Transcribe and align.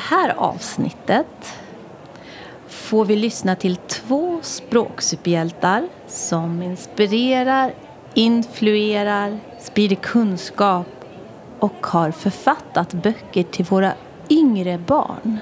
det 0.00 0.16
här 0.16 0.34
avsnittet 0.36 1.54
får 2.68 3.04
vi 3.04 3.16
lyssna 3.16 3.56
till 3.56 3.76
två 3.76 4.38
språksuperhjältar 4.42 5.88
som 6.06 6.62
inspirerar, 6.62 7.74
influerar, 8.14 9.38
sprider 9.60 9.96
kunskap 9.96 10.86
och 11.58 11.86
har 11.86 12.10
författat 12.10 12.92
böcker 12.92 13.42
till 13.42 13.64
våra 13.64 13.92
yngre 14.30 14.78
barn. 14.78 15.38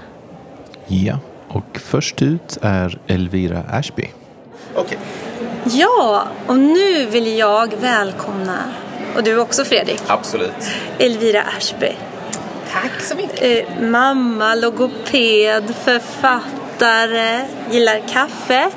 Ja, 0.87 1.19
och 1.49 1.79
först 1.79 2.23
ut 2.23 2.59
är 2.63 2.99
Elvira 3.07 3.63
Ashby. 3.71 4.07
Okej. 4.75 4.99
Ja, 5.65 6.29
och 6.47 6.59
nu 6.59 7.07
vill 7.07 7.39
jag 7.39 7.75
välkomna, 7.81 8.59
och 9.17 9.23
du 9.23 9.39
också 9.39 9.65
Fredrik, 9.65 10.03
Absolut. 10.07 10.71
Elvira 10.99 11.43
Ashby. 11.57 11.93
Tack 12.73 13.01
så 13.03 13.15
mycket. 13.17 13.43
Eh, 13.69 13.81
mamma, 13.81 14.55
logoped, 14.55 15.75
författare, 15.85 17.41
gillar 17.71 18.01
kaffe, 18.09 18.71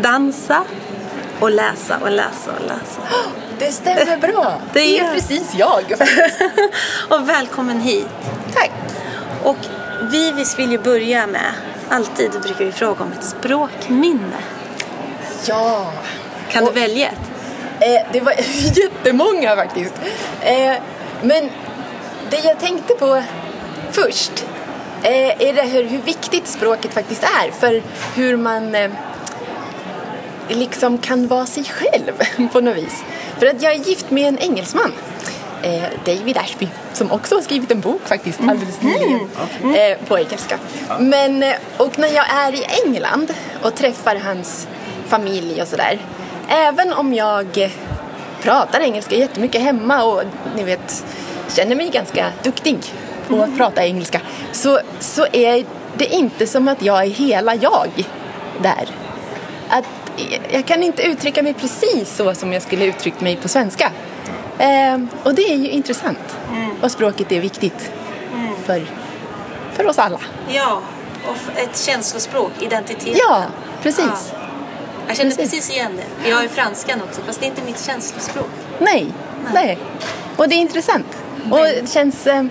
dansa 0.00 0.64
och 1.40 1.50
läsa 1.50 1.98
och 2.02 2.10
läsa 2.10 2.50
och 2.58 2.62
läsa. 2.66 3.00
Det 3.58 3.72
stämmer 3.72 4.16
bra. 4.16 4.54
Det 4.72 4.80
Det 4.80 4.98
är 4.98 5.14
precis 5.14 5.54
jag. 5.54 5.84
och 7.08 7.28
välkommen 7.28 7.80
hit. 7.80 8.06
Tack. 8.54 8.70
Och 9.44 9.56
vi 10.12 10.32
visst 10.32 10.58
vill 10.58 10.70
ju 10.70 10.78
börja 10.78 11.26
med, 11.26 11.52
alltid 11.90 12.30
brukar 12.30 12.64
vi 12.64 12.72
fråga 12.72 13.04
om 13.04 13.12
ett 13.18 13.24
språkminne. 13.24 14.36
Ja. 15.46 15.92
Kan 16.50 16.62
Och- 16.64 16.74
du 16.74 16.80
välja 16.80 17.08
ett? 17.08 17.18
Eh, 17.80 18.12
det 18.12 18.20
var 18.20 18.32
jättemånga 18.80 19.56
faktiskt. 19.56 19.94
Eh, 20.40 20.72
men 21.22 21.50
det 22.34 22.48
jag 22.48 22.58
tänkte 22.58 22.94
på 22.94 23.22
först 23.90 24.44
eh, 25.02 25.48
är 25.48 25.54
det 25.54 25.62
hur, 25.62 25.84
hur 25.84 25.98
viktigt 25.98 26.46
språket 26.46 26.92
faktiskt 26.94 27.22
är 27.22 27.50
för 27.50 27.82
hur 28.14 28.36
man 28.36 28.74
eh, 28.74 28.90
liksom 30.48 30.98
kan 30.98 31.28
vara 31.28 31.46
sig 31.46 31.64
själv 31.64 32.48
på 32.52 32.60
något 32.60 32.76
vis. 32.76 33.02
För 33.38 33.46
att 33.46 33.62
jag 33.62 33.72
är 33.72 33.78
gift 33.78 34.10
med 34.10 34.28
en 34.28 34.38
engelsman, 34.38 34.92
eh, 35.62 35.82
David 36.04 36.38
Ashby, 36.38 36.68
som 36.92 37.12
också 37.12 37.34
har 37.34 37.42
skrivit 37.42 37.70
en 37.70 37.80
bok 37.80 38.00
faktiskt 38.04 38.40
alldeles 38.40 38.82
nyligen 38.82 39.28
eh, 39.62 39.98
på 40.08 40.18
engelska. 40.18 40.58
Men, 40.98 41.42
eh, 41.42 41.54
och 41.76 41.98
när 41.98 42.08
jag 42.08 42.30
är 42.30 42.54
i 42.54 42.66
England 42.84 43.34
och 43.62 43.74
träffar 43.74 44.16
hans 44.16 44.68
familj 45.06 45.62
och 45.62 45.68
sådär, 45.68 45.98
även 46.48 46.92
om 46.92 47.14
jag 47.14 47.70
pratar 48.42 48.80
engelska 48.80 49.16
jättemycket 49.16 49.62
hemma 49.62 50.04
och 50.04 50.22
ni 50.56 50.64
vet, 50.64 51.04
känner 51.48 51.76
mig 51.76 51.90
ganska 51.90 52.32
duktig 52.42 52.78
på 53.28 53.42
att 53.42 53.56
prata 53.56 53.86
engelska, 53.86 54.20
så, 54.52 54.80
så 55.00 55.26
är 55.32 55.64
det 55.96 56.06
inte 56.06 56.46
som 56.46 56.68
att 56.68 56.82
jag 56.82 57.04
är 57.04 57.10
hela 57.10 57.54
jag 57.54 57.90
där 58.62 58.88
att 59.68 59.84
jag 60.50 60.66
kan 60.66 60.82
inte 60.82 61.02
uttrycka 61.02 61.42
mig 61.42 61.54
precis 61.54 62.16
så 62.16 62.34
som 62.34 62.52
jag 62.52 62.62
skulle 62.62 62.84
uttryckt 62.84 63.20
mig 63.20 63.36
på 63.36 63.48
svenska. 63.48 63.92
Eh, 64.58 64.98
och 65.22 65.34
det 65.34 65.42
är 65.42 65.56
ju 65.56 65.70
intressant. 65.70 66.36
Och 66.82 66.90
språket 66.90 67.32
är 67.32 67.40
viktigt 67.40 67.90
för, 68.64 68.86
för 69.72 69.86
oss 69.86 69.98
alla. 69.98 70.20
Ja, 70.48 70.80
och 71.28 71.58
ett 71.58 71.78
känslospråk, 71.78 72.52
identitet. 72.60 73.16
Ja, 73.28 73.44
precis. 73.82 74.32
Jag 75.06 75.16
känner 75.16 75.30
precis. 75.30 75.50
precis 75.50 75.70
igen 75.70 75.92
det. 75.96 76.28
Jag 76.30 76.42
ju 76.42 76.48
franskan 76.48 77.02
också, 77.02 77.20
fast 77.26 77.40
det 77.40 77.46
är 77.46 77.48
inte 77.48 77.62
mitt 77.62 77.86
känslospråk. 77.86 78.50
Nej, 78.78 79.06
nej. 79.54 79.78
Och 80.36 80.48
det 80.48 80.54
är 80.54 80.58
intressant. 80.58 81.06
Och 81.50 81.58
det 81.58 81.90
känns... 81.92 82.26
Eh, 82.26 82.44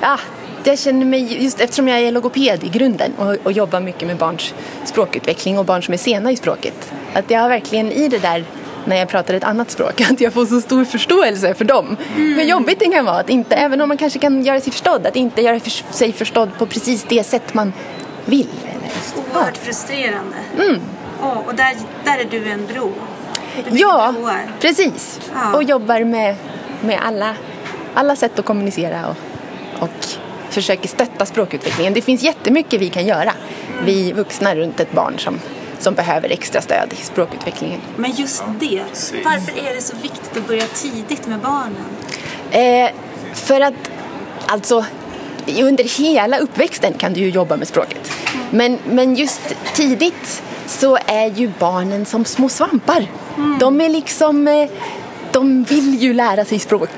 ja, 0.00 0.18
jag 0.64 0.78
känner 0.78 1.06
mig, 1.06 1.44
just 1.44 1.60
eftersom 1.60 1.88
jag 1.88 2.00
är 2.00 2.12
logoped 2.12 2.64
i 2.64 2.68
grunden 2.68 3.12
och, 3.18 3.36
och 3.44 3.52
jobbar 3.52 3.80
mycket 3.80 4.08
med 4.08 4.16
barns 4.16 4.54
språkutveckling 4.84 5.58
och 5.58 5.64
barn 5.64 5.82
som 5.82 5.94
är 5.94 5.98
sena 5.98 6.30
i 6.32 6.36
språket. 6.36 6.92
Att 7.14 7.30
jag 7.30 7.40
har 7.40 7.48
verkligen 7.48 7.92
i 7.92 8.08
det 8.08 8.18
där 8.18 8.44
när 8.84 8.96
jag 8.96 9.08
pratar 9.08 9.34
ett 9.34 9.44
annat 9.44 9.70
språk, 9.70 10.00
att 10.10 10.20
jag 10.20 10.32
får 10.32 10.46
så 10.46 10.60
stor 10.60 10.84
förståelse 10.84 11.54
för 11.54 11.64
dem. 11.64 11.96
Hur 12.14 12.42
jobbigt 12.42 12.78
det 12.78 12.86
kan 12.86 13.04
vara, 13.04 13.16
att 13.16 13.30
inte, 13.30 13.54
även 13.54 13.80
om 13.80 13.88
man 13.88 13.96
kanske 13.98 14.18
kan 14.18 14.44
göra 14.44 14.60
sig 14.60 14.72
förstådd, 14.72 15.06
att 15.06 15.16
inte 15.16 15.42
göra 15.42 15.60
för, 15.60 15.92
sig 15.92 16.12
förstådd 16.12 16.50
på 16.58 16.66
precis 16.66 17.06
det 17.08 17.24
sätt 17.24 17.54
man 17.54 17.72
vill. 18.24 18.48
Oerhört 19.34 19.56
frustrerande. 19.56 20.36
Mm. 20.58 20.80
och 21.46 21.54
där, 21.54 21.74
där 22.04 22.18
är 22.18 22.24
du 22.30 22.50
en 22.50 22.66
bro. 22.66 22.92
Du 23.70 23.78
Ja, 23.78 24.14
broar. 24.18 24.40
precis. 24.60 25.20
Ja. 25.34 25.56
Och 25.56 25.62
jobbar 25.62 26.04
med, 26.04 26.36
med 26.80 26.98
alla, 27.02 27.34
alla 27.96 28.16
sätt 28.16 28.38
att 28.38 28.44
kommunicera 28.44 29.06
och, 29.08 29.16
och 29.82 30.06
försöker 30.50 30.88
stötta 30.88 31.26
språkutvecklingen. 31.26 31.92
Det 31.92 32.02
finns 32.02 32.22
jättemycket 32.22 32.80
vi 32.80 32.88
kan 32.88 33.06
göra, 33.06 33.32
vi 33.84 34.12
vuxna 34.12 34.54
runt 34.54 34.80
ett 34.80 34.92
barn 34.92 35.18
som, 35.18 35.40
som 35.78 35.94
behöver 35.94 36.30
extra 36.30 36.60
stöd 36.60 36.92
i 36.92 37.04
språkutvecklingen. 37.04 37.80
Men 37.96 38.10
just 38.10 38.44
det, 38.60 38.82
varför 39.24 39.68
är 39.68 39.74
det 39.74 39.80
så 39.82 39.96
viktigt 39.96 40.36
att 40.36 40.48
börja 40.48 40.66
tidigt 40.66 41.26
med 41.26 41.38
barnen? 41.38 41.86
Eh, 42.50 42.90
för 43.34 43.60
att, 43.60 43.90
alltså, 44.46 44.84
under 45.60 45.98
hela 45.98 46.38
uppväxten 46.38 46.92
kan 46.92 47.12
du 47.12 47.20
ju 47.20 47.30
jobba 47.30 47.56
med 47.56 47.68
språket. 47.68 48.12
Men, 48.50 48.78
men 48.84 49.14
just 49.14 49.54
tidigt 49.74 50.42
så 50.66 50.98
är 51.06 51.26
ju 51.26 51.50
barnen 51.58 52.06
som 52.06 52.24
små 52.24 52.48
svampar. 52.48 53.06
De 53.60 53.80
är 53.80 53.88
liksom... 53.88 54.68
De 55.36 55.64
vill 55.64 56.02
ju 56.02 56.14
lära 56.14 56.44
sig 56.44 56.58
språk. 56.58 56.90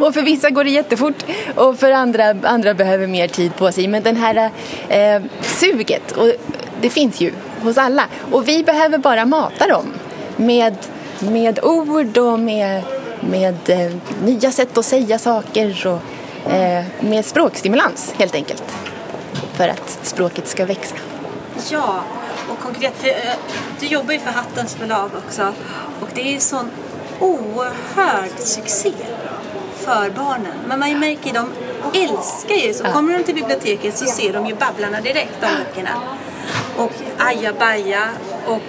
och 0.00 0.14
för 0.14 0.22
vissa 0.22 0.50
går 0.50 0.64
det 0.64 0.70
jättefort 0.70 1.24
och 1.54 1.78
för 1.78 1.90
andra, 1.90 2.36
andra 2.42 2.74
behöver 2.74 3.06
mer 3.06 3.28
tid 3.28 3.56
på 3.56 3.72
sig. 3.72 3.88
Men 3.88 4.02
den 4.02 4.16
här 4.16 4.50
eh, 4.88 5.22
suget, 5.42 6.12
och 6.12 6.32
det 6.80 6.90
finns 6.90 7.20
ju 7.20 7.32
hos 7.62 7.78
alla. 7.78 8.04
Och 8.32 8.48
vi 8.48 8.64
behöver 8.64 8.98
bara 8.98 9.24
mata 9.24 9.66
dem 9.68 9.84
med, 10.36 10.74
med 11.18 11.64
ord 11.64 12.18
och 12.18 12.38
med, 12.38 12.82
med 13.20 13.70
eh, 13.70 13.96
nya 14.24 14.50
sätt 14.50 14.78
att 14.78 14.84
säga 14.84 15.18
saker 15.18 15.86
och 15.86 16.52
eh, 16.52 16.84
med 17.00 17.24
språkstimulans 17.24 18.14
helt 18.18 18.34
enkelt. 18.34 18.64
För 19.52 19.68
att 19.68 19.98
språket 20.02 20.48
ska 20.48 20.66
växa. 20.66 20.96
Ja, 21.70 22.00
och 22.48 22.58
konkret, 22.58 22.94
för, 22.96 23.08
eh, 23.08 23.14
du 23.80 23.86
jobbar 23.86 24.12
ju 24.12 24.18
för 24.18 24.30
Hattens 24.30 24.74
förlag 24.74 25.10
också. 25.26 25.52
Och 26.00 26.08
det 26.14 26.20
är 26.20 26.32
ju 26.32 26.40
sån 26.40 26.70
oerhörd 27.20 28.38
succé 28.38 28.92
för 29.74 30.10
barnen. 30.10 30.52
Men 30.68 30.78
man 30.78 30.98
märker 31.00 31.26
ju, 31.26 31.32
de 31.32 31.48
älskar 31.94 32.54
ju, 32.54 32.74
så 32.74 32.84
kommer 32.84 33.12
de 33.18 33.24
till 33.24 33.34
biblioteket 33.34 33.98
så 33.98 34.06
ser 34.06 34.32
de 34.32 34.46
ju 34.46 34.54
Babblarna 34.54 35.00
direkt, 35.00 35.40
de 35.40 35.46
böckerna. 35.46 35.90
Och 36.76 36.92
Aja 37.18 37.52
Baja 37.52 38.08
och 38.46 38.62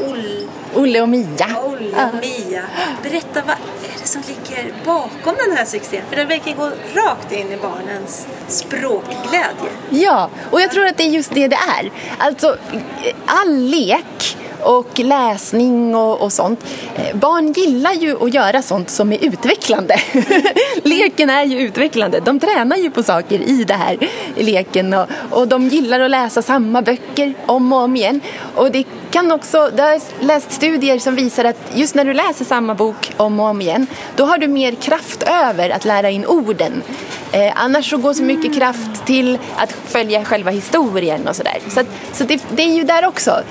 Oll, 0.00 0.48
Olle 0.74 1.00
och 1.00 1.08
Mia. 1.08 1.46
Olle 1.64 2.06
och 2.06 2.14
Mia. 2.20 2.62
Berätta, 3.02 3.42
vad 3.46 3.56
är 3.56 4.00
det 4.02 4.08
som 4.08 4.22
ligger 4.28 4.74
bakom 4.84 5.34
den 5.46 5.56
här 5.56 5.64
succén? 5.64 6.02
För 6.08 6.16
den 6.16 6.28
verkar 6.28 6.52
gå 6.52 6.70
rakt 6.94 7.32
in 7.32 7.52
i 7.52 7.56
barnens 7.56 8.26
språkglädje. 8.48 9.70
Ja, 9.90 10.30
och 10.50 10.60
jag 10.60 10.70
tror 10.70 10.86
att 10.86 10.96
det 10.96 11.02
är 11.02 11.10
just 11.10 11.34
det 11.34 11.48
det 11.48 11.58
är. 11.78 11.90
Alltså, 12.18 12.56
all 13.26 13.58
lek 13.58 14.35
och 14.66 14.98
läsning 14.98 15.94
och, 15.94 16.22
och 16.22 16.32
sånt. 16.32 16.64
Eh, 16.96 17.16
barn 17.16 17.52
gillar 17.52 17.92
ju 17.92 18.24
att 18.24 18.34
göra 18.34 18.62
sånt 18.62 18.90
som 18.90 19.12
är 19.12 19.24
utvecklande. 19.24 19.96
Leken 20.82 21.30
är 21.30 21.44
ju 21.44 21.58
utvecklande. 21.58 22.20
De 22.20 22.40
tränar 22.40 22.76
ju 22.76 22.90
på 22.90 23.02
saker 23.02 23.38
i 23.38 23.64
det 23.64 23.74
här 23.74 23.98
leken 24.36 24.94
och, 24.94 25.06
och 25.30 25.48
de 25.48 25.68
gillar 25.68 26.00
att 26.00 26.10
läsa 26.10 26.42
samma 26.42 26.82
böcker 26.82 27.34
om 27.46 27.72
och 27.72 27.78
om 27.78 27.96
igen. 27.96 28.20
Och 28.54 28.70
det 28.70 28.84
kan 29.10 29.32
också, 29.32 29.70
det 29.76 29.82
har 29.82 29.90
jag 29.90 30.02
läst 30.20 30.52
studier 30.52 30.98
som 30.98 31.14
visar 31.14 31.44
att 31.44 31.56
just 31.74 31.94
när 31.94 32.04
du 32.04 32.14
läser 32.14 32.44
samma 32.44 32.74
bok 32.74 33.12
om 33.16 33.40
och 33.40 33.46
om 33.46 33.60
igen, 33.60 33.86
då 34.16 34.24
har 34.24 34.38
du 34.38 34.48
mer 34.48 34.74
kraft 34.74 35.22
över 35.22 35.70
att 35.70 35.84
lära 35.84 36.10
in 36.10 36.26
orden. 36.26 36.82
Eh, 37.32 37.52
annars 37.54 37.90
så 37.90 37.96
går 37.96 38.12
så 38.12 38.22
mycket 38.22 38.54
kraft 38.54 39.06
till 39.06 39.38
att 39.56 39.72
följa 39.72 40.24
själva 40.24 40.50
historien 40.50 41.28
och 41.28 41.36
sådär. 41.36 41.58
Så, 41.68 41.80
att, 41.80 41.86
så 42.12 42.24
det, 42.24 42.42
det 42.50 42.62
är 42.62 42.74
ju 42.76 42.82
där 42.82 43.06
också. 43.06 43.42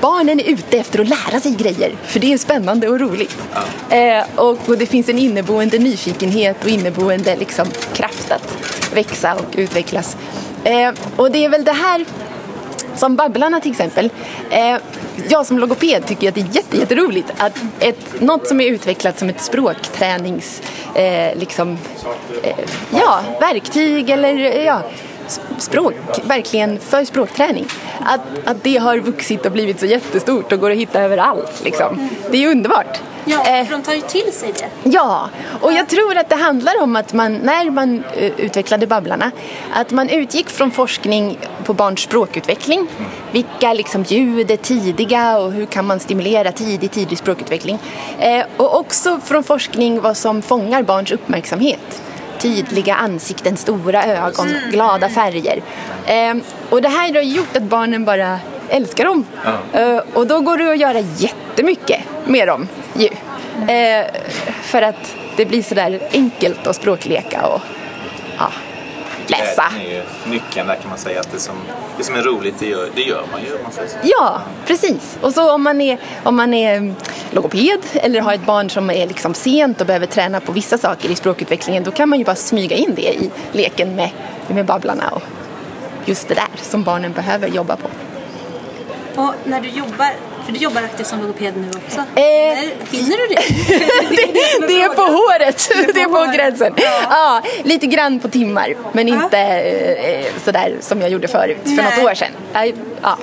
Barnen 0.00 0.40
är 0.40 0.44
ute 0.44 0.78
efter 0.78 1.00
att 1.00 1.08
lära 1.08 1.40
sig 1.40 1.54
grejer, 1.54 1.92
för 2.04 2.20
det 2.20 2.32
är 2.32 2.38
spännande 2.38 2.88
och 2.88 3.00
roligt. 3.00 3.36
Eh, 3.90 4.24
och, 4.34 4.68
och 4.68 4.78
det 4.78 4.86
finns 4.86 5.08
en 5.08 5.18
inneboende 5.18 5.78
nyfikenhet 5.78 6.64
och 6.64 6.70
inneboende 6.70 7.36
liksom, 7.36 7.66
kraft 7.92 8.30
att 8.30 8.56
växa 8.94 9.34
och 9.34 9.54
utvecklas. 9.56 10.16
Eh, 10.64 10.92
och 11.16 11.30
det 11.30 11.44
är 11.44 11.48
väl 11.48 11.64
det 11.64 11.72
här 11.72 12.04
som 12.96 13.16
Babblarna 13.16 13.60
till 13.60 13.70
exempel. 13.70 14.10
Eh, 14.50 14.76
jag 15.28 15.46
som 15.46 15.58
logoped 15.58 16.06
tycker 16.06 16.28
att 16.28 16.34
det 16.34 16.40
är 16.40 16.56
jätte, 16.56 16.76
jätteroligt 16.76 17.32
att 17.38 17.58
ett, 17.80 18.20
något 18.20 18.48
som 18.48 18.60
är 18.60 18.66
utvecklat 18.66 19.18
som 19.18 19.28
ett 19.28 19.40
språktränings 19.40 20.62
eh, 20.94 21.38
liksom, 21.38 21.78
eh, 22.42 22.54
ja, 22.90 23.20
verktyg 23.40 24.10
eller 24.10 24.34
eh, 24.34 24.64
ja, 24.64 24.82
språk, 25.58 25.94
verkligen 26.24 26.78
för 26.78 27.04
språkträning. 27.04 27.66
Att, 28.00 28.20
att 28.44 28.64
det 28.64 28.76
har 28.76 28.98
vuxit 28.98 29.46
och 29.46 29.52
blivit 29.52 29.80
så 29.80 29.86
jättestort 29.86 30.52
och 30.52 30.60
går 30.60 30.70
att 30.70 30.76
hitta 30.76 31.00
överallt. 31.00 31.64
Liksom. 31.64 32.08
Det 32.30 32.36
är 32.36 32.40
ju 32.40 32.50
underbart. 32.50 33.00
Ja, 33.24 33.46
Eh, 33.46 33.66
för 33.66 33.72
de 33.72 33.82
tar 33.82 33.92
ju 33.92 34.00
till 34.00 34.32
sig 34.32 34.52
det. 34.52 34.90
Ja, 34.90 35.28
och 35.60 35.72
jag 35.72 35.88
tror 35.88 36.16
att 36.16 36.28
det 36.28 36.34
handlar 36.34 36.82
om 36.82 36.96
att 36.96 37.12
man, 37.12 37.34
när 37.34 37.70
man 37.70 38.04
eh, 38.16 38.32
utvecklade 38.40 38.86
Babblarna, 38.86 39.30
att 39.74 39.90
man 39.90 40.08
utgick 40.08 40.48
från 40.50 40.70
forskning 40.70 41.38
på 41.64 41.74
barns 41.74 42.00
språkutveckling. 42.00 42.86
Vilka 43.32 43.72
liksom 43.72 44.02
ljud 44.02 44.50
är 44.50 44.56
tidiga 44.56 45.38
och 45.38 45.52
hur 45.52 45.66
kan 45.66 45.86
man 45.86 46.00
stimulera 46.00 46.52
tidig, 46.52 46.90
tidig 46.90 47.18
språkutveckling. 47.18 47.78
Eh, 48.18 48.44
och 48.56 48.78
också 48.78 49.20
från 49.24 49.44
forskning 49.44 50.00
vad 50.00 50.16
som 50.16 50.42
fångar 50.42 50.82
barns 50.82 51.12
uppmärksamhet. 51.12 52.02
Tydliga 52.40 52.94
ansikten, 52.94 53.56
stora 53.56 54.04
ögon, 54.04 54.48
glada 54.70 55.08
färger. 55.08 55.62
Eh, 56.06 56.34
och 56.70 56.82
det 56.82 56.88
här 56.88 57.14
har 57.14 57.20
gjort 57.20 57.56
att 57.56 57.62
barnen 57.62 58.04
bara 58.04 58.40
älskar 58.68 59.04
dem. 59.04 59.26
Eh, 59.72 59.98
och 60.14 60.26
då 60.26 60.40
går 60.40 60.58
det 60.58 60.70
att 60.70 60.78
göra 60.78 61.00
jättemycket 61.00 62.00
med 62.26 62.48
dem 62.48 62.68
ju. 62.94 63.08
Eh, 63.74 64.06
för 64.62 64.82
att 64.82 65.16
det 65.36 65.46
blir 65.46 65.62
sådär 65.62 66.00
enkelt 66.12 66.66
att 66.66 66.76
språkleka 66.76 67.46
och 67.46 67.60
ja, 68.38 68.52
läsa. 69.26 69.64
Det 69.78 69.96
är 69.96 70.04
nyckeln 70.30 70.66
där 70.66 70.74
kan 70.74 70.88
man 70.88 70.98
säga. 70.98 71.20
Att 71.20 71.32
det 71.32 71.38
som, 71.38 71.56
det 71.98 72.04
som 72.04 72.14
är 72.14 72.22
roligt, 72.22 72.54
det 72.58 72.66
gör, 72.66 72.88
det 72.94 73.02
gör 73.02 73.24
man 73.32 73.40
ju. 73.42 73.62
Man 73.62 73.72
säger 73.72 73.88
så. 73.88 73.96
Ja, 74.02 74.42
precis. 74.66 75.18
Och 75.20 75.34
så 75.34 75.54
om 75.54 75.62
man 75.62 75.80
är, 75.80 75.98
om 76.22 76.36
man 76.36 76.54
är 76.54 76.76
mm, 76.76 76.94
logoped 77.30 77.84
eller 77.94 78.20
har 78.20 78.34
ett 78.34 78.46
barn 78.46 78.70
som 78.70 78.90
är 78.90 79.06
liksom 79.06 79.34
sent 79.34 79.80
och 79.80 79.86
behöver 79.86 80.06
träna 80.06 80.40
på 80.40 80.52
vissa 80.52 80.78
saker 80.78 81.10
i 81.10 81.14
språkutvecklingen 81.14 81.82
då 81.82 81.90
kan 81.90 82.08
man 82.08 82.18
ju 82.18 82.24
bara 82.24 82.36
smyga 82.36 82.76
in 82.76 82.94
det 82.94 83.02
i 83.02 83.30
leken 83.52 83.96
med, 83.96 84.10
med 84.48 84.66
Babblarna 84.66 85.08
och 85.08 85.22
just 86.04 86.28
det 86.28 86.34
där 86.34 86.48
som 86.62 86.82
barnen 86.82 87.12
behöver 87.12 87.48
jobba 87.48 87.76
på. 87.76 87.88
Och 89.16 89.34
när 89.44 89.60
du 89.60 89.68
jobbar, 89.68 90.12
för 90.46 90.52
du 90.52 90.58
jobbar 90.58 90.82
aktivt 90.82 91.06
som 91.06 91.20
logoped 91.20 91.56
nu 91.56 91.68
också. 91.68 92.00
Eh. 92.00 92.58
Hinner 92.90 93.16
du 93.16 93.34
det? 93.34 93.42
det, 94.16 94.66
det 94.66 94.82
är 94.82 94.88
på 94.88 95.02
håret, 95.02 95.68
det 95.94 96.00
är 96.00 96.04
på 96.04 96.16
håret. 96.18 96.34
gränsen. 96.34 96.74
Ja. 96.76 97.02
Ja, 97.10 97.42
lite 97.64 97.86
grann 97.86 98.20
på 98.20 98.28
timmar, 98.28 98.74
men 98.92 99.08
inte 99.08 99.38
eh, 99.38 100.26
sådär 100.44 100.76
som 100.80 101.00
jag 101.00 101.10
gjorde 101.10 101.28
förut 101.28 101.58
för 101.62 101.70
Nej. 101.70 101.96
något 101.96 102.10
år 102.10 102.14
sedan. 102.14 102.32
Ja. 103.02 103.18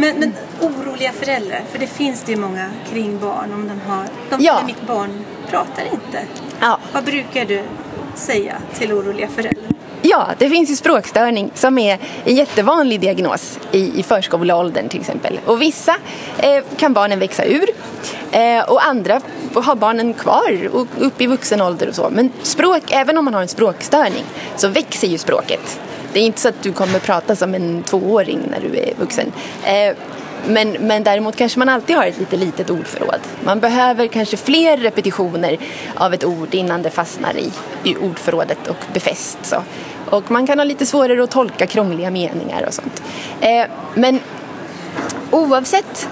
Men, 0.00 0.16
men 0.18 0.32
oroliga 0.60 1.12
föräldrar, 1.12 1.62
för 1.72 1.78
det 1.78 1.86
finns 1.86 2.22
det 2.22 2.32
ju 2.32 2.38
många 2.38 2.70
kring 2.90 3.18
barn 3.18 3.52
om 3.54 3.68
de 3.68 3.90
har, 3.90 4.04
de, 4.30 4.44
Ja. 4.44 4.54
"Nej, 4.54 4.64
mitt 4.66 4.86
barn 4.86 5.24
pratar 5.50 5.84
inte. 5.92 6.18
Ja. 6.60 6.78
Vad 6.92 7.04
brukar 7.04 7.44
du 7.44 7.62
säga 8.14 8.56
till 8.74 8.92
oroliga 8.92 9.28
föräldrar? 9.28 9.64
Ja, 10.02 10.26
det 10.38 10.50
finns 10.50 10.70
ju 10.70 10.76
språkstörning 10.76 11.50
som 11.54 11.78
är 11.78 11.98
en 12.24 12.34
jättevanlig 12.36 13.00
diagnos 13.00 13.58
i, 13.72 14.00
i 14.00 14.02
förskoleåldern 14.02 14.88
till 14.88 15.00
exempel. 15.00 15.40
Och 15.46 15.62
vissa 15.62 15.96
eh, 16.38 16.64
kan 16.76 16.92
barnen 16.92 17.18
växa 17.18 17.44
ur 17.44 17.68
eh, 18.32 18.60
och 18.68 18.86
andra 18.86 19.20
har 19.54 19.74
barnen 19.74 20.14
kvar 20.14 20.68
och 20.72 20.86
upp 20.98 21.20
i 21.20 21.26
vuxen 21.26 21.60
ålder 21.60 21.88
och 21.88 21.94
så. 21.94 22.08
Men 22.12 22.32
språk, 22.42 22.82
även 22.90 23.18
om 23.18 23.24
man 23.24 23.34
har 23.34 23.42
en 23.42 23.48
språkstörning 23.48 24.24
så 24.56 24.68
växer 24.68 25.08
ju 25.08 25.18
språket. 25.18 25.80
Det 26.12 26.20
är 26.20 26.24
inte 26.24 26.40
så 26.40 26.48
att 26.48 26.62
du 26.62 26.72
kommer 26.72 26.98
prata 26.98 27.36
som 27.36 27.54
en 27.54 27.82
tvååring 27.82 28.40
när 28.50 28.60
du 28.60 28.78
är 28.78 28.94
vuxen. 28.98 29.32
Eh, 29.64 29.96
men, 30.46 30.70
men 30.72 31.04
däremot 31.04 31.36
kanske 31.36 31.58
man 31.58 31.68
alltid 31.68 31.96
har 31.96 32.06
ett 32.06 32.18
lite 32.18 32.36
litet 32.36 32.70
ordförråd. 32.70 33.20
Man 33.44 33.60
behöver 33.60 34.06
kanske 34.06 34.36
fler 34.36 34.76
repetitioner 34.76 35.58
av 35.94 36.14
ett 36.14 36.24
ord 36.24 36.54
innan 36.54 36.82
det 36.82 36.90
fastnar 36.90 37.36
i, 37.36 37.52
i 37.84 37.96
ordförrådet 37.96 38.68
och 38.68 38.84
befästs. 38.92 39.54
Och 40.10 40.30
man 40.30 40.46
kan 40.46 40.58
ha 40.58 40.64
lite 40.64 40.86
svårare 40.86 41.24
att 41.24 41.30
tolka 41.30 41.66
krångliga 41.66 42.10
meningar 42.10 42.64
och 42.66 42.74
sånt. 42.74 43.02
Eh, 43.40 43.66
men 43.94 44.20
oavsett 45.30 46.08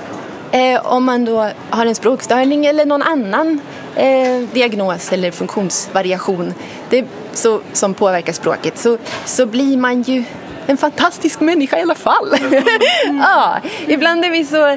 eh, 0.53 0.87
om 0.87 1.05
man 1.05 1.25
då 1.25 1.51
har 1.71 1.87
en 1.87 1.95
språkstörning 1.95 2.67
eller 2.67 2.87
någon 2.87 3.03
annan 3.03 3.61
eh, 3.97 4.41
diagnos 4.53 5.13
eller 5.13 5.31
funktionsvariation 5.31 6.55
det, 6.91 7.05
så, 7.33 7.61
som 7.73 7.95
påverkar 7.95 8.33
språket 8.33 8.79
så, 8.79 8.99
så 9.25 9.47
blir 9.47 9.77
man 9.77 10.03
ju 10.03 10.25
en 10.67 10.77
fantastisk 10.77 11.41
människa 11.41 11.79
i 11.79 11.83
alla 11.83 11.95
fall. 11.95 12.35
ja, 13.07 13.57
ibland 13.87 14.25
är 14.25 14.31
vi 14.31 14.45
så... 14.45 14.77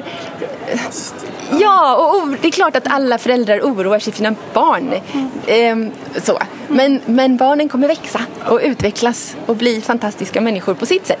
Ja, 1.60 1.96
och 1.96 2.28
det 2.42 2.48
är 2.48 2.52
klart 2.52 2.76
att 2.76 2.86
alla 2.86 3.18
föräldrar 3.18 3.60
oroar 3.60 3.98
sig 3.98 4.12
för 4.12 4.16
sina 4.18 4.34
barn. 4.54 4.94
Ehm, 5.46 5.90
så. 6.22 6.38
Men, 6.68 7.00
men 7.06 7.36
barnen 7.36 7.68
kommer 7.68 7.88
växa 7.88 8.20
och 8.48 8.60
utvecklas 8.62 9.36
och 9.46 9.56
bli 9.56 9.80
fantastiska 9.80 10.40
människor 10.40 10.74
på 10.74 10.86
sitt 10.86 11.06
sätt. 11.06 11.20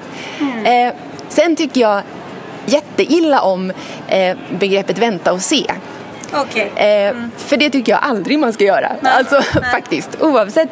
Eh, 0.64 0.94
sen 1.28 1.56
tycker 1.56 1.80
jag 1.80 2.02
jätteilla 2.66 3.40
om 3.40 3.72
eh, 4.08 4.36
begreppet 4.58 4.98
vänta 4.98 5.32
och 5.32 5.42
se. 5.42 5.72
Okej. 6.32 6.72
Eh, 6.76 7.14
För 7.36 7.56
det 7.56 7.70
tycker 7.70 7.92
jag 7.92 8.00
aldrig 8.02 8.38
man 8.38 8.52
ska 8.52 8.64
göra. 8.64 8.92
Nej, 9.00 9.12
Alltså 9.12 9.34
nej. 9.60 9.70
faktiskt, 9.72 10.10
oavsett 10.20 10.68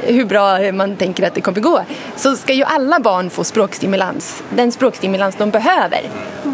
hur 0.00 0.24
bra 0.24 0.72
man 0.72 0.96
tänker 0.96 1.26
att 1.26 1.34
det 1.34 1.40
kommer 1.40 1.60
gå 1.60 1.82
så 2.16 2.36
ska 2.36 2.52
ju 2.52 2.64
alla 2.64 3.00
barn 3.00 3.30
få 3.30 3.44
språkstimulans. 3.44 4.42
Den 4.50 4.72
språkstimulans 4.72 5.36
de 5.36 5.50
behöver. 5.50 6.00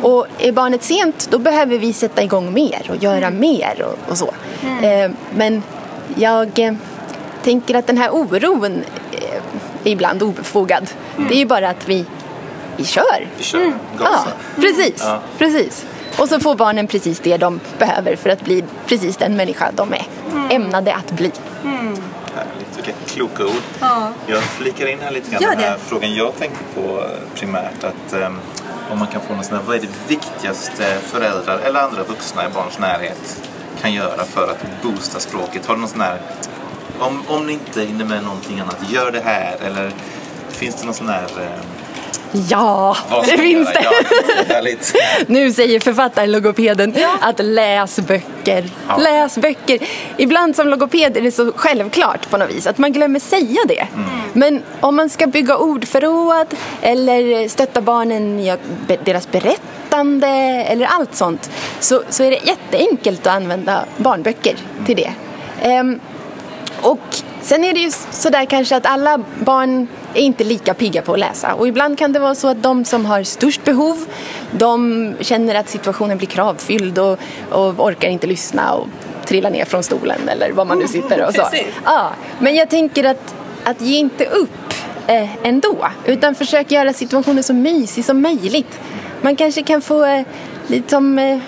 Och 0.02 0.26
är 0.38 0.52
barnet 0.52 0.82
sent 0.82 1.28
då 1.30 1.38
behöver 1.38 1.78
vi 1.78 1.92
sätta 1.92 2.22
igång 2.22 2.52
mer 2.52 2.86
och 2.90 3.02
göra 3.02 3.30
mer 3.30 3.82
och, 3.86 4.10
och 4.10 4.18
så. 4.18 4.34
Eh, 4.82 5.10
Men 5.34 5.62
jag 6.16 6.58
eh, 6.58 6.72
tänker 7.44 7.74
att 7.74 7.86
den 7.86 7.98
här 7.98 8.10
oron 8.14 8.64
eh, 9.12 9.20
är 9.84 9.90
ibland 9.90 10.22
obefogad. 10.22 10.90
Det 11.28 11.34
är 11.34 11.38
ju 11.38 11.46
bara 11.46 11.68
att 11.70 11.88
vi, 11.88 12.04
vi 12.76 12.84
kör. 12.84 13.26
Vi 13.36 13.44
kör, 13.44 13.60
Ja, 13.98 14.04
gasa. 14.04 14.28
precis. 14.56 14.94
Ja. 15.04 15.20
precis. 15.38 15.86
Och 16.18 16.28
så 16.28 16.40
får 16.40 16.54
barnen 16.54 16.86
precis 16.86 17.20
det 17.20 17.36
de 17.36 17.60
behöver 17.78 18.16
för 18.16 18.30
att 18.30 18.40
bli 18.44 18.64
precis 18.86 19.16
den 19.16 19.36
människa 19.36 19.70
de 19.74 19.92
är 19.92 20.06
ämnade 20.50 20.94
att 20.94 21.10
bli. 21.12 21.32
Härligt, 22.34 22.76
vilka 22.76 22.92
kloka 23.06 23.44
ord. 23.44 23.62
Ja. 23.80 24.08
Jag 24.26 24.42
flikar 24.42 24.86
in 24.86 24.98
här 25.02 25.10
lite 25.10 25.30
grann. 25.30 25.42
Gör 25.42 25.50
Den 25.50 25.60
här 25.60 25.70
det. 25.72 25.78
frågan 25.78 26.14
jag 26.14 26.36
tänkte 26.38 26.64
på 26.74 26.80
eh, 26.98 27.04
primärt. 27.34 27.84
Att 27.84 28.12
ehm, 28.12 28.38
om 28.90 28.98
man 28.98 29.08
kan 29.08 29.20
få 29.20 29.34
någon 29.34 29.44
sån 29.44 29.56
här, 29.56 29.64
vad 29.66 29.76
är 29.76 29.80
det 29.80 29.88
viktigaste 30.08 30.98
föräldrar 31.02 31.58
eller 31.58 31.80
andra 31.80 32.02
vuxna 32.04 32.46
i 32.46 32.48
barns 32.54 32.78
närhet 32.78 33.42
kan 33.80 33.92
göra 33.92 34.24
för 34.24 34.50
att 34.50 34.82
boosta 34.82 35.20
språket? 35.20 35.66
Har 35.66 35.74
du 35.74 35.80
någon 35.80 35.90
sån 35.90 36.00
här, 36.00 36.18
om, 36.98 37.22
om 37.28 37.46
ni 37.46 37.52
inte 37.52 37.82
hinner 37.82 38.04
med 38.04 38.22
någonting 38.24 38.60
annat, 38.60 38.78
gör 38.90 39.10
det 39.10 39.20
här. 39.24 39.56
Eller 39.66 39.90
finns 40.48 40.74
det 40.74 40.84
någon 40.84 40.94
sån 40.94 41.08
här... 41.08 41.22
ehm, 41.40 41.77
Ja, 42.32 42.96
det 43.24 43.38
finns 43.38 43.68
det. 43.72 43.84
Ja. 43.84 44.76
Nu 45.26 45.52
säger 45.52 45.80
författaren 45.80 46.32
logopeden 46.32 46.94
att 47.20 47.38
läs 47.44 47.98
böcker. 47.98 48.64
Ja. 48.88 48.96
Läs 48.96 49.38
böcker. 49.38 49.78
Ibland 50.16 50.56
som 50.56 50.68
logoped 50.68 51.16
är 51.16 51.20
det 51.20 51.32
så 51.32 51.52
självklart 51.56 52.30
på 52.30 52.36
något 52.36 52.50
vis 52.50 52.66
att 52.66 52.78
man 52.78 52.92
glömmer 52.92 53.20
säga 53.20 53.60
det. 53.68 53.86
Men 54.32 54.62
om 54.80 54.96
man 54.96 55.08
ska 55.10 55.26
bygga 55.26 55.56
ordförråd 55.56 56.46
eller 56.82 57.48
stötta 57.48 57.80
barnen 57.80 58.40
i 58.40 58.56
deras 59.04 59.30
berättande 59.30 60.28
eller 60.68 60.86
allt 60.86 61.14
sånt 61.14 61.50
så, 61.80 62.02
så 62.08 62.24
är 62.24 62.30
det 62.30 62.40
jätteenkelt 62.46 63.26
att 63.26 63.34
använda 63.34 63.84
barnböcker 63.96 64.56
till 64.86 64.96
det. 64.96 65.12
Ehm, 65.62 66.00
och 66.80 67.07
sen 67.48 67.64
är 67.64 67.72
det 67.72 67.80
ju 67.80 67.90
sådär 68.10 68.44
kanske 68.44 68.76
att 68.76 68.86
alla 68.86 69.18
barn 69.44 69.88
är 70.14 70.20
inte 70.20 70.44
lika 70.44 70.74
pigga 70.74 71.02
på 71.02 71.12
att 71.12 71.18
läsa. 71.18 71.54
Och 71.54 71.68
ibland 71.68 71.98
kan 71.98 72.12
det 72.12 72.18
vara 72.18 72.34
så 72.34 72.48
att 72.48 72.62
de 72.62 72.84
som 72.84 73.06
har 73.06 73.22
störst 73.22 73.64
behov, 73.64 74.06
de 74.52 75.14
känner 75.20 75.54
att 75.54 75.68
situationen 75.68 76.18
blir 76.18 76.28
kravfylld 76.28 76.98
och, 76.98 77.18
och 77.50 77.86
orkar 77.86 78.08
inte 78.08 78.26
lyssna 78.26 78.74
och 78.74 78.88
trillar 79.24 79.50
ner 79.50 79.64
från 79.64 79.82
stolen 79.82 80.28
eller 80.28 80.52
var 80.52 80.64
man 80.64 80.78
nu 80.78 80.88
sitter 80.88 81.26
och 81.26 81.34
så. 81.34 81.42
Ja, 81.84 82.10
men 82.38 82.54
jag 82.54 82.70
tänker 82.70 83.04
att, 83.04 83.34
att 83.64 83.80
ge 83.80 83.98
inte 83.98 84.24
upp 84.24 84.74
eh, 85.06 85.46
ändå, 85.46 85.88
utan 86.06 86.34
försök 86.34 86.70
göra 86.70 86.92
situationen 86.92 87.42
så 87.42 87.54
mysig 87.54 88.04
som 88.04 88.22
möjligt. 88.22 88.80
Man 89.20 89.36
kanske 89.36 89.62
kan 89.62 89.80
få 89.80 90.04
eh, 90.04 90.22
lite 90.66 90.90
som 90.90 91.18
eh, 91.18 91.38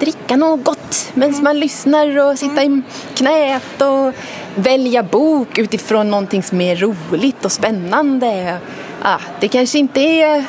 dricka 0.00 0.36
något 0.36 1.10
medan 1.14 1.42
man 1.42 1.60
lyssnar 1.60 2.18
och 2.18 2.38
sitta 2.38 2.64
i 2.64 2.82
knät 3.14 3.82
och 3.82 4.14
välja 4.54 5.02
bok 5.02 5.58
utifrån 5.58 6.10
någonting 6.10 6.42
som 6.42 6.60
är 6.60 6.76
roligt 6.76 7.44
och 7.44 7.52
spännande. 7.52 8.58
Ah, 9.02 9.18
det 9.40 9.48
kanske 9.48 9.78
inte 9.78 10.00
är 10.00 10.44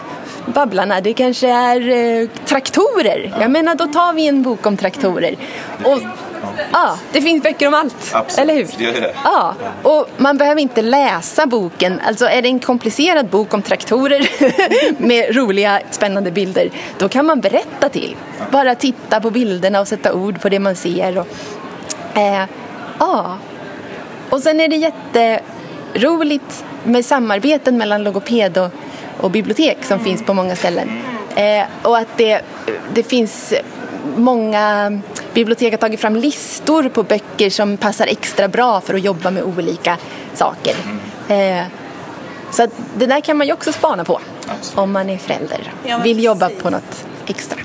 Babblarna, 0.46 1.02
det 1.02 1.14
kanske 1.14 1.50
är 1.50 1.90
eh, 1.90 2.30
traktorer. 2.46 3.34
Jag 3.40 3.52
menar, 3.52 3.76
då 3.76 3.86
tar 3.86 4.14
vi 4.14 4.28
en 4.28 4.44
bok 4.44 4.66
om 4.66 4.78
traktorer. 4.78 5.36
Och, 5.84 6.00
ja, 6.72 6.98
det 7.12 7.22
finns 7.22 7.44
böcker 7.44 7.68
om 7.68 7.74
allt, 7.74 8.12
Absolut, 8.14 8.40
eller 8.40 8.56
hur? 8.56 8.94
det 8.94 9.00
det. 9.00 9.14
Ja, 9.24 9.56
och 9.84 10.10
man 10.18 10.38
behöver 10.38 10.62
inte 10.62 10.82
läsa 10.82 11.46
boken. 11.46 12.02
Alltså 12.08 12.26
är 12.26 12.42
det 12.42 12.48
en 12.48 12.60
komplicerad 12.60 13.28
bok 13.30 13.54
om 13.54 13.62
traktorer 13.62 14.30
med 15.02 15.36
roliga, 15.36 15.82
spännande 15.92 16.32
bilder, 16.32 16.70
då 16.98 17.10
kan 17.10 17.26
man 17.26 17.42
berätta 17.42 17.90
till. 17.90 18.16
Bara 18.52 18.76
titta 18.76 19.22
på 19.22 19.30
bilderna 19.32 19.80
och 19.80 19.88
sätta 19.88 20.14
ord 20.14 20.42
på 20.42 20.50
det 20.50 20.60
man 20.60 20.76
ser. 20.76 21.18
Och, 21.18 21.28
eh, 22.18 22.44
ja. 23.00 23.38
Och 24.36 24.42
sen 24.42 24.60
är 24.60 24.68
det 24.68 24.76
jätteroligt 24.76 26.66
med 26.84 27.06
samarbeten 27.06 27.78
mellan 27.78 28.04
logoped 28.04 28.58
och 28.58 28.72
och 29.18 29.32
bibliotek 29.32 29.78
som 29.86 30.00
finns 30.00 30.24
på 30.24 30.34
många 30.34 30.56
ställen. 30.56 30.90
Eh, 31.36 31.66
och 31.82 31.98
att 31.98 32.18
det, 32.18 32.42
det 32.94 33.04
finns 33.04 33.54
många 34.16 34.92
bibliotek 35.34 35.74
har 35.74 35.78
tagit 35.78 36.00
fram 36.00 36.16
listor 36.16 36.90
på 36.90 37.04
böcker 37.04 37.50
som 37.50 37.78
passar 37.78 38.08
extra 38.08 38.48
bra 38.48 38.82
för 38.82 38.94
att 38.94 39.04
jobba 39.04 39.32
med 39.32 39.44
olika 39.44 39.98
saker. 40.34 40.76
Eh, 41.28 41.64
så 42.52 42.64
att 42.64 42.70
det 42.98 43.06
där 43.06 43.22
kan 43.22 43.38
man 43.38 43.48
ju 43.48 43.54
också 43.54 43.74
spana 43.74 44.04
på 44.04 44.20
Absolut. 44.48 44.78
om 44.78 44.92
man 44.92 45.10
är 45.10 45.18
förälder. 45.18 45.74
Ja, 45.84 45.98
Vill 45.98 46.24
jobba 46.24 46.48
precis. 46.48 46.64
på 46.64 46.70
något 46.70 47.06
extra. 47.26 47.58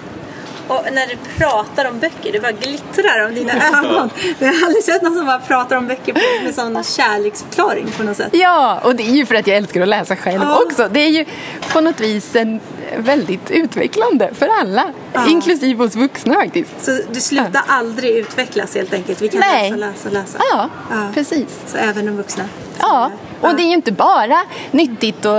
Och 0.70 0.92
när 0.92 1.06
du 1.06 1.16
pratar 1.38 1.88
om 1.88 1.98
böcker, 1.98 2.32
det 2.32 2.40
bara 2.40 2.52
glittrar 2.52 3.26
om 3.26 3.34
dina 3.34 3.52
ögon. 3.52 4.10
Jag 4.38 4.46
har 4.48 4.66
aldrig 4.66 4.84
sett 4.84 5.02
någon 5.02 5.14
som 5.16 5.26
bara 5.26 5.38
pratar 5.38 5.76
om 5.76 5.86
böcker 5.86 6.14
med 6.44 6.54
sån 6.54 6.84
kärleksförklaring 6.84 7.86
på 7.96 8.02
något 8.02 8.16
sätt. 8.16 8.28
Ja, 8.32 8.80
och 8.84 8.96
det 8.96 9.02
är 9.02 9.12
ju 9.14 9.26
för 9.26 9.34
att 9.34 9.46
jag 9.46 9.56
älskar 9.56 9.80
att 9.82 9.88
läsa 9.88 10.16
själv 10.16 10.42
Ja. 10.42 10.60
också. 10.66 10.88
Det 10.92 11.00
är 11.00 11.08
ju 11.08 11.24
på 11.72 11.80
något 11.80 12.00
vis 12.00 12.36
en 12.36 12.60
väldigt 12.96 13.50
utvecklande 13.50 14.30
för 14.34 14.48
alla, 14.60 14.84
Ja. 15.12 15.26
inklusive 15.28 15.84
oss 15.84 15.94
vuxna 15.96 16.34
faktiskt. 16.34 16.70
Så 16.84 16.98
du 17.12 17.20
slutar 17.20 17.62
aldrig 17.66 18.16
utvecklas 18.16 18.74
helt 18.74 18.94
enkelt. 18.94 19.22
Vi 19.22 19.28
kan 19.28 19.40
Nej. 19.40 19.70
läsa, 19.70 19.86
läsa, 19.86 20.08
läsa. 20.10 20.38
Ja, 20.52 20.68
Ja. 20.90 20.96
precis. 21.14 21.46
Så 21.66 21.76
även 21.78 22.06
de 22.06 22.16
vuxna. 22.16 22.44
Ja, 22.78 23.10
och 23.40 23.56
det 23.56 23.62
är 23.62 23.66
ju 23.66 23.74
inte 23.74 23.92
bara 23.92 24.42
nyttigt 24.70 25.24
och 25.24 25.34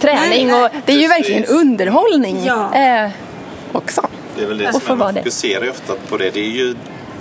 träning 0.00 0.28
Nej, 0.30 0.44
nej. 0.44 0.64
och 0.64 0.70
det 0.86 0.92
är 0.92 0.96
ju 0.98 1.08
verkligen 1.08 1.44
underhållning 1.44 2.44
Ja. 2.44 2.74
eh, 2.74 3.10
också. 3.72 4.08
Det 4.36 4.42
är 4.42 4.46
väl 4.46 4.58
det 4.58 4.68
Och 4.68 4.82
som 4.82 4.98
man 4.98 5.14
det. 5.14 5.20
fokuserar 5.20 5.64
ju 5.64 5.70
ofta 5.70 5.92
på 6.08 6.16
det. 6.16 6.30
Det 6.30 6.40
är 6.40 6.50
ju 6.50 6.74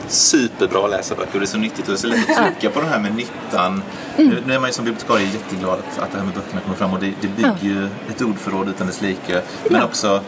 superbra 0.07 0.85
att 0.85 0.89
läsa 0.91 1.15
böcker 1.15 1.33
och 1.33 1.39
det 1.39 1.45
är 1.45 1.47
så 1.47 1.57
nyttigt 1.57 1.79
och 1.79 1.85
det 1.87 1.93
är 1.93 1.97
så 1.97 2.07
lätt 2.07 2.29
att 2.39 2.45
trycka 2.45 2.69
på 2.69 2.81
det 2.81 2.87
här 2.87 2.99
med 2.99 3.15
nyttan. 3.15 3.83
Mm. 4.17 4.35
Nu, 4.47 4.53
är 4.53 4.59
man 4.59 4.69
ju 4.69 4.73
som 4.73 4.85
bibliotekarie 4.85 5.25
jätteglad 5.33 5.79
att, 5.79 5.99
att 6.03 6.11
det 6.11 6.17
här 6.17 6.25
med 6.25 6.33
böckerna 6.33 6.61
kommer 6.61 6.75
fram 6.75 6.93
och 6.93 6.99
det, 6.99 7.13
det 7.21 7.27
bygger 7.27 7.57
ju 7.61 7.85
ett 8.09 8.21
ordförråd 8.21 8.69
utan 8.69 8.87
dess 8.87 9.01
like. 9.01 9.41
Men 9.69 9.83
också 9.83 10.21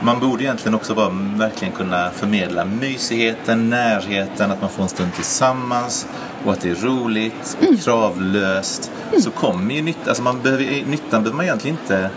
man 0.00 0.20
borde 0.20 0.42
egentligen 0.44 0.74
också 0.74 0.94
bara 0.94 1.08
verkligen 1.36 1.74
kunna 1.74 2.10
förmedla 2.10 2.64
mysigheten, 2.64 3.70
närheten, 3.70 4.50
att 4.50 4.60
man 4.60 4.70
får 4.70 4.82
en 4.82 4.88
stund 4.88 5.14
tillsammans 5.14 6.06
och 6.44 6.52
att 6.52 6.60
det 6.60 6.70
är 6.70 6.74
roligt 6.74 7.56
Mm. 7.60 7.74
och 7.74 7.80
kravlöst. 7.80 8.90
Så 9.20 9.30
kommer 9.30 9.74
ju 9.74 9.82
nyttan, 9.82 10.02
alltså 10.08 10.22
man 10.22 10.42
behöver, 10.42 10.64
nyttan 10.64 11.22
behöver 11.22 11.32
man 11.36 11.44
egentligen 11.44 11.76
inte 11.82 12.10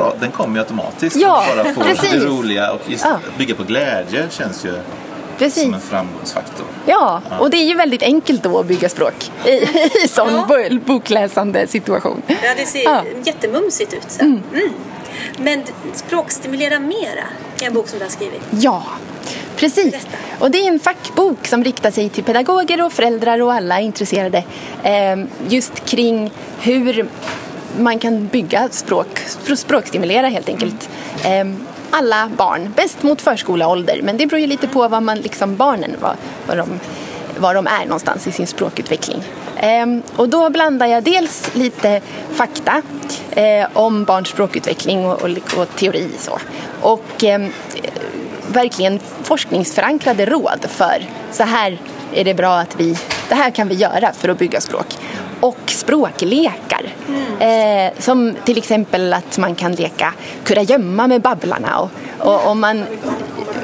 pra- 0.00 0.12
den 0.20 0.30
kommer 0.30 0.54
ju 0.54 0.60
automatiskt. 0.60 1.16
Ja, 1.16 1.44
bara 1.56 1.74
få 1.74 1.80
precis. 1.80 2.10
det 2.12 2.18
roliga 2.18 2.72
och 2.72 2.80
just 2.86 3.04
Ja. 3.04 3.18
bygga 3.38 3.54
på 3.54 3.62
glädje 3.62 4.26
känns 4.30 4.64
ju 4.64 4.72
Precis. 5.38 5.62
som 5.62 5.74
en 5.74 5.80
framgångsfaktor. 5.80 6.66
Ja, 6.86 7.22
och 7.40 7.50
det 7.50 7.56
är 7.56 7.64
ju 7.68 7.74
väldigt 7.74 8.02
enkelt 8.02 8.42
då 8.42 8.58
att 8.58 8.66
bygga 8.66 8.88
språk 8.88 9.30
i, 9.44 9.50
i 10.04 10.08
sån 10.08 10.34
Ja. 10.34 10.46
bo- 10.48 10.78
bokläsande 10.92 11.66
situation. 11.66 12.22
Ja, 12.26 12.34
det 12.56 12.66
ser 12.66 12.84
Ja. 12.84 13.02
jättemumsigt 13.24 13.92
ut 13.92 14.04
sen. 14.08 14.42
Mm. 14.52 14.68
Men 15.36 15.62
Språkstimulera 15.92 16.78
mera 16.80 17.24
är 17.62 17.66
en 17.66 17.74
bok 17.74 17.88
som 17.88 17.98
du 17.98 18.04
har 18.04 18.10
skrivit. 18.10 18.40
Ja, 18.50 18.82
precis. 19.56 19.90
Berätta. 19.92 20.08
Och 20.38 20.50
det 20.50 20.58
är 20.58 20.68
en 20.68 20.80
fackbok 20.80 21.46
som 21.46 21.64
riktar 21.64 21.90
sig 21.90 22.08
till 22.08 22.24
pedagoger 22.24 22.82
och 22.84 22.92
föräldrar 22.92 23.42
och 23.42 23.52
alla 23.52 23.80
intresserade 23.80 24.44
eh, 24.82 25.16
just 25.48 25.84
kring 25.84 26.30
hur 26.60 27.08
man 27.78 27.98
kan 27.98 28.26
bygga 28.26 28.68
språk, 28.68 29.18
spr- 29.26 29.54
språkstimulera 29.54 30.28
helt 30.28 30.48
enkelt. 30.48 30.90
Eh, 31.24 31.44
alla 31.90 32.30
barn, 32.36 32.72
bäst 32.76 33.02
mot 33.02 33.22
förskoleålder, 33.22 34.00
men 34.02 34.16
det 34.16 34.26
beror 34.26 34.40
ju 34.40 34.46
lite 34.46 34.68
på 34.68 34.88
vad 34.88 35.02
man, 35.02 35.18
liksom 35.18 35.56
barnen, 35.56 35.96
vad, 36.00 36.16
vad, 36.46 36.56
de, 36.56 36.80
var 37.38 37.54
de 37.54 37.66
är 37.66 37.84
någonstans 37.84 38.26
i 38.26 38.32
sin 38.32 38.46
språkutveckling. 38.46 39.22
Ehm, 39.56 40.02
och 40.16 40.28
då 40.28 40.50
blandar 40.50 40.86
jag 40.86 41.02
dels 41.02 41.50
lite 41.54 42.00
fakta 42.32 42.82
eh, 43.30 43.68
om 43.72 44.04
barns 44.04 44.28
språkutveckling 44.28 45.06
och, 45.06 45.22
och, 45.22 45.58
och 45.58 45.76
teori 45.76 46.08
så. 46.18 46.38
Och 46.80 47.24
ehm, 47.24 47.52
verkligen 48.52 49.00
forskningsförankrade 49.22 50.26
råd 50.26 50.66
för 50.68 51.04
så 51.32 51.42
här 51.42 51.78
är 52.14 52.24
det 52.24 52.34
bra 52.34 52.58
att 52.58 52.80
vi, 52.80 52.98
det 53.28 53.34
här 53.34 53.50
kan 53.50 53.68
vi 53.68 53.74
göra 53.74 54.12
för 54.12 54.28
att 54.28 54.38
bygga 54.38 54.60
språk. 54.60 54.86
Och 55.40 55.58
språklekar. 55.66 56.82
Eh, 57.40 57.92
som 57.98 58.34
till 58.44 58.58
exempel 58.58 59.12
att 59.12 59.38
man 59.38 59.54
kan 59.54 59.72
leka 59.72 60.14
kurragömma 60.44 61.06
med 61.06 61.20
Babblarna. 61.20 61.78
Och, 61.78 61.90
och 62.18 62.46
om, 62.46 62.60
man, 62.60 62.84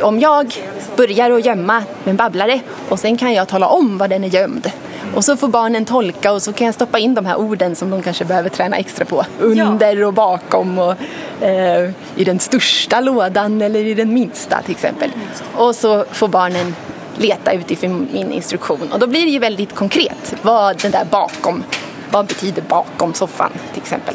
om 0.01 0.21
jag 0.21 0.55
börjar 0.97 1.31
att 1.31 1.45
gömma 1.45 1.83
med 2.05 2.11
en 2.11 2.17
babblare 2.17 2.61
och 2.89 2.99
sen 2.99 3.17
kan 3.17 3.33
jag 3.33 3.49
tala 3.49 3.69
om 3.69 3.99
var 3.99 4.09
den 4.09 4.25
är 4.25 4.29
gömd. 4.29 4.71
Och 5.15 5.25
så 5.25 5.37
får 5.37 5.49
barnen 5.49 5.85
tolka 5.85 6.33
och 6.33 6.43
så 6.43 6.53
kan 6.53 6.65
jag 6.65 6.75
stoppa 6.75 6.99
in 6.99 7.15
de 7.15 7.27
här 7.27 7.37
orden 7.37 7.77
som 7.77 7.91
de 7.91 8.03
kanske 8.03 8.25
behöver 8.25 8.49
träna 8.49 8.77
extra 8.77 9.05
på. 9.05 9.25
Under 9.41 10.05
och 10.05 10.13
bakom 10.13 10.79
och 10.79 10.95
eh, 11.41 11.91
i 12.17 12.25
den 12.25 12.39
största 12.39 13.01
lådan 13.01 13.63
eller 13.63 13.81
i 13.81 13.95
den 13.95 14.15
minsta 14.15 14.63
till 14.63 14.71
exempel. 14.71 15.11
Och 15.55 15.75
så 15.75 16.05
får 16.13 16.29
barnen 16.29 16.75
leta 17.17 17.53
utifrån 17.53 18.09
min 18.13 18.33
instruktion. 18.33 18.93
Och 18.93 18.99
då 18.99 19.07
blir 19.07 19.25
det 19.25 19.31
ju 19.31 19.39
väldigt 19.39 19.75
konkret 19.75 20.35
vad 20.43 20.83
den 20.83 20.91
där 20.91 21.05
bakom, 21.05 21.65
vad 22.11 22.27
betyder 22.27 22.63
bakom 22.63 23.15
soffan 23.15 23.53
till 23.73 23.83
exempel. 23.83 24.15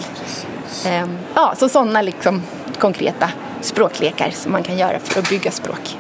Ehm, 0.85 1.17
ja, 1.35 1.53
så 1.57 1.69
sådana 1.69 2.01
liksom 2.01 2.41
konkreta 2.79 3.29
språklekar 3.61 4.29
som 4.33 4.51
man 4.51 4.63
kan 4.63 4.77
göra 4.77 4.99
för 4.99 5.19
att 5.19 5.29
bygga 5.29 5.51
språk. 5.51 5.97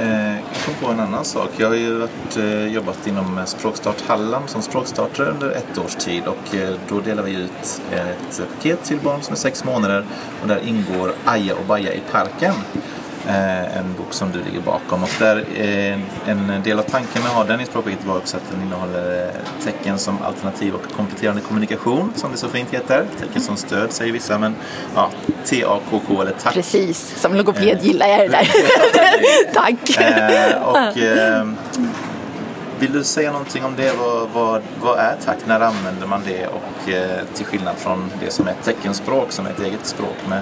Eh, 0.00 0.34
jag 0.34 0.42
kom 0.64 0.74
på 0.80 0.92
en 0.92 1.00
annan 1.00 1.24
sak. 1.24 1.50
Jag 1.56 1.68
har 1.68 1.74
ju 1.74 1.94
varit, 1.94 2.36
eh, 2.36 2.66
jobbat 2.66 3.06
inom 3.06 3.38
eh, 3.38 3.44
Språkstart 3.44 4.00
Halland 4.06 4.50
som 4.50 4.62
språkstartare 4.62 5.26
under 5.26 5.50
ett 5.50 5.78
års 5.78 5.94
tid 5.94 6.22
och 6.26 6.54
eh, 6.54 6.74
då 6.88 7.00
delar 7.00 7.22
vi 7.22 7.34
ut 7.34 7.82
ett 7.92 8.42
paket 8.56 8.84
till 8.84 8.98
barn 8.98 9.22
som 9.22 9.32
är 9.32 9.36
sex 9.36 9.64
månader 9.64 10.04
och 10.42 10.48
där 10.48 10.60
ingår 10.68 11.12
Aja 11.24 11.54
och 11.54 11.64
Baja 11.64 11.92
i 11.92 12.00
parken. 12.12 12.54
Eh, 13.28 13.76
en 13.76 13.94
bok 13.98 14.12
som 14.12 14.32
du 14.32 14.42
ligger 14.44 14.60
bakom 14.60 15.02
och 15.02 15.10
där 15.18 15.44
eh, 15.54 15.98
en 16.30 16.62
del 16.64 16.78
av 16.78 16.82
tanken 16.82 17.22
med 17.22 17.30
att 17.30 17.36
ha 17.36 17.44
den 17.44 17.60
i 17.60 17.66
språkpaketet 17.66 18.06
var 18.06 18.16
också 18.16 18.36
att 18.36 18.42
den 18.50 18.62
innehåller 18.62 19.24
eh, 19.24 19.64
tecken 19.64 19.98
som 19.98 20.22
alternativ 20.22 20.74
och 20.74 20.92
kompletterande 20.96 21.42
kommunikation 21.42 22.12
som 22.16 22.30
det 22.32 22.36
så 22.36 22.48
fint 22.48 22.74
heter. 22.74 23.04
Tecken 23.20 23.42
som 23.42 23.56
stöd 23.56 23.92
säger 23.92 24.12
vissa 24.12 24.38
men 24.38 24.54
ja, 24.94 25.10
T-A-K-K 25.44 26.22
eller 26.22 26.32
tack 26.32 26.54
Precis, 26.54 27.20
som 27.20 27.34
logoped 27.34 27.78
gillar 27.82 28.08
jag 28.08 28.18
det 28.18 28.28
där. 28.28 28.48
Tack! 29.54 30.00
Eh, 30.00 30.62
och, 30.62 30.98
eh, 30.98 31.48
vill 32.78 32.92
du 32.92 33.04
säga 33.04 33.32
någonting 33.32 33.64
om 33.64 33.76
det? 33.76 33.92
Vad, 33.98 34.28
vad, 34.34 34.62
vad 34.80 34.98
är 34.98 35.16
tack? 35.24 35.38
När 35.46 35.60
använder 35.60 36.06
man 36.06 36.22
det? 36.26 36.46
Och 36.46 36.90
till 37.34 37.46
skillnad 37.46 37.76
från 37.76 38.10
det 38.20 38.30
som 38.30 38.48
är 38.48 38.54
teckenspråk 38.64 39.32
som 39.32 39.46
är 39.46 39.50
ett 39.50 39.60
eget 39.60 39.86
språk 39.86 40.16
med 40.28 40.40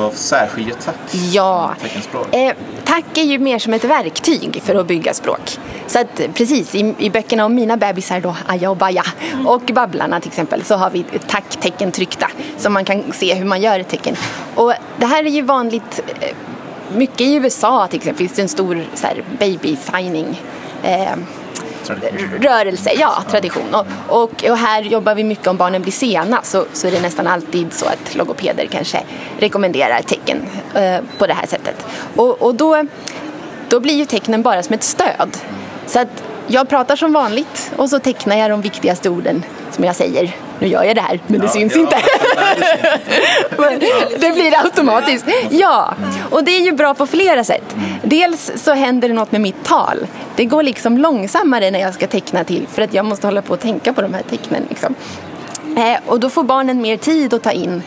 vad 0.00 0.12
särskiljer 0.12 0.74
tack 0.84 0.94
Ja, 1.32 1.74
teckenspråk? 1.82 2.34
eh, 2.34 2.52
tack 2.84 3.18
är 3.18 3.22
ju 3.22 3.38
mer 3.38 3.58
som 3.58 3.74
ett 3.74 3.84
verktyg 3.84 4.62
för 4.64 4.74
att 4.74 4.86
bygga 4.86 5.14
språk. 5.14 5.58
Så 5.86 5.98
att 6.00 6.20
precis, 6.34 6.74
i, 6.74 6.94
i 6.98 7.10
böckerna 7.10 7.44
om 7.44 7.54
mina 7.54 7.76
bebisar 7.76 8.20
då, 8.20 8.36
Aja 8.46 8.70
och 8.70 8.76
Baja 8.76 9.04
och 9.46 9.62
Babblarna 9.74 10.20
till 10.20 10.28
exempel, 10.28 10.64
så 10.64 10.74
har 10.74 10.90
vi 10.90 11.04
tacktecken 11.26 11.92
tryckta 11.92 12.30
så 12.58 12.70
man 12.70 12.84
kan 12.84 13.12
se 13.12 13.34
hur 13.34 13.44
man 13.44 13.60
gör 13.60 13.80
ett 13.80 13.88
tecken. 13.88 14.16
Och 14.54 14.72
det 14.96 15.06
här 15.06 15.24
är 15.24 15.30
ju 15.30 15.42
vanligt, 15.42 16.00
eh, 16.20 16.36
mycket 16.96 17.20
i 17.20 17.34
USA 17.34 17.86
till 17.86 17.96
exempel 17.96 18.18
finns 18.18 18.32
det 18.32 18.42
en 18.42 18.48
stor 18.48 18.84
så 18.94 19.06
här, 19.06 19.24
baby 19.38 19.76
signing 19.76 20.40
eh, 20.82 21.12
Tradition. 21.84 22.42
rörelse, 22.42 22.90
ja, 22.98 23.22
tradition. 23.30 23.74
Och, 23.74 23.86
och, 24.22 24.44
och 24.50 24.56
här 24.56 24.82
jobbar 24.82 25.14
vi 25.14 25.24
mycket 25.24 25.46
om 25.46 25.56
barnen 25.56 25.82
blir 25.82 25.92
sena 25.92 26.40
så, 26.42 26.64
så 26.72 26.86
är 26.86 26.90
det 26.90 27.00
nästan 27.00 27.26
alltid 27.26 27.72
så 27.72 27.86
att 27.86 28.14
logopeder 28.14 28.66
kanske 28.66 29.02
rekommenderar 29.38 30.02
tecken 30.02 30.42
eh, 30.74 30.98
på 31.18 31.26
det 31.26 31.34
här 31.34 31.46
sättet. 31.46 31.86
Och, 32.16 32.42
och 32.42 32.54
då, 32.54 32.84
då 33.68 33.80
blir 33.80 33.94
ju 33.94 34.04
tecknen 34.04 34.42
bara 34.42 34.62
som 34.62 34.74
ett 34.74 34.82
stöd. 34.82 35.36
Så 35.86 36.00
att 36.00 36.22
jag 36.50 36.68
pratar 36.68 36.96
som 36.96 37.12
vanligt 37.12 37.72
och 37.76 37.90
så 37.90 37.98
tecknar 37.98 38.36
jag 38.36 38.50
de 38.50 38.60
viktigaste 38.60 39.10
orden 39.10 39.44
som 39.70 39.84
jag 39.84 39.96
säger. 39.96 40.36
Nu 40.58 40.66
gör 40.66 40.84
jag 40.84 40.96
det 40.96 41.00
här, 41.00 41.20
men 41.26 41.40
det 41.40 41.46
Ja, 41.46 41.52
syns 41.52 41.74
ja, 41.74 41.80
inte. 41.80 41.96
det 44.20 44.30
blir 44.34 44.64
automatiskt. 44.64 45.26
Ja, 45.50 45.94
och 46.30 46.44
det 46.44 46.50
är 46.50 46.60
ju 46.60 46.72
bra 46.72 46.94
på 46.94 47.06
flera 47.06 47.44
sätt. 47.44 47.76
Dels 48.02 48.52
så 48.56 48.72
händer 48.72 49.08
det 49.08 49.14
något 49.14 49.32
med 49.32 49.40
mitt 49.40 49.64
tal. 49.64 50.06
Det 50.36 50.44
går 50.44 50.62
liksom 50.62 50.98
långsammare 50.98 51.70
när 51.70 51.80
jag 51.80 51.94
ska 51.94 52.06
teckna 52.06 52.44
till 52.44 52.66
för 52.72 52.82
att 52.82 52.94
jag 52.94 53.04
måste 53.04 53.26
hålla 53.26 53.42
på 53.42 53.52
och 53.52 53.60
tänka 53.60 53.92
på 53.92 54.02
de 54.02 54.14
här 54.14 54.22
tecknen. 54.30 54.66
Liksom. 54.68 54.94
Eh, 55.76 55.98
och 56.06 56.20
då 56.20 56.30
får 56.30 56.44
barnen 56.44 56.80
mer 56.82 56.96
tid 56.96 57.34
att 57.34 57.42
ta 57.42 57.50
in 57.52 57.82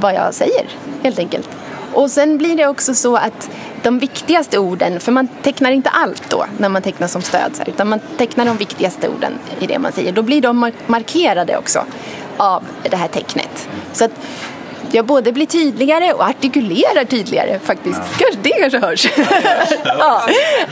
vad 0.00 0.14
jag 0.14 0.34
säger, 0.34 0.66
helt 1.02 1.18
enkelt. 1.18 1.48
Och 1.92 2.10
sen 2.10 2.38
blir 2.38 2.56
det 2.56 2.66
också 2.66 2.94
så 2.94 3.16
att 3.16 3.50
de 3.86 3.98
viktigaste 3.98 4.58
orden, 4.58 5.00
för 5.00 5.12
man 5.12 5.28
tecknar 5.42 5.70
inte 5.70 5.90
allt 5.90 6.30
då 6.30 6.46
när 6.58 6.68
man 6.68 6.82
tecknar 6.82 7.08
som 7.08 7.22
stöd, 7.22 7.52
utan 7.66 7.88
man 7.88 8.00
tecknar 8.16 8.44
de 8.44 8.56
viktigaste 8.56 9.08
orden 9.08 9.32
i 9.60 9.66
det 9.66 9.78
man 9.78 9.92
säger. 9.92 10.12
Då 10.12 10.22
blir 10.22 10.40
de 10.40 10.64
mar- 10.64 10.72
markerade 10.86 11.56
också 11.56 11.84
av 12.36 12.62
det 12.90 12.96
här 12.96 13.08
tecknet. 13.08 13.68
Så 13.92 14.04
att 14.04 14.10
jag 14.90 15.06
både 15.06 15.32
blir 15.32 15.46
tydligare 15.46 16.12
och 16.12 16.24
artikulerar 16.24 17.04
tydligare 17.04 17.58
faktiskt. 17.58 18.00
Kanske, 18.18 18.38
det 18.42 18.50
kanske 18.50 18.78
hörs. 18.78 19.06
ja. 19.84 20.22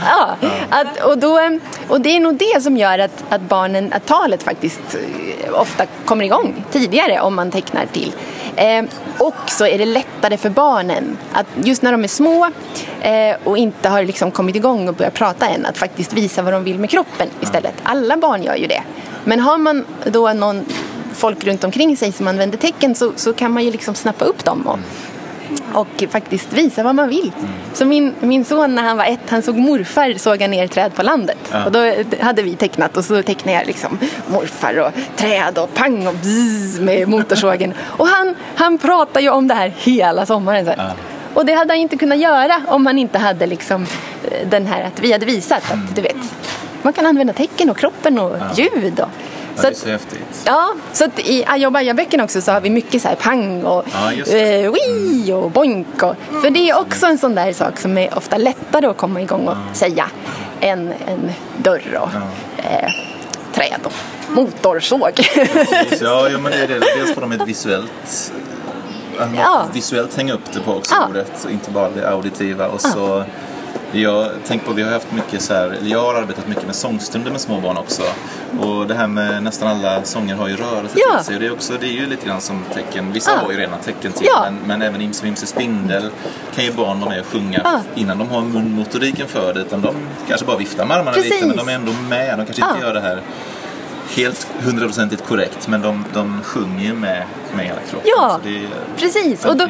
Ja. 0.01 0.37
Att, 0.71 1.05
och, 1.05 1.19
då, 1.19 1.59
och 1.89 2.01
det 2.01 2.17
är 2.17 2.21
nog 2.21 2.35
det 2.35 2.63
som 2.63 2.77
gör 2.77 2.99
att, 2.99 3.25
att 3.29 3.41
barnen, 3.41 3.93
att 3.93 4.07
talet 4.07 4.43
faktiskt 4.43 4.81
eh, 4.95 5.61
ofta 5.61 5.87
kommer 6.05 6.25
igång 6.25 6.65
tidigare 6.73 7.21
om 7.21 7.35
man 7.35 7.51
tecknar 7.51 7.87
till 7.93 8.13
Eh, 8.57 8.85
och 9.19 9.35
så 9.47 9.67
är 9.67 9.79
det 9.79 9.85
lättare 9.85 10.37
för 10.37 10.51
barnen, 10.51 11.19
att 11.33 11.47
just 11.65 11.83
när 11.83 11.93
de 11.93 12.05
är 12.05 12.09
små 12.09 12.51
eh, 13.01 13.37
och 13.45 13.59
inte 13.59 13.89
har 13.89 14.03
liksom 14.03 14.31
kommit 14.31 14.57
igång 14.57 14.89
och 14.89 14.95
börjat 14.95 15.15
prata 15.15 15.49
än, 15.49 15.67
att 15.67 15.79
faktiskt 15.79 16.13
visa 16.13 16.43
vad 16.43 16.53
de 16.53 16.65
vill 16.65 16.79
med 16.79 16.91
kroppen 16.91 17.29
istället. 17.41 17.75
Alla 17.83 18.17
barn 18.17 18.43
gör 18.43 18.57
ju 18.57 18.67
det. 18.67 18.83
Men 19.25 19.41
har 19.41 19.59
man 19.59 19.85
då 20.05 20.33
någon 20.33 20.65
folk 21.15 21.45
runt 21.45 21.65
omkring 21.65 21.97
sig 21.97 22.13
som 22.13 22.29
använder 22.29 22.59
tecken 22.59 22.95
så, 22.95 23.13
så 23.17 23.33
kan 23.33 23.53
man 23.53 23.65
ju 23.65 23.71
liksom 23.71 23.95
snappa 23.95 24.25
upp 24.25 24.45
dem 24.45 24.67
och, 24.67 24.79
och 25.75 26.05
faktiskt 26.11 26.53
visa 26.53 26.83
vad 26.83 26.95
man 26.95 27.09
vill. 27.09 27.33
Så 27.73 27.85
min, 27.85 28.15
min 28.21 28.45
son 28.45 28.75
när 28.75 28.83
han 28.83 28.97
var 28.97 29.05
ett, 29.05 29.31
han 29.31 29.43
såg 29.43 29.57
morfar 29.57 30.19
såga 30.19 30.49
ner 30.49 30.67
träd 30.67 30.95
på 30.95 31.03
landet. 31.03 31.39
Ja. 31.53 31.65
Och 31.65 31.73
då 31.73 31.93
hade 32.21 32.43
vi 32.43 32.57
tecknat 32.57 32.97
och 32.97 33.05
så 33.05 33.23
tecknade 33.23 33.59
jag 33.59 33.67
liksom 33.67 33.99
morfar 34.27 34.79
och 34.79 34.93
träd 35.17 35.59
och 35.59 35.75
pang 35.75 36.07
och 36.07 36.15
bzzz 36.15 36.81
med 36.81 37.09
motorsågen. 37.09 37.75
Och 37.81 38.07
han, 38.07 38.35
han 38.55 38.79
pratar 38.79 39.21
ju 39.21 39.31
om 39.31 39.49
det 39.49 39.55
här 39.55 39.73
hela 39.79 40.27
sommaren 40.27 40.65
sen. 40.65 40.75
Ja. 40.79 40.93
Och 41.35 41.47
det 41.47 41.53
hade 41.53 41.73
han 41.73 41.81
inte 41.81 41.97
kunnat 41.97 42.19
göra 42.19 42.63
om 42.69 42.87
han 42.87 42.99
inte 42.99 43.19
hade 43.19 43.47
liksom 43.47 43.83
eh, 43.83 44.49
den 44.49 44.67
här 44.67 44.85
att 44.85 45.01
vi 45.01 45.13
hade 45.13 45.27
visat 45.27 45.73
att 45.73 45.97
du 45.97 46.03
vet 46.03 46.17
man 46.85 46.93
kan 46.93 47.07
använda 47.07 47.33
tecken 47.33 47.71
och 47.71 47.79
kroppen 47.79 48.19
och 48.19 48.37
ljud. 48.57 49.01
Och, 49.01 49.09
Ja, 49.57 49.63
så 49.63 49.69
det 49.69 49.69
är 49.69 49.75
så 49.75 49.89
häftigt. 49.89 50.43
Ja, 50.47 50.75
så 50.93 51.05
att 51.05 51.19
i 51.19 51.45
ajobaja-böckerna 51.47 52.25
också 52.25 52.41
så 52.41 52.53
har 52.53 52.61
vi 52.61 52.71
mycket 52.71 53.03
så 53.03 53.09
här 53.09 53.15
pang 53.15 53.63
och 53.65 53.85
Ja, 53.93 54.13
eh, 54.37 54.73
wii 54.73 55.33
och 55.33 55.51
boink. 55.51 56.03
Och, 56.03 56.15
för 56.43 56.51
det 56.51 56.71
är 56.71 56.79
också 56.81 57.07
en 57.07 57.19
sån 57.19 57.35
där 57.35 57.53
sak 57.53 57.79
som 57.79 57.99
är 57.99 58.19
ofta 58.19 58.37
lättare 58.37 58.87
att 58.87 58.97
komma 58.97 59.21
igång 59.21 59.49
och 59.49 59.57
säga 59.77 60.07
än 60.61 60.93
en 61.07 61.33
dörr 61.57 61.99
och 62.01 62.09
eh, 62.65 62.91
träd 63.55 63.81
och 63.85 63.93
motorsåg. 64.29 65.11
Så, 65.99 66.05
ja, 66.05 66.29
ja, 66.29 66.39
men 66.39 66.53
det 66.53 66.59
är 66.59 66.69
det. 66.69 66.79
Dels 66.97 67.15
får 67.15 67.21
de 67.21 67.33
ett 67.33 67.49
visuellt 67.49 68.33
att 69.19 69.29
Ja. 69.37 69.67
visuellt 69.75 70.17
hänga 70.17 70.33
upp 70.35 70.53
det 70.53 70.61
på 70.61 70.73
också 70.75 70.95
Ja. 71.01 71.07
ordet, 71.09 71.47
inte 71.51 71.71
bara 71.71 71.91
det 71.91 72.09
auditiva. 72.11 72.67
Och 72.69 72.81
så, 72.81 73.25
jag 74.03 74.31
tänker 74.47 74.67
på, 74.67 74.73
vi 74.73 74.83
har 74.83 74.91
haft 74.93 75.13
mycket 75.13 75.43
så 75.43 75.55
här, 75.55 75.79
jag 75.83 75.99
har 76.03 76.15
arbetat 76.15 76.49
mycket 76.49 76.67
med 76.67 76.75
sångstunder 76.75 77.31
med 77.31 77.41
små 77.41 77.61
barn 77.61 77.77
också. 77.77 78.03
Och 78.61 78.87
det 78.87 78.95
här 78.95 79.07
med 79.07 79.43
nästan 79.43 79.69
alla 79.69 80.03
sånger 80.05 80.35
har 80.35 80.49
ju 80.49 80.57
rörelse 80.57 80.95
Ja. 81.11 81.17
till 81.17 81.25
sig. 81.27 81.35
Och 81.35 81.41
det 81.41 81.47
är, 81.47 81.53
också, 81.53 81.73
det 81.81 81.87
är 81.87 81.93
ju 81.93 82.07
lite 82.07 82.27
grann 82.27 82.41
som 82.41 82.65
tecken, 82.75 83.13
vissa 83.13 83.31
Ja. 83.31 83.39
har 83.47 83.53
ju 83.53 83.59
rena 83.59 83.77
tecken 83.77 84.13
till, 84.13 84.27
Ja. 84.27 84.43
men, 84.45 84.59
men 84.67 84.83
även 84.83 85.01
Imse 85.01 85.25
Vimse 85.25 85.47
Spindel 85.47 86.11
kan 86.55 86.65
ju 86.65 86.73
barn 86.73 87.01
vara 87.01 87.11
med 87.11 87.21
och 87.21 87.27
sjunga 87.27 87.61
Ja. 87.65 87.81
innan 87.95 88.19
de 88.19 88.29
har 88.29 88.43
munmotoriken 88.43 89.29
för 89.29 89.55
det. 89.55 89.61
Utan 89.61 89.81
de 89.81 89.95
kanske 90.29 90.47
bara 90.47 90.57
viftar 90.57 90.87
med 90.87 90.97
armarna 90.97 91.17
lite, 91.17 91.47
men 91.47 91.57
de 91.57 91.69
är 91.69 91.73
ändå 91.75 91.93
med. 92.09 92.39
De 92.39 92.47
kanske 92.47 92.63
inte 92.63 92.77
Ja. 92.81 92.87
gör 92.87 92.95
det 92.95 93.01
här 93.01 93.23
helt 94.17 94.47
hundraprocentigt 94.65 95.27
korrekt 95.27 95.69
men 95.69 95.83
de, 95.83 96.05
de 96.15 96.41
sjunger 96.43 96.85
ju 96.85 96.93
med, 96.95 97.23
med 97.57 97.65
hela 97.67 97.81
kroppen. 97.91 98.11
Ja, 98.17 98.41
så 98.43 98.49
det 98.49 98.57
är, 98.59 98.69
precis. 98.97 99.45
Och 99.45 99.57
då, 99.57 99.69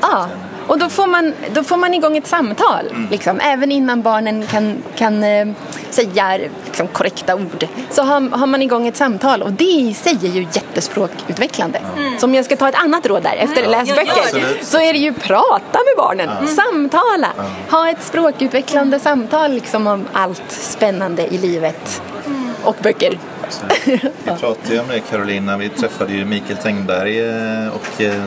ja. 0.00 0.28
Och 0.66 0.78
då 0.78 0.88
får, 0.88 1.06
man, 1.06 1.32
då 1.54 1.64
får 1.64 1.76
man 1.76 1.94
igång 1.94 2.16
ett 2.16 2.26
samtal. 2.26 2.86
Mm. 2.90 3.08
Liksom. 3.10 3.40
Även 3.40 3.72
innan 3.72 4.02
barnen 4.02 4.46
kan, 4.46 4.82
kan 4.96 5.22
eh, 5.22 5.46
säga 5.90 6.38
liksom, 6.66 6.86
korrekta 6.88 7.34
ord 7.34 7.66
så 7.90 8.02
har, 8.02 8.20
har 8.30 8.46
man 8.46 8.62
igång 8.62 8.86
ett 8.86 8.96
samtal 8.96 9.42
och 9.42 9.52
det 9.52 9.64
i 9.64 9.94
sig 9.94 10.18
är 10.22 10.28
ju 10.28 10.46
jättespråkutvecklande. 10.52 11.80
Så 12.18 12.26
om 12.26 12.34
jag 12.34 12.44
ska 12.44 12.56
ta 12.56 12.68
ett 12.68 12.74
annat 12.74 13.06
råd 13.06 13.22
där 13.22 13.36
efter 13.36 13.62
Ja, 13.62 13.70
läsböcker 13.70 14.38
gör 14.38 14.54
det. 14.58 14.64
så 14.64 14.80
är 14.80 14.92
det 14.92 14.98
ju 14.98 15.12
prata 15.12 15.78
med 15.78 15.94
barnen, 15.96 16.48
samtala. 16.48 17.28
Ha 17.70 17.90
ett 17.90 18.02
språkutvecklande 18.02 19.00
samtal 19.00 19.52
liksom, 19.52 19.86
om 19.86 20.04
allt 20.12 20.50
spännande 20.50 21.26
i 21.26 21.38
livet 21.38 22.02
och 22.64 22.76
böcker. 22.82 23.18
Så, 23.48 23.64
vi 23.84 23.98
pratade 24.24 24.74
ju 24.74 24.80
om 24.80 24.88
det 24.88 25.00
Carolina, 25.00 25.56
vi 25.56 25.68
träffade 25.68 26.12
ju 26.12 26.24
Mikael 26.24 26.56
Tengberg 26.56 27.20
eh, 27.20 27.68
och 27.74 28.00
eh, 28.00 28.22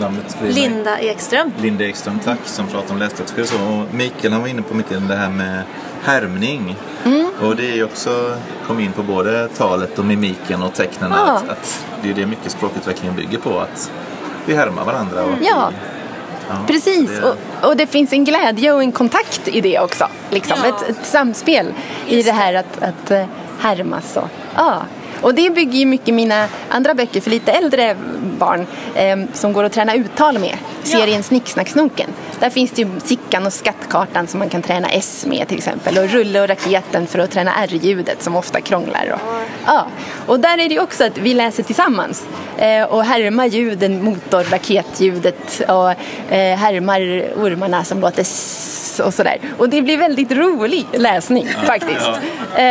namnet. 0.00 0.36
Linda 0.42 0.98
Ekström. 0.98 1.52
Linda 1.62 1.84
Ekström, 1.84 2.18
tack, 2.24 2.38
som 2.44 2.66
pratade 2.66 2.92
om 2.92 2.98
lässtrategier 2.98 3.48
och. 3.68 3.78
Och 3.78 3.94
Mikael 3.94 4.32
han 4.32 4.42
var 4.42 4.48
inne 4.48 4.62
på 4.62 4.74
mycket 4.74 5.08
det 5.08 5.16
här 5.16 5.30
med 5.30 5.62
härmning. 6.02 6.76
Mm. 7.04 7.30
Och 7.42 7.56
det 7.56 7.70
är 7.70 7.74
ju 7.74 7.84
också, 7.84 8.36
kom 8.66 8.80
in 8.80 8.92
på 8.92 9.02
både 9.02 9.48
talet 9.48 9.98
och 9.98 10.04
mimiken 10.04 10.62
och 10.62 10.74
tecknen. 10.74 11.10
Ja. 11.14 11.22
Att, 11.32 11.48
att 11.48 11.84
det 12.02 12.10
är 12.10 12.14
det 12.14 12.26
mycket 12.26 12.52
språkutvecklingen 12.52 13.16
bygger 13.16 13.38
på. 13.38 13.58
Att 13.60 13.90
vi 14.46 14.54
härmar 14.54 14.84
varandra. 14.84 15.24
Och 15.24 15.30
Ja. 15.42 15.70
ja, 16.48 16.54
Precis, 16.66 17.10
det- 17.10 17.22
och, 17.22 17.36
och 17.70 17.76
det 17.76 17.86
finns 17.86 18.12
en 18.12 18.24
glädje 18.24 18.72
och 18.72 18.82
en 18.82 18.92
kontakt 18.92 19.48
i 19.48 19.60
det 19.60 19.78
också. 19.80 20.06
Liksom. 20.30 20.56
Ja. 20.62 20.68
Ett, 20.68 20.88
ett 20.90 21.06
samspel 21.06 21.74
i 22.06 22.16
Just 22.16 22.28
det 22.28 22.32
här 22.32 22.54
att, 22.54 22.82
att 22.82 23.10
eh, 23.10 23.24
härmas. 23.60 24.16
Och, 24.16 24.28
ja 24.56 24.82
och 25.20 25.34
det 25.34 25.50
bygger 25.50 25.78
ju 25.78 25.86
mycket 25.86 26.14
mina 26.14 26.48
andra 26.68 26.94
böcker 26.94 27.20
för 27.20 27.30
lite 27.30 27.52
äldre 27.52 27.96
barn 28.38 28.66
eh, 28.94 29.18
som 29.32 29.52
går 29.52 29.64
att 29.64 29.72
träna 29.72 29.94
uttal 29.94 30.38
med. 30.38 30.56
Serien 30.86 31.22
Snicksnacksnoken. 31.22 32.10
Där 32.40 32.50
finns 32.50 32.70
det 32.70 32.82
ju 32.82 32.88
Sickan 33.04 33.46
och 33.46 33.52
Skattkartan 33.52 34.26
som 34.26 34.38
man 34.38 34.48
kan 34.48 34.62
träna 34.62 34.88
S 34.88 35.26
med 35.28 35.48
till 35.48 35.58
exempel. 35.58 35.98
Och 35.98 36.10
Rulle 36.10 36.40
och 36.40 36.48
Raketen 36.48 37.06
för 37.06 37.18
att 37.18 37.30
träna 37.30 37.54
R-ljudet 37.54 38.22
som 38.22 38.36
ofta 38.36 38.60
krånglar. 38.60 39.12
Och, 39.14 39.20
ja. 39.66 39.86
och 40.26 40.40
där 40.40 40.58
är 40.58 40.68
det 40.68 40.74
ju 40.74 40.80
också 40.80 41.04
att 41.04 41.18
vi 41.18 41.34
läser 41.34 41.62
tillsammans 41.62 42.26
eh, 42.58 42.82
och 42.82 43.04
härmar 43.04 43.46
ljuden, 43.46 44.04
motor, 44.04 44.44
raketljudet 44.50 45.60
och 45.68 45.90
eh, 46.32 46.56
härmar 46.56 47.00
ormarna 47.36 47.84
som 47.84 48.00
låter 48.00 48.22
s 48.22 49.00
och 49.04 49.14
sådär. 49.14 49.38
Och 49.58 49.68
det 49.68 49.82
blir 49.82 49.98
väldigt 49.98 50.32
rolig 50.32 50.86
läsning 50.92 51.48
faktiskt. 51.66 52.10
Eh, 52.56 52.64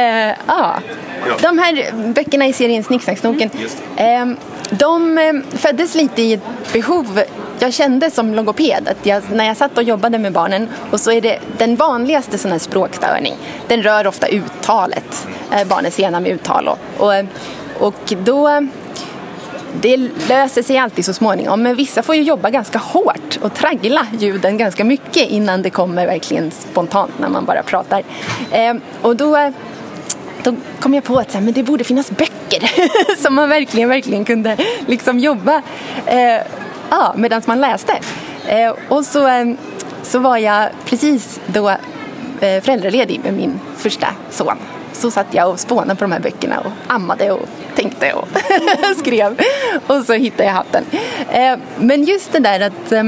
ja. 0.47 0.79
Ja. 1.27 1.35
De 1.41 1.57
här 1.57 1.91
böckerna 2.13 2.47
i 2.47 2.53
serien 2.53 2.83
Snicksnacksnoken 2.83 3.49
eh, 3.97 4.25
de 4.69 5.17
eh, 5.17 5.57
föddes 5.57 5.95
lite 5.95 6.21
i 6.21 6.33
ett 6.33 6.73
behov 6.73 7.21
jag 7.59 7.73
kände 7.73 8.11
som 8.11 8.33
logoped 8.33 8.87
att 8.87 9.05
jag, 9.05 9.23
när 9.31 9.45
jag 9.45 9.57
satt 9.57 9.77
och 9.77 9.83
jobbade 9.83 10.19
med 10.19 10.31
barnen 10.31 10.69
och 10.91 10.99
så 10.99 11.11
är 11.11 11.21
det 11.21 11.39
den 11.57 11.75
vanligaste 11.75 12.37
sån 12.37 12.51
här 12.51 12.59
språkstörning. 12.59 13.33
Den 13.67 13.83
rör 13.83 14.07
ofta 14.07 14.27
uttalet, 14.27 15.27
eh, 15.51 15.67
barnens 15.67 15.95
sena 15.95 16.19
med 16.19 16.31
uttal 16.31 16.67
och, 16.67 16.77
och, 16.97 17.15
eh, 17.15 17.25
och 17.79 18.13
då 18.23 18.67
det 19.81 19.97
löser 20.29 20.63
sig 20.63 20.77
alltid 20.77 21.05
så 21.05 21.13
småningom 21.13 21.61
men 21.61 21.75
vissa 21.75 22.03
får 22.03 22.15
ju 22.15 22.21
jobba 22.21 22.49
ganska 22.49 22.79
hårt 22.79 23.39
och 23.41 23.53
traggla 23.53 24.07
ljuden 24.19 24.57
ganska 24.57 24.83
mycket 24.83 25.29
innan 25.29 25.61
det 25.61 25.69
kommer 25.69 26.05
verkligen 26.05 26.51
spontant 26.51 27.19
när 27.19 27.29
man 27.29 27.45
bara 27.45 27.63
pratar. 27.63 28.03
Eh, 28.51 28.73
och 29.01 29.15
då, 29.15 29.51
då 30.45 30.55
kom 30.79 30.93
jag 30.93 31.03
på 31.03 31.17
att 31.17 31.31
så 31.31 31.37
här, 31.37 31.45
men 31.45 31.53
det 31.53 31.63
borde 31.63 31.83
finnas 31.83 32.11
böcker 32.11 32.71
som 33.23 33.35
man 33.35 33.49
verkligen, 33.49 33.89
verkligen 33.89 34.25
kunde 34.25 34.57
liksom 34.87 35.19
jobba 35.19 35.61
eh, 36.05 36.41
ja, 36.89 37.13
medan 37.17 37.41
man 37.45 37.61
läste. 37.61 37.99
Eh, 38.47 38.73
och 38.89 39.05
så, 39.05 39.27
eh, 39.27 39.45
så 40.03 40.19
var 40.19 40.37
jag 40.37 40.69
precis 40.85 41.39
då 41.45 41.69
eh, 41.69 42.61
föräldraledig 42.61 43.21
med 43.23 43.33
min 43.33 43.59
första 43.77 44.07
son. 44.29 44.57
Så 44.93 45.11
satt 45.11 45.27
jag 45.31 45.49
och 45.49 45.59
spånade 45.59 45.95
på 45.95 46.03
de 46.03 46.11
här 46.11 46.19
böckerna 46.19 46.59
och 46.59 46.71
ammade 46.87 47.31
och 47.31 47.47
tänkte 47.75 48.13
och 48.13 48.27
skrev. 48.97 49.41
Och 49.87 50.05
så 50.05 50.13
hittade 50.13 50.43
jag 50.43 50.53
hatten. 50.53 50.85
Eh, 51.31 51.57
men 51.77 52.03
just 52.03 52.31
det 52.31 52.39
där 52.39 52.59
att, 52.59 52.91
eh, 52.91 53.05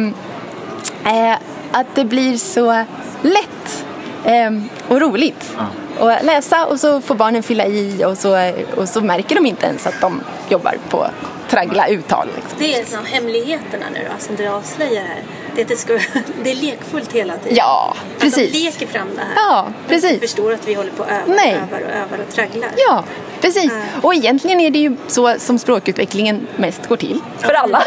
eh 1.05 1.37
att 1.71 1.95
det 1.95 2.05
blir 2.05 2.37
så 2.37 2.83
lätt 3.21 3.85
eh, 4.25 4.51
och 4.87 5.01
roligt 5.01 5.55
och 5.99 6.11
läsa 6.21 6.65
och 6.65 6.79
så 6.79 7.01
får 7.01 7.15
barnen 7.15 7.43
fylla 7.43 7.65
i 7.65 8.05
och 8.05 8.17
så, 8.17 8.51
och 8.75 8.89
så 8.89 9.01
märker 9.01 9.35
de 9.35 9.45
inte 9.45 9.65
ens 9.65 9.87
att 9.87 10.01
de 10.01 10.21
jobbar 10.49 10.77
på 10.89 11.07
traggla 11.49 11.87
uttal. 11.87 12.27
Liksom. 12.35 12.59
Det 12.59 12.73
är 12.73 12.79
liksom 12.79 13.05
hemligheterna 13.05 13.85
nu 13.93 13.99
då, 14.11 14.23
som 14.23 14.35
du 14.35 14.47
avslöjar 14.47 15.03
här. 15.03 15.23
Det 15.57 15.71
att 15.71 15.79
ska, 15.79 15.93
det 16.43 16.51
är 16.51 16.55
lekfullt 16.55 17.13
hela 17.13 17.37
tiden. 17.37 17.57
Ja, 17.57 17.95
Att 18.15 18.21
precis. 18.21 18.51
de 18.51 18.59
leker 18.59 18.87
fram 18.87 19.07
det 19.15 19.21
här. 19.21 19.33
Ja, 19.35 19.67
precis. 19.87 20.11
inte 20.11 20.27
förstår 20.27 20.53
att 20.53 20.67
vi 20.67 20.73
håller 20.73 20.91
på 20.91 21.03
och 21.03 21.09
övar 21.09 21.35
Nej. 21.35 21.55
och 21.55 21.77
övar 21.77 21.87
och 21.87 21.95
övar 21.95 22.25
och 22.27 22.33
tragglar. 22.33 22.69
Ja, 22.77 23.03
precis. 23.41 23.71
Mm. 23.71 23.87
Och 24.01 24.13
egentligen 24.15 24.59
är 24.59 24.71
det 24.71 24.79
ju 24.79 24.95
så 25.07 25.35
som 25.39 25.59
språkutvecklingen 25.59 26.47
mest 26.55 26.87
går 26.87 26.95
till 26.97 27.19
för 27.37 27.53
alla 27.53 27.83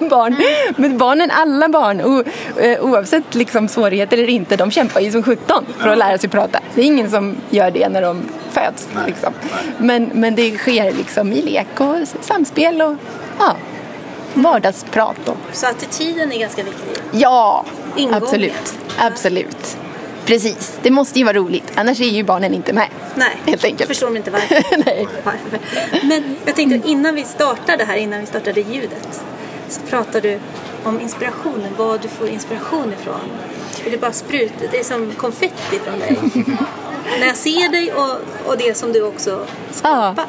barn. 0.10 0.36
Men 0.76 0.98
barnen, 0.98 1.30
alla 1.30 1.68
barn, 1.68 2.00
o, 2.00 2.24
eh, 2.60 2.80
oavsett 2.80 3.34
liksom 3.34 3.68
svårigheter 3.68 4.18
eller 4.18 4.28
inte, 4.28 4.56
de 4.56 4.70
kämpar 4.70 5.00
ju 5.00 5.12
som 5.12 5.22
17 5.22 5.64
för 5.78 5.88
att 5.88 5.98
lära 5.98 6.18
sig 6.18 6.30
prata. 6.30 6.60
Det 6.74 6.80
är 6.80 6.84
ingen 6.84 7.10
som 7.10 7.36
gör 7.50 7.70
det 7.70 7.88
när 7.88 8.02
de 8.02 8.22
föds. 8.50 8.88
Liksom. 9.06 9.32
Men, 9.78 10.10
men 10.14 10.34
det 10.34 10.58
sker 10.58 10.92
liksom 10.92 11.32
i 11.32 11.42
lek 11.42 11.80
och 11.80 11.96
samspel 12.20 12.82
och 12.82 12.96
ja, 13.38 13.56
vardagsprat. 14.34 15.28
Och, 15.28 15.36
Så 15.52 15.66
attityden 15.66 16.32
är 16.32 16.38
ganska 16.38 16.62
viktig. 16.62 17.02
ja, 17.12 17.64
Ingången. 17.96 18.22
absolut. 18.22 18.74
Absolut. 18.98 19.76
Precis, 20.24 20.78
det 20.82 20.90
måste 20.90 21.18
ju 21.18 21.24
vara 21.24 21.36
roligt. 21.36 21.72
Annars 21.74 22.00
är 22.00 22.04
ju 22.04 22.22
barnen 22.24 22.54
inte 22.54 22.72
med. 22.72 22.88
Nej, 23.14 23.36
Helt 23.46 23.64
enkelt. 23.64 23.88
förstår 23.88 24.06
de 24.06 24.16
inte 24.16 24.30
varför. 24.30 24.62
Nej. 24.86 25.08
varför. 25.24 25.58
Men 26.06 26.36
jag 26.44 26.54
tänkte 26.56 26.88
innan 26.90 27.14
vi 27.14 27.24
startade 27.24 27.84
här, 27.84 27.96
innan 27.96 28.20
vi 28.20 28.26
startade 28.26 28.60
ljudet, 28.60 29.20
så 29.68 29.80
pratade 29.80 30.20
du 30.28 30.38
om 30.84 31.00
inspirationen, 31.00 31.72
var 31.76 31.98
du 31.98 32.08
får 32.08 32.28
inspiration 32.28 32.92
ifrån. 33.00 33.20
För 33.70 33.90
det 33.90 33.98
bara 34.00 34.12
sprutar, 34.12 34.66
det 34.70 34.78
är 34.78 34.84
som 34.84 35.12
konfetti 35.16 35.78
från 35.84 35.98
dig. 35.98 36.16
När 37.20 37.26
jag 37.26 37.36
ser 37.36 37.68
dig 37.68 37.92
och, 37.92 38.10
och 38.50 38.58
det 38.58 38.76
som 38.76 38.92
du 38.92 39.02
också 39.02 39.30
Ja, 39.82 40.14
skapar. 40.14 40.26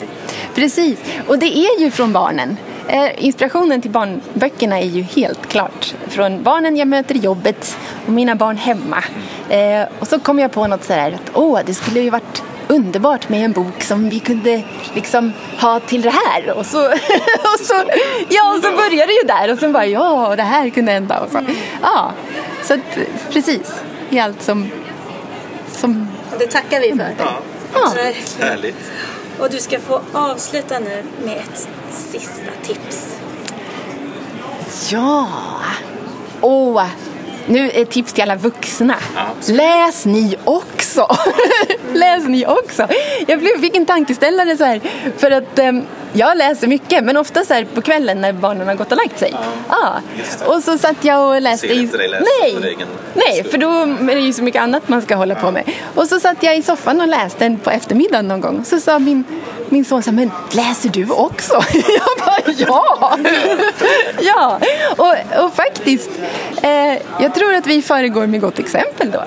precis. 0.56 1.00
Och 1.28 1.40
det 1.40 1.58
är 1.58 1.80
ju 1.80 1.92
från 1.92 2.14
barnen. 2.14 2.58
Eh, 2.88 3.26
inspirationen 3.26 3.82
till 3.82 3.92
barnböckerna 3.92 4.80
är 4.80 4.86
ju 4.86 5.02
helt 5.02 5.48
klart 5.48 5.96
från 6.08 6.44
barnen 6.44 6.78
jag 6.78 6.88
möter 6.88 7.16
i 7.16 7.20
jobbet 7.20 7.78
och 8.06 8.12
mina 8.12 8.36
barn 8.36 8.58
hemma. 8.58 9.04
Eh, 9.50 9.88
och 10.00 10.08
så 10.08 10.20
kom 10.20 10.40
jag 10.40 10.52
på 10.52 10.68
något 10.68 10.84
sådär 10.84 11.12
att 11.12 11.32
åh, 11.34 11.60
det 11.66 11.74
skulle 11.74 12.00
ju 12.00 12.10
varit 12.10 12.44
underbart 12.68 13.30
med 13.30 13.46
en 13.46 13.52
bok 13.52 13.84
som 13.84 14.10
vi 14.10 14.20
kunde 14.20 14.64
liksom 14.94 15.34
ha 15.60 15.80
till 15.80 16.02
det 16.02 16.14
här. 16.26 16.58
Och 16.58 16.66
så, 16.66 16.86
och 17.54 17.60
så, 17.60 17.84
ja, 18.30 18.56
och 18.56 18.64
så 18.64 18.72
började 18.72 19.06
det 19.06 19.14
ju 19.14 19.28
där 19.28 19.52
och 19.52 19.60
så 19.60 19.70
bara 19.70 19.86
ja, 19.86 20.36
det 20.36 20.44
här 20.44 20.70
kunde 20.70 20.92
hända. 20.92 21.20
Och 21.20 21.32
så. 21.32 21.40
Ja, 21.82 22.12
så 22.64 22.74
att, 22.74 22.98
precis 23.30 23.84
i 24.10 24.20
allt 24.20 24.42
som, 24.42 24.72
som... 25.72 26.08
Det 26.40 26.48
tackar 26.48 26.80
vi 26.82 26.92
för. 26.92 27.16
Ja, 27.18 27.38
Ja. 27.74 27.92
Härligt. 28.40 28.92
Och 29.42 29.50
du 29.50 29.60
ska 29.60 29.80
få 29.80 30.02
avsluta 30.14 30.80
nu 30.80 31.04
med 31.24 31.38
ett 31.38 31.68
sista 31.92 32.52
tips. 32.64 33.18
Ja! 34.92 35.28
Åh! 36.42 36.86
Nu 37.48 37.72
är 37.72 37.86
tips 37.86 38.14
till 38.14 38.24
alla 38.24 38.36
vuxna. 38.36 38.96
absolut. 39.16 39.58
Läs 39.62 40.06
ni 40.06 40.36
också! 40.44 41.08
Läs 41.94 42.24
ni 42.28 42.46
också! 42.46 42.88
Jag 43.28 43.40
blev- 43.40 43.62
fick 43.62 43.76
en 43.76 43.86
tankeställare 43.86 44.58
så 44.58 44.64
här. 44.64 44.82
För 45.18 45.32
att 45.32 45.60
ehm, 45.60 45.84
jag 46.14 46.38
läser 46.38 46.68
mycket, 46.68 47.04
men 47.04 47.18
ofta 47.18 47.46
så 47.46 47.54
här 47.54 47.66
på 47.66 47.82
kvällen 47.82 48.22
när 48.22 48.34
barnen 48.34 48.68
har 48.68 48.76
gått 48.76 48.92
och 48.92 48.98
lagt 48.98 49.20
sig. 49.20 49.36
Ja. 49.70 49.94
det. 50.40 50.46
Och 50.46 50.64
så 50.64 50.78
satt 50.78 51.06
jag 51.06 51.30
och 51.36 51.42
läste 51.42 51.68
Ser 51.68 51.80
inte 51.80 51.98
dig 51.98 52.08
läsa 52.08 52.26
Nej! 52.44 52.56
för 52.56 52.68
egen 52.68 52.88
Nej, 53.14 53.44
för 53.44 53.58
då 53.58 53.70
är 54.12 54.16
det 54.16 54.22
ju 54.22 54.34
så 54.34 54.44
mycket 54.44 54.62
annat 54.62 54.88
man 54.90 55.02
ska 55.02 55.16
hålla 55.16 55.36
på 55.36 55.52
med. 55.52 55.72
Och 55.96 56.08
så 56.08 56.20
satt 56.20 56.44
jag 56.44 56.58
i 56.58 56.62
soffan 56.62 57.02
och 57.02 57.08
läste 57.08 57.46
den 57.46 57.58
på 57.60 57.70
eftermiddagen 57.70 58.28
någon 58.28 58.42
gång. 58.42 58.66
Så 58.66 58.80
sa 58.80 59.00
min, 59.00 59.24
min 59.70 59.86
son 59.86 60.04
så 60.04 60.10
här, 60.10 60.16
men 60.18 60.32
läser 60.52 60.90
du 60.90 61.10
också? 61.10 61.54
Jag 61.74 62.26
bara, 62.26 62.54
ja! 62.58 63.18
ja, 64.22 64.60
och, 64.98 65.44
och 65.46 65.54
faktiskt, 65.56 66.10
eh, 66.62 67.24
jag 67.32 67.36
tror 67.36 67.54
att 67.54 67.68
vi 67.68 67.82
föregår 67.82 68.28
med 68.28 68.42
gott 68.42 68.60
exempel 68.60 69.12
då. 69.12 69.24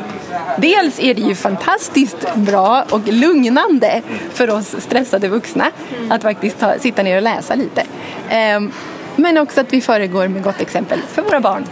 Dels 0.58 1.00
är 1.00 1.14
det 1.14 1.20
ju 1.20 1.34
fantastiskt 1.34 2.34
bra 2.34 2.84
och 2.90 3.08
lugnande 3.08 4.02
för 4.32 4.50
oss 4.50 4.74
stressade 4.78 5.28
vuxna 5.28 5.70
att 6.10 6.22
faktiskt 6.22 6.58
ta, 6.58 6.78
sitta 6.78 7.02
ner 7.02 7.16
och 7.16 7.22
läsa 7.22 7.54
lite. 7.54 7.80
Eh, 8.28 8.60
men 9.16 9.38
också 9.38 9.60
att 9.60 9.72
vi 9.72 9.80
föregår 9.80 10.28
med 10.28 10.42
gott 10.42 10.60
exempel 10.60 11.00
för 11.12 11.22
våra 11.22 11.40
barn. 11.40 11.64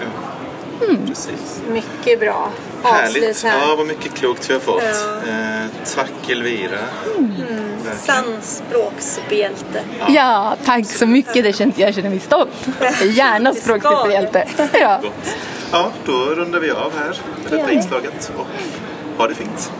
Precis. 1.06 1.62
Mycket 1.68 2.20
bra. 2.20 2.50
Härligt. 2.82 3.16
Avslut 3.16 3.42
här. 3.42 3.68
Ja, 3.68 3.74
vad 3.76 3.86
mycket 3.86 4.14
klokt 4.14 4.50
vi 4.50 4.54
har 4.54 4.60
fått. 4.60 4.82
Ja. 4.82 5.30
Eh, 5.30 5.66
tack 5.94 6.30
Elvira. 6.30 6.78
Verkligen. 7.16 7.71
Sann 7.96 8.36
språkshjälte. 8.42 9.82
Ja, 10.08 10.56
tack 10.64 10.86
så 10.86 11.06
mycket. 11.06 11.44
Det 11.44 11.52
känns, 11.52 11.78
jag 11.78 11.94
känner 11.94 12.10
mig 12.10 12.20
stolt. 12.20 12.68
Gärna 13.04 13.52
språksuperhjälte. 13.52 14.48
Ja. 14.72 15.00
Ja, 15.72 15.90
då 16.06 16.12
rundar 16.12 16.60
vi 16.60 16.70
av 16.70 16.92
här 16.98 17.16
med 17.42 17.52
detta 17.52 17.72
inslaget 17.72 18.32
och 18.36 18.46
ha 19.18 19.28
det 19.28 19.34
fint. 19.34 19.72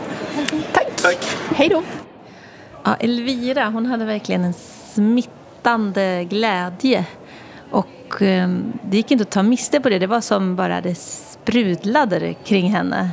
Tack. 0.73 0.87
Tack. 0.95 1.37
Hej 1.55 1.69
då. 1.69 1.83
Ja, 2.83 2.95
Elvira, 2.95 3.65
hon 3.65 3.85
hade 3.85 4.05
verkligen 4.05 4.43
en 4.43 4.53
smittande 4.93 6.23
glädje. 6.23 7.05
Och 7.71 8.21
eh, 8.21 8.49
det 8.83 8.97
gick 8.97 9.11
inte 9.11 9.21
att 9.21 9.31
ta 9.31 9.43
miste 9.43 9.79
på 9.79 9.89
det. 9.89 9.99
Det 9.99 10.07
var 10.07 10.21
som 10.21 10.55
bara 10.55 10.81
det 10.81 10.95
sprudlade 10.95 12.33
kring 12.33 12.71
henne. 12.71 13.09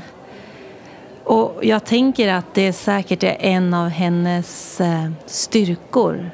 Och 1.30 1.60
jag 1.62 1.84
tänker 1.84 2.32
att 2.32 2.54
det 2.54 2.72
säkert 2.72 3.22
är 3.22 3.36
en 3.40 3.74
av 3.74 3.88
hennes 3.88 4.80
eh, 4.80 5.10
styrkor. 5.26 6.30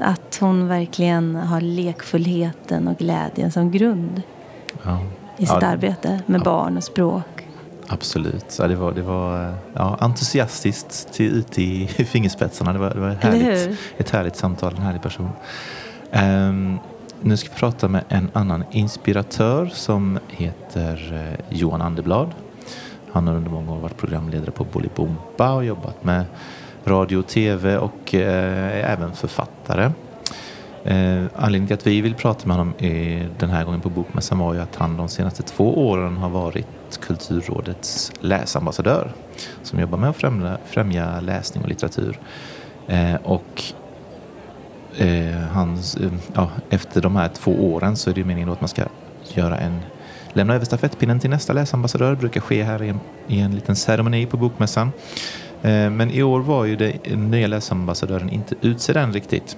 Att 0.00 0.36
hon 0.40 0.68
verkligen 0.68 1.34
har 1.34 1.60
lekfullheten 1.60 2.88
och 2.88 2.98
glädjen 2.98 3.52
som 3.52 3.70
grund 3.70 4.22
Ja. 4.82 4.98
i 5.36 5.46
sitt 5.46 5.56
Ja, 5.60 5.66
arbete 5.66 6.20
med 6.26 6.40
barn 6.42 6.76
och 6.76 6.84
språk. 6.84 7.48
Absolut. 7.86 8.44
Så 8.48 8.66
det 8.66 8.74
var, 8.74 8.92
det 8.92 9.02
var 9.02 9.48
eh, 9.48 9.54
ja, 9.74 9.96
entusiastiskt 10.00 11.12
till, 11.12 11.32
ut 11.32 11.58
i 11.58 11.86
fingerspetsarna. 11.86 12.72
Det 12.72 12.78
var, 12.78 12.90
det 12.90 13.00
var 13.00 13.10
ett, 13.10 13.22
härligt, 13.22 13.78
ett 13.98 14.10
härligt 14.10 14.36
samtal, 14.36 14.74
en 14.76 14.82
härlig 14.82 15.02
person. 15.02 15.30
Ehm, 16.10 16.78
nu 17.20 17.36
ska 17.36 17.50
vi 17.52 17.58
prata 17.58 17.88
med 17.88 18.04
en 18.08 18.30
annan 18.32 18.64
inspiratör 18.70 19.70
som 19.72 20.18
heter 20.28 21.26
eh, 21.32 21.56
Johan 21.58 21.82
Anderblad. 21.82 22.30
Han 23.12 23.28
har 23.28 23.34
under 23.34 23.50
många 23.50 23.72
år 23.72 23.78
varit 23.78 23.96
programledare 23.96 24.50
på 24.50 24.64
Bolibompa 24.64 25.52
och 25.54 25.64
jobbat 25.64 26.04
med 26.04 26.24
radio 26.84 27.16
och 27.16 27.26
tv 27.26 27.76
och 27.76 28.14
eh, 28.14 28.78
är 28.78 28.92
även 28.92 29.12
författare. 29.12 29.90
Eh, 30.84 31.24
anledningen 31.36 31.66
till 31.66 31.74
att 31.74 31.86
vi 31.86 32.00
vill 32.00 32.14
prata 32.14 32.48
med 32.48 32.56
honom 32.56 32.74
den 33.38 33.50
här 33.50 33.64
gången 33.64 33.80
på 33.80 33.88
Bokmässan 33.90 34.38
var 34.38 34.54
ju 34.54 34.60
att 34.60 34.76
han 34.76 34.96
de 34.96 35.08
senaste 35.08 35.42
två 35.42 35.88
åren 35.88 36.16
har 36.16 36.28
varit 36.28 36.66
Kulturrådets 37.00 38.12
läsambassadör 38.20 39.12
som 39.62 39.80
jobbar 39.80 39.98
med 39.98 40.10
att 40.10 40.16
främja, 40.16 40.58
främja 40.64 41.20
läsning 41.20 41.62
och 41.62 41.68
litteratur. 41.68 42.18
Eh, 42.86 43.14
och 43.14 43.62
eh, 44.96 45.40
hans, 45.52 45.96
eh, 45.96 46.12
ja, 46.34 46.50
efter 46.70 47.00
de 47.00 47.16
här 47.16 47.28
två 47.28 47.74
åren 47.74 47.96
så 47.96 48.10
är 48.10 48.14
det 48.14 48.24
meningen 48.24 48.48
då 48.48 48.52
att 48.52 48.60
man 48.60 48.68
ska 48.68 48.82
göra 49.34 49.58
en 49.58 49.80
lämna 50.32 50.54
över 50.54 50.64
stafettpinnen 50.64 51.20
till 51.20 51.30
nästa 51.30 51.52
läsambassadör. 51.52 52.10
Det 52.10 52.16
brukar 52.16 52.40
ske 52.40 52.62
här 52.62 52.82
i 52.82 52.88
en, 52.88 53.00
i 53.26 53.40
en 53.40 53.54
liten 53.54 53.76
ceremoni 53.76 54.26
på 54.26 54.36
Bokmässan. 54.36 54.92
Eh, 55.62 55.90
men 55.90 56.10
i 56.10 56.22
år 56.22 56.40
var 56.40 56.64
ju 56.64 56.76
den 56.76 57.30
nya 57.30 57.46
läsambassadören 57.46 58.30
inte 58.30 58.54
utsedd 58.60 58.96
än 58.96 59.12
riktigt. 59.12 59.56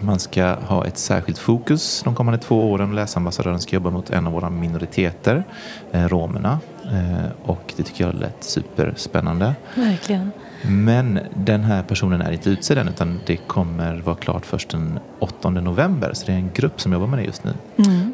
Man 0.00 0.18
ska 0.18 0.54
ha 0.54 0.86
ett 0.86 0.98
särskilt 0.98 1.38
fokus 1.38 2.02
de 2.04 2.14
kommande 2.14 2.38
två 2.38 2.72
åren. 2.72 2.94
Läsambassadören 2.94 3.60
ska 3.60 3.76
jobba 3.76 3.90
mot 3.90 4.10
en 4.10 4.26
av 4.26 4.32
våra 4.32 4.50
minoriteter, 4.50 5.44
eh, 5.92 6.08
romerna. 6.08 6.58
Eh, 6.84 7.30
och 7.42 7.74
det 7.76 7.82
tycker 7.82 8.04
jag 8.06 8.14
lät 8.14 8.44
superspännande. 8.44 9.54
Verkligen. 9.74 10.30
Men 10.62 11.18
den 11.34 11.64
här 11.64 11.82
personen 11.82 12.20
är 12.20 12.32
inte 12.32 12.50
utsedd 12.50 12.78
än 12.78 12.88
utan 12.88 13.20
det 13.26 13.36
kommer 13.36 13.96
vara 13.96 14.16
klart 14.16 14.46
först 14.46 14.68
den 14.70 14.98
8 15.18 15.50
november. 15.50 16.10
Så 16.14 16.26
det 16.26 16.32
är 16.32 16.36
en 16.36 16.50
grupp 16.54 16.80
som 16.80 16.92
jobbar 16.92 17.06
med 17.06 17.18
det 17.18 17.24
just 17.24 17.44
nu. 17.44 17.54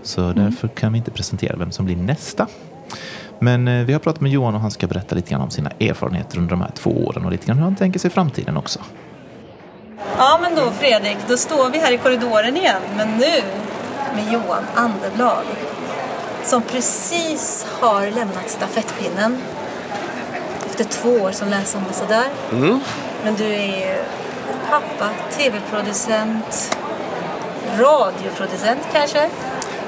Så 0.03 0.33
därför 0.33 0.69
kan 0.69 0.93
vi 0.93 0.99
inte 0.99 1.11
presentera 1.11 1.57
vem 1.57 1.71
som 1.73 1.85
blir 1.85 1.97
nästa. 1.97 2.47
Men 3.39 3.69
eh, 3.69 3.85
vi 3.85 3.93
har 3.93 4.01
pratat 4.01 4.21
med 4.21 4.33
Johan 4.33 4.55
och 4.55 4.61
han 4.61 4.71
ska 4.71 4.87
berätta 4.87 5.15
lite 5.15 5.31
grann 5.31 5.41
om 5.41 5.51
sina 5.51 5.71
erfarenheter 5.81 6.39
under 6.39 6.51
de 6.51 6.61
här 6.61 6.71
två 6.75 7.07
åren 7.07 7.25
och 7.25 7.31
lite 7.31 7.47
grann 7.47 7.57
hur 7.57 7.65
han 7.65 7.77
tänker 7.77 7.99
sig 7.99 8.11
framtiden 8.11 8.57
också. 8.57 8.79
Ja, 10.19 10.39
men 10.43 10.55
då 10.55 10.71
Fredrik, 10.71 11.17
då 11.29 11.37
står 11.37 11.71
vi 11.71 11.79
här 11.79 11.93
i 11.93 11.99
korridoren 11.99 12.57
igen. 12.57 12.83
Men 12.97 13.09
nu 13.09 13.43
med 14.15 14.33
Johan 14.33 14.65
Anderblad. 14.75 15.45
Som 16.45 16.63
precis 16.63 17.67
har 17.81 18.11
lämnat 18.11 18.51
stafettpinnen. 18.51 19.39
Efter 20.79 20.91
två 20.91 21.11
år 21.11 21.33
som 21.33 21.49
läsambassadör. 21.49 22.25
Men 23.25 23.35
du 23.35 23.45
är 23.45 23.67
ju 23.67 24.05
pappa, 24.71 25.11
tv-producent, 25.37 26.77
radioproducent 27.79 28.81
kanske. 28.93 29.31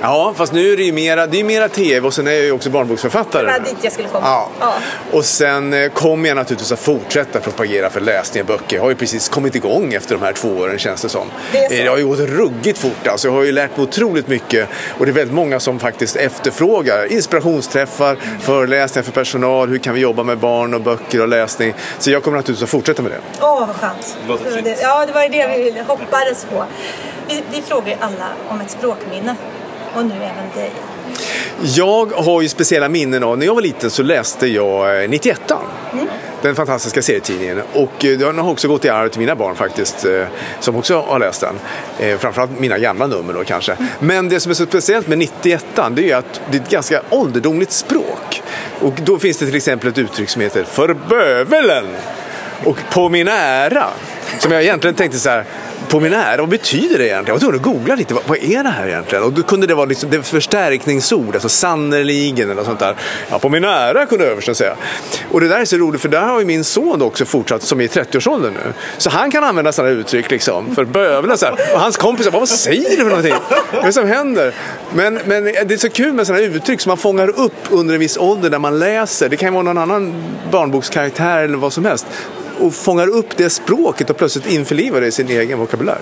Ja, 0.02 0.34
fast 0.36 0.52
nu 0.52 0.72
är 0.72 0.76
det 0.76 0.82
ju 0.82 0.92
mera, 0.92 1.26
det 1.26 1.40
är 1.40 1.44
mera 1.44 1.68
tv 1.68 2.06
och 2.06 2.14
sen 2.14 2.26
är 2.26 2.32
jag 2.32 2.42
ju 2.44 2.52
också 2.52 2.70
barnboksförfattare. 2.70 3.46
Det 3.46 3.52
var 3.52 3.58
dit 3.58 3.76
jag 3.82 3.92
skulle 3.92 4.08
komma. 4.08 4.26
Ja. 4.26 4.48
Ja. 4.60 4.72
Och 5.12 5.24
sen 5.24 5.72
eh, 5.72 5.88
kommer 5.90 6.28
jag 6.28 6.36
naturligtvis 6.36 6.72
att 6.72 6.78
fortsätta 6.80 7.40
propagera 7.40 7.90
för 7.90 8.00
läsning 8.00 8.40
av 8.40 8.46
böcker. 8.46 8.76
Jag 8.76 8.82
har 8.82 8.88
ju 8.90 8.94
precis 8.96 9.28
kommit 9.28 9.54
igång 9.54 9.94
efter 9.94 10.14
de 10.14 10.24
här 10.24 10.32
två 10.32 10.48
åren 10.48 10.78
känns 10.78 11.02
det 11.02 11.08
som. 11.08 11.26
Det 11.52 11.68
så. 11.68 11.74
Eh, 11.74 11.82
Det 11.82 11.88
har 11.90 11.98
ju 11.98 12.06
gått 12.06 12.18
ruggigt 12.20 12.78
fort 12.78 13.06
alltså. 13.06 13.28
Jag 13.28 13.32
har 13.34 13.42
ju 13.42 13.52
lärt 13.52 13.76
mig 13.76 13.84
otroligt 13.86 14.28
mycket 14.28 14.68
och 14.98 15.06
det 15.06 15.10
är 15.10 15.14
väldigt 15.14 15.34
många 15.34 15.60
som 15.60 15.78
faktiskt 15.78 16.16
efterfrågar 16.16 17.12
inspirationsträffar, 17.12 18.16
föreläsningar 18.40 19.04
för 19.04 19.12
personal, 19.12 19.68
hur 19.68 19.78
kan 19.78 19.94
vi 19.94 20.00
jobba 20.00 20.22
med 20.22 20.38
barn 20.38 20.74
och 20.74 20.80
böcker 20.80 21.20
och 21.20 21.28
läsning. 21.28 21.74
Så 21.98 22.10
jag 22.10 22.22
kommer 22.22 22.36
naturligtvis 22.36 22.64
att 22.64 22.70
fortsätta 22.70 23.02
med 23.02 23.12
det. 23.12 23.18
Åh, 23.40 23.66
vad 23.66 23.76
skönt. 23.76 24.16
Det 24.54 24.60
det- 24.60 24.78
Ja, 24.82 25.06
det 25.06 25.12
var 25.12 25.22
ju 25.22 25.28
det 25.28 25.46
vi 25.48 25.82
hoppades 25.86 26.44
på. 26.52 26.64
Vi, 27.28 27.42
vi 27.52 27.62
frågar 27.62 27.88
ju 27.88 27.94
alla 28.00 28.28
om 28.48 28.60
ett 28.60 28.70
språkminne. 28.70 29.36
Och 29.94 30.04
nu 30.04 30.14
även 30.14 30.50
dig. 30.54 30.70
Jag 31.62 32.12
har 32.12 32.42
ju 32.42 32.48
speciella 32.48 32.88
minnen 32.88 33.24
av, 33.24 33.38
när 33.38 33.46
jag 33.46 33.54
var 33.54 33.62
liten 33.62 33.90
så 33.90 34.02
läste 34.02 34.46
jag 34.46 35.02
eh, 35.02 35.08
91 35.10 35.40
Den 36.42 36.54
fantastiska 36.54 37.02
serietidningen. 37.02 37.62
Och 37.72 38.04
eh, 38.04 38.18
den 38.18 38.38
har 38.38 38.50
också 38.50 38.68
gått 38.68 38.84
i 38.84 38.88
arv 38.88 39.08
till 39.08 39.20
mina 39.20 39.34
barn 39.34 39.56
faktiskt. 39.56 40.04
eh, 40.04 40.24
Som 40.60 40.76
också 40.76 41.00
har 41.00 41.18
läst 41.18 41.40
den. 41.40 42.18
Framförallt 42.18 42.58
mina 42.60 42.78
gamla 42.78 43.06
nummer 43.06 43.32
då 43.34 43.44
kanske. 43.44 43.76
Men 43.98 44.28
det 44.28 44.40
som 44.40 44.50
är 44.50 44.54
så 44.54 44.66
speciellt 44.66 45.08
med 45.08 45.18
91 45.18 45.64
det 45.90 46.10
är 46.10 46.16
att 46.16 46.40
det 46.50 46.56
är 46.58 46.62
ett 46.62 46.70
ganska 46.70 47.02
ålderdomligt 47.10 47.72
språk. 47.72 48.42
Och 48.80 48.94
då 49.04 49.18
finns 49.18 49.38
det 49.38 49.46
till 49.46 49.56
exempel 49.56 49.88
ett 49.88 49.98
uttryck 49.98 50.28
som 50.28 50.42
heter 50.42 50.64
för 50.64 50.94
bövelen. 51.08 51.86
Och 52.64 52.76
på 52.92 53.08
min 53.08 53.28
ära. 53.28 53.86
Som 54.38 54.52
jag 54.52 54.62
egentligen 54.62 54.94
tänkte 54.96 55.18
så 55.18 55.28
här, 55.28 55.44
på 55.88 56.00
min 56.00 56.12
ära, 56.12 56.36
vad 56.36 56.48
betyder 56.48 56.98
det 56.98 57.04
egentligen? 57.04 57.26
Jag 57.26 57.34
var 57.34 57.40
tvungen 57.40 57.56
att 57.56 57.62
googla 57.62 57.94
lite, 57.94 58.14
vad, 58.14 58.22
vad 58.26 58.38
är 58.38 58.62
det 58.62 58.70
här 58.70 58.88
egentligen? 58.88 59.24
Och 59.24 59.32
då 59.32 59.42
kunde 59.42 59.66
det 59.66 59.74
vara 59.74 59.86
liksom, 59.86 60.10
det 60.10 60.22
förstärkningsord, 60.22 61.34
alltså 61.34 61.48
sannerligen 61.48 62.50
eller 62.50 62.64
sånt 62.64 62.78
där. 62.78 62.96
Ja, 63.30 63.38
på 63.38 63.48
min 63.48 63.64
ära 63.64 64.06
kunde 64.06 64.24
översten 64.26 64.54
säga. 64.54 64.76
Och 65.30 65.40
det 65.40 65.48
där 65.48 65.60
är 65.60 65.64
så 65.64 65.76
roligt 65.76 66.00
för 66.00 66.08
där 66.08 66.20
har 66.20 66.38
ju 66.38 66.44
min 66.44 66.64
son 66.64 67.02
också 67.02 67.24
fortsatt, 67.24 67.62
som 67.62 67.80
är 67.80 67.84
i 67.84 67.86
30-årsåldern 67.86 68.52
nu. 68.52 68.72
Så 68.98 69.10
han 69.10 69.30
kan 69.30 69.44
använda 69.44 69.72
sådana 69.72 69.92
uttryck 69.92 70.30
liksom, 70.30 70.74
för 70.74 70.84
bövla 70.84 71.36
så 71.36 71.46
här. 71.46 71.54
Och 71.74 71.80
hans 71.80 71.96
kompisar, 71.96 72.30
vad 72.30 72.48
säger 72.48 72.90
du 72.90 72.96
för 72.96 73.04
någonting? 73.04 73.34
Vad 73.72 73.82
är 73.82 73.86
det 73.86 73.92
som 73.92 74.08
händer? 74.08 74.54
Men, 74.94 75.14
men 75.24 75.44
det 75.44 75.74
är 75.74 75.76
så 75.76 75.90
kul 75.90 76.12
med 76.12 76.26
sådana 76.26 76.44
uttryck 76.44 76.80
som 76.80 76.90
man 76.90 76.98
fångar 76.98 77.28
upp 77.28 77.54
under 77.70 77.94
en 77.94 78.00
viss 78.00 78.16
ålder 78.16 78.50
när 78.50 78.58
man 78.58 78.78
läser. 78.78 79.28
Det 79.28 79.36
kan 79.36 79.48
ju 79.48 79.52
vara 79.52 79.62
någon 79.62 79.78
annan 79.78 80.14
barnbokskaraktär 80.50 81.38
eller 81.38 81.58
vad 81.58 81.72
som 81.72 81.84
helst 81.84 82.06
och 82.60 82.74
fångar 82.74 83.06
upp 83.06 83.36
det 83.36 83.50
språket 83.50 84.10
och 84.10 84.16
plötsligt 84.16 84.46
införlivar 84.46 85.00
det 85.00 85.06
i 85.06 85.12
sin 85.12 85.28
egen 85.28 85.58
vokabulär. 85.58 85.98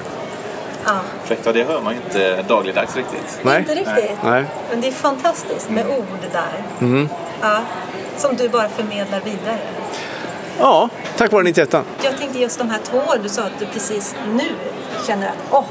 Ja, 0.85 1.01
och 1.45 1.53
det 1.53 1.65
hör 1.65 1.81
man 1.81 1.95
ju 1.95 2.01
inte 2.05 2.43
dagligdags 2.43 2.97
riktigt. 2.97 3.39
Nej. 3.43 3.59
inte 3.59 3.75
riktigt. 3.75 4.19
Nej. 4.25 4.45
Men 4.71 4.81
det 4.81 4.89
är 4.89 4.93
fantastiskt 4.93 5.71
med 5.71 5.87
ord 5.87 6.19
där. 6.33 6.65
Ja, 7.41 7.61
som 8.17 8.37
du 8.37 8.49
bara 8.49 8.69
förmedlar 8.69 9.21
vidare. 9.21 9.59
Ja, 10.59 10.89
tack 11.17 11.33
vare 11.33 11.43
91 11.43 11.73
Jag 12.03 12.19
tänkte 12.19 12.39
just 12.39 12.59
de 12.59 12.71
här 12.71 12.79
två 12.85 12.99
åren, 12.99 13.21
du 13.23 13.29
sa 13.29 13.43
att 13.43 13.59
du 13.59 13.67
precis 13.67 14.15
nu 14.35 14.49
känner 15.07 15.27
att 15.27 15.35
åh, 15.51 15.65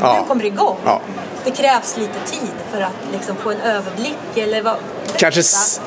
Ja. 0.00 0.18
nu 0.20 0.28
kommer 0.28 0.42
det 0.42 0.48
igång. 0.48 0.76
Ja. 0.84 1.00
Det 1.44 1.50
krävs 1.50 1.96
lite 1.96 2.18
tid 2.30 2.52
för 2.72 2.80
att 2.80 2.96
liksom 3.12 3.36
få 3.36 3.50
en 3.50 3.60
överblick 3.60 4.36
eller 4.36 4.62
vad? 4.62 4.76
Kanske, 5.16 5.42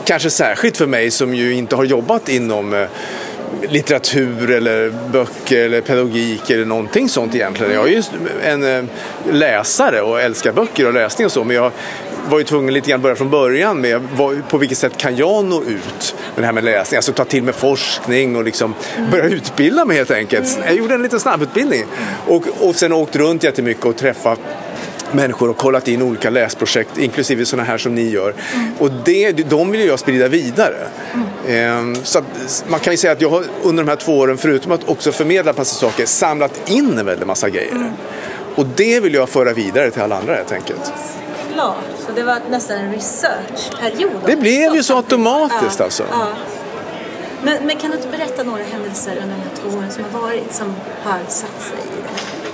kanske 0.05 0.29
särskilt 0.29 0.77
för 0.77 0.87
mig 0.87 1.11
som 1.11 1.35
ju 1.35 1.53
inte 1.53 1.75
har 1.75 1.83
jobbat 1.83 2.29
inom 2.29 2.73
eh, 2.73 2.87
litteratur 3.69 4.51
eller 4.51 4.93
böcker 5.11 5.65
eller 5.65 5.81
pedagogik 5.81 6.49
eller 6.49 6.65
någonting 6.65 7.09
sånt 7.09 7.35
egentligen. 7.35 7.73
Jag 7.73 7.87
är 7.87 7.91
ju 7.91 8.03
en 8.43 8.63
eh, 8.63 8.83
läsare 9.31 10.01
och 10.01 10.21
älskar 10.21 10.53
böcker 10.53 10.87
och 10.87 10.93
läsning 10.93 11.25
och 11.25 11.31
så 11.31 11.43
men 11.43 11.55
jag 11.55 11.71
var 12.29 12.37
ju 12.37 12.43
tvungen 12.43 12.73
lite 12.73 12.89
grann 12.89 13.01
börja 13.01 13.15
från 13.15 13.29
början 13.29 13.81
med 13.81 14.01
vad, 14.15 14.49
på 14.49 14.57
vilket 14.57 14.77
sätt 14.77 14.97
kan 14.97 15.15
jag 15.15 15.45
nå 15.45 15.63
ut 15.63 16.15
med 16.35 16.43
det 16.43 16.45
här 16.45 16.53
med 16.53 16.63
läsning, 16.63 16.95
alltså 16.97 17.13
ta 17.13 17.25
till 17.25 17.43
mig 17.43 17.53
forskning 17.53 18.35
och 18.35 18.43
liksom 18.43 18.73
börja 19.11 19.25
utbilda 19.25 19.85
mig 19.85 19.97
helt 19.97 20.11
enkelt. 20.11 20.59
Jag 20.65 20.75
gjorde 20.75 20.93
en 20.93 21.01
liten 21.01 21.19
snabbutbildning 21.19 21.85
och, 22.27 22.43
och 22.59 22.75
sen 22.75 22.93
åkt 22.93 23.15
runt 23.15 23.43
jättemycket 23.43 23.85
och 23.85 23.95
träffat 23.95 24.39
människor 25.15 25.49
och 25.49 25.57
kollat 25.57 25.87
in 25.87 26.01
olika 26.01 26.29
läsprojekt, 26.29 26.97
inklusive 26.97 27.45
sådana 27.45 27.63
här 27.67 27.77
som 27.77 27.95
ni 27.95 28.09
gör. 28.09 28.33
Och 28.79 28.91
det, 29.05 29.31
de 29.31 29.71
vill 29.71 29.87
jag 29.87 29.99
sprida 29.99 30.27
vidare. 30.27 30.77
Ehm, 31.47 31.95
Så 32.03 32.21
man 32.67 32.79
kan 32.79 32.93
ju 32.93 32.97
säga 32.97 33.13
att 33.13 33.21
jag 33.21 33.29
har 33.29 33.43
under 33.63 33.83
de 33.83 33.89
här 33.89 33.95
två 33.95 34.17
åren, 34.17 34.37
förutom 34.37 34.71
att 34.71 34.89
också 34.89 35.11
förmedla 35.11 35.53
massa 35.57 35.75
saker, 35.75 36.05
samlat 36.05 36.69
in 36.69 36.97
en 36.97 37.05
väldig 37.05 37.27
massa 37.27 37.49
grejer. 37.49 37.91
Och 38.55 38.65
det 38.75 38.99
vill 38.99 39.13
jag 39.13 39.29
föra 39.29 39.53
vidare 39.53 39.91
till 39.91 40.01
alla 40.01 40.17
andra 40.17 40.35
helt 40.35 40.51
enkelt. 40.51 40.93
Klart, 41.53 41.75
så 42.05 42.11
det 42.15 42.23
var 42.23 42.37
nästan 42.49 42.77
en 42.77 42.91
researchperiod. 42.93 44.11
Det 44.25 44.35
blev 44.35 44.75
ju 44.75 44.83
så 44.83 44.95
automatiskt 44.95 45.81
alltså. 45.81 46.03
Ja. 46.11 46.27
Men, 47.43 47.65
men 47.65 47.77
kan 47.77 47.91
du 47.91 47.97
inte 47.97 48.09
berätta 48.09 48.43
några 48.43 48.63
händelser 48.63 49.11
under 49.11 49.35
de 49.35 49.41
här 49.41 49.55
två 49.71 49.77
åren 49.77 49.91
som 49.91 50.03
har 50.11 50.21
varit 50.21 50.53
som 50.53 50.75
har 51.03 51.19
satt 51.27 51.61
sig 51.61 51.77
i 51.77 52.01
det? 52.01 52.44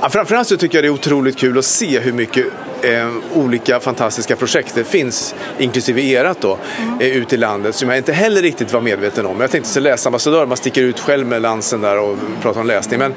Ja, 0.00 0.08
framförallt 0.08 0.48
så 0.48 0.56
tycker 0.56 0.78
jag 0.78 0.84
det 0.84 0.88
är 0.88 0.92
otroligt 0.92 1.38
kul 1.38 1.58
att 1.58 1.64
se 1.64 2.00
hur 2.00 2.12
mycket 2.12 2.46
eh, 2.82 3.08
olika 3.34 3.80
fantastiska 3.80 4.36
projekt 4.36 4.74
det 4.74 4.84
finns, 4.84 5.34
inklusive 5.58 6.02
erat 6.02 6.40
då, 6.40 6.58
eh, 7.00 7.06
ute 7.06 7.34
i 7.34 7.38
landet 7.38 7.74
som 7.74 7.88
jag 7.88 7.98
inte 7.98 8.12
heller 8.12 8.42
riktigt 8.42 8.72
var 8.72 8.80
medveten 8.80 9.26
om. 9.26 9.40
Jag 9.40 9.50
tänkte 9.50 9.70
så 9.70 9.80
läsambassadör, 9.80 10.46
man 10.46 10.56
sticker 10.56 10.82
ut 10.82 11.00
själv 11.00 11.26
med 11.26 11.42
lansen 11.42 11.80
där 11.80 11.98
och 11.98 12.16
pratar 12.42 12.60
om 12.60 12.66
läsning. 12.66 12.98
Men 12.98 13.14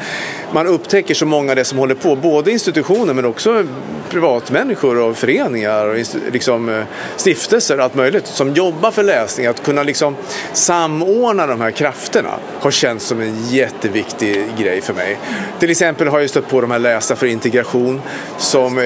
man 0.52 0.68
upptäcker 0.68 1.14
så 1.14 1.26
många 1.26 1.56
det 1.56 1.64
som 1.64 1.78
håller 1.78 1.96
på, 1.96 2.16
både 2.16 2.52
institutioner 2.52 3.14
men 3.14 3.26
också 3.26 3.64
privatmänniskor 4.10 4.98
och 4.98 5.18
föreningar 5.18 5.88
och 5.88 5.96
liksom, 6.32 6.70
eh, 6.70 6.84
stiftelser 7.18 7.78
och 7.78 7.84
allt 7.84 7.96
möjligt 7.96 8.28
som 8.28 8.54
jobbar 8.54 8.92
för 8.92 9.04
läsning. 9.04 9.48
Att 9.48 9.64
kunna 9.64 9.84
liksom 9.84 10.16
samordna 10.54 11.48
de 11.48 11.62
här 11.62 11.72
krafterna 11.72 12.30
har 12.60 12.72
känts 12.72 13.06
som 13.06 13.22
en 13.22 13.48
jätteviktig 13.50 14.46
grej 14.60 14.82
för 14.82 14.94
mig. 14.94 15.18
Till 15.60 15.72
exempel 15.72 16.08
har 16.08 16.20
jag 16.20 16.30
stött 16.30 16.50
på 16.50 16.62
de 16.62 16.72
här 16.72 16.80
Läsa 16.80 17.16
för 17.16 17.28
integration 17.28 18.02
som, 18.38 18.78
eh, 18.78 18.84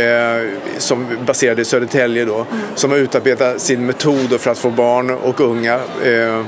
som 0.77 1.07
baserade 1.25 1.61
i 1.61 1.65
Södertälje 1.65 2.25
då, 2.25 2.45
som 2.75 2.91
har 2.91 2.97
utarbetat 2.97 3.61
sin 3.61 3.85
metod 3.85 4.39
för 4.39 4.51
att 4.51 4.57
få 4.57 4.69
barn 4.69 5.09
och 5.09 5.41
unga 5.41 5.73
eh, 6.03 6.41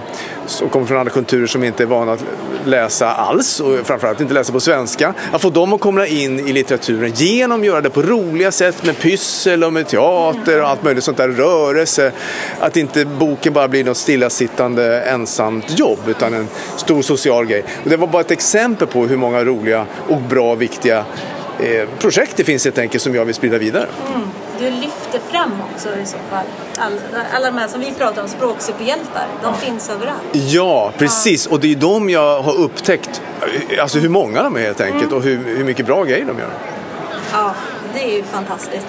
som 0.48 0.70
kommer 0.70 0.86
från 0.86 0.98
andra 0.98 1.12
kulturer 1.12 1.48
som 1.48 1.64
inte 1.64 1.84
är 1.84 1.88
vana 1.88 2.12
att 2.12 2.24
läsa 2.66 3.14
alls 3.14 3.60
och 3.60 3.80
framförallt 3.84 4.22
inte 4.22 4.34
läsa 4.34 4.54
på 4.54 4.60
svenska. 4.60 5.14
Att 5.32 5.42
få 5.42 5.50
dem 5.50 5.74
att 5.74 5.82
komma 5.82 6.08
in 6.08 6.40
i 6.40 6.54
litteraturen 6.54 7.12
genom 7.16 7.60
att 7.60 7.66
göra 7.66 7.82
det 7.82 7.90
på 7.90 8.02
roliga 8.02 8.52
sätt 8.52 8.86
med 8.86 9.00
pyssel 9.00 9.64
och 9.64 9.74
med 9.74 9.88
teater 9.88 10.62
och 10.62 10.70
allt 10.70 10.84
möjligt 10.84 11.04
sånt 11.04 11.18
där, 11.18 11.30
rörelse. 11.30 12.12
Att 12.60 12.78
inte 12.78 13.06
boken 13.06 13.54
bara 13.54 13.68
blir 13.68 13.84
något 13.84 13.98
stillasittande 13.98 15.02
ensamt 15.02 15.80
jobb 15.80 16.00
utan 16.08 16.34
en 16.34 16.48
stor 16.78 17.02
social 17.02 17.46
grej. 17.46 17.64
Och 17.84 17.90
det 17.90 17.98
var 17.98 18.08
bara 18.08 18.22
ett 18.22 18.32
exempel 18.32 18.88
på 18.88 19.06
hur 19.06 19.18
många 19.18 19.44
roliga 19.44 19.86
och 20.08 20.22
bra 20.22 20.56
viktiga 20.56 21.06
eh, 21.60 21.90
projekt 22.00 22.38
det 22.38 22.44
finns 22.44 22.66
helt 22.66 22.78
enkelt 22.78 23.04
som 23.04 23.16
jag 23.16 23.26
vill 23.26 23.36
sprida 23.36 23.58
vidare. 23.58 23.88
Du 24.60 24.70
lyfter 24.70 25.20
fram 25.32 25.52
också 25.74 25.90
i 25.90 26.06
så 26.06 26.18
fall 26.30 26.46
alla, 26.78 26.98
alla 27.34 27.52
de 27.52 27.58
här 27.58 27.68
som 27.68 27.80
vi 27.80 27.94
pratar 27.98 28.22
om, 28.22 28.28
språksuperhjältar. 28.28 29.28
De 29.44 29.56
finns 29.56 29.90
överallt. 29.90 30.22
Ja, 30.34 30.94
precis. 30.98 31.48
Och 31.48 31.60
det 31.60 31.72
är 31.72 31.76
de 31.76 32.10
jag 32.10 32.42
har 32.42 32.54
upptäckt, 32.54 33.22
alltså 33.82 34.00
hur 34.00 34.10
många 34.10 34.44
de 34.44 34.56
är 34.56 34.62
helt 34.62 34.82
enkelt 34.82 35.14
och 35.14 35.22
hur, 35.22 35.44
hur 35.58 35.64
mycket 35.64 35.86
bra 35.86 36.04
grejer 36.04 36.26
de 36.26 36.40
gör. 36.40 36.52
Ja, 37.32 37.56
det 37.94 38.04
är 38.04 38.18
ju 38.18 38.24
fantastiskt. 38.24 38.88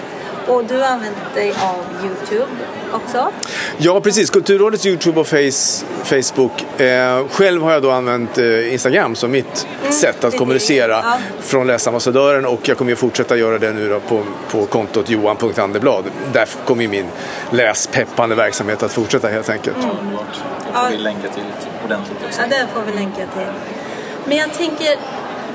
Och 0.49 0.65
du 0.65 0.79
har 0.79 0.87
använt 0.87 1.17
dig 1.35 1.51
av 1.51 1.85
Youtube 2.05 2.51
också. 2.93 3.33
Ja, 3.79 4.01
precis. 4.01 4.31
Kulturrådets 4.31 4.87
Youtube 4.87 5.21
och 5.21 5.27
face, 5.27 5.85
Facebook. 6.05 6.81
Eh, 6.81 7.29
själv 7.29 7.63
har 7.63 7.73
jag 7.73 7.83
då 7.83 7.91
använt 7.91 8.39
eh, 8.39 8.73
Instagram 8.73 9.15
som 9.15 9.31
mitt 9.31 9.67
sätt 9.91 10.25
att 10.25 10.37
kommunicera 10.37 10.87
det. 10.87 11.03
Ja. 11.05 11.19
från 11.41 11.67
läsambassadören 11.67 12.47
och 12.47 12.69
jag 12.69 12.79
kommer 12.79 12.91
ju 12.91 12.97
fortsätta 12.97 13.37
göra 13.37 13.59
det 13.59 13.73
nu 13.73 13.89
då 13.89 14.01
på, 14.01 14.23
på 14.51 14.67
kontot 14.67 15.11
johan.andeblad. 15.11 16.05
Där 16.33 16.49
kommer 16.65 16.83
ju 16.83 16.89
min 16.89 17.07
läspeppande 17.51 18.35
verksamhet 18.35 18.83
att 18.83 18.93
fortsätta 18.93 19.29
helt 19.29 19.49
enkelt. 19.49 19.77
Underbart. 19.77 20.27
Det 20.67 20.79
får 20.79 20.91
vi 20.91 20.97
länka 20.97 21.29
till 21.29 21.45
ordentligt 21.85 22.19
också. 22.27 22.41
Ja, 22.41 22.47
det 22.49 22.67
får 22.75 22.83
vi 22.93 22.99
länka 22.99 23.17
till. 23.17 23.47
Men 24.25 24.37
jag 24.37 24.53
tänker, 24.53 24.97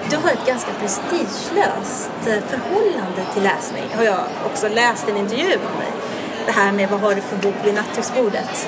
du 0.10 0.16
har 0.18 0.30
ett 0.30 0.46
ganska 0.48 0.72
prestigelöst 0.80 2.12
eh, 2.28 2.44
förhållande 2.50 3.22
till 3.34 3.44
läsning. 3.44 3.84
Har 3.98 4.04
jag 4.04 4.20
också 4.46 4.68
läst 4.68 5.10
en 5.10 5.18
intervju 5.18 5.46
om 5.46 5.80
dig. 5.80 5.92
Det 6.46 6.52
här 6.52 6.72
med 6.72 6.90
vad 6.90 7.00
har 7.00 7.16
du 7.16 7.22
för 7.22 7.36
bok 7.38 7.56
vid 7.64 7.74
nattduksbordet? 7.74 8.68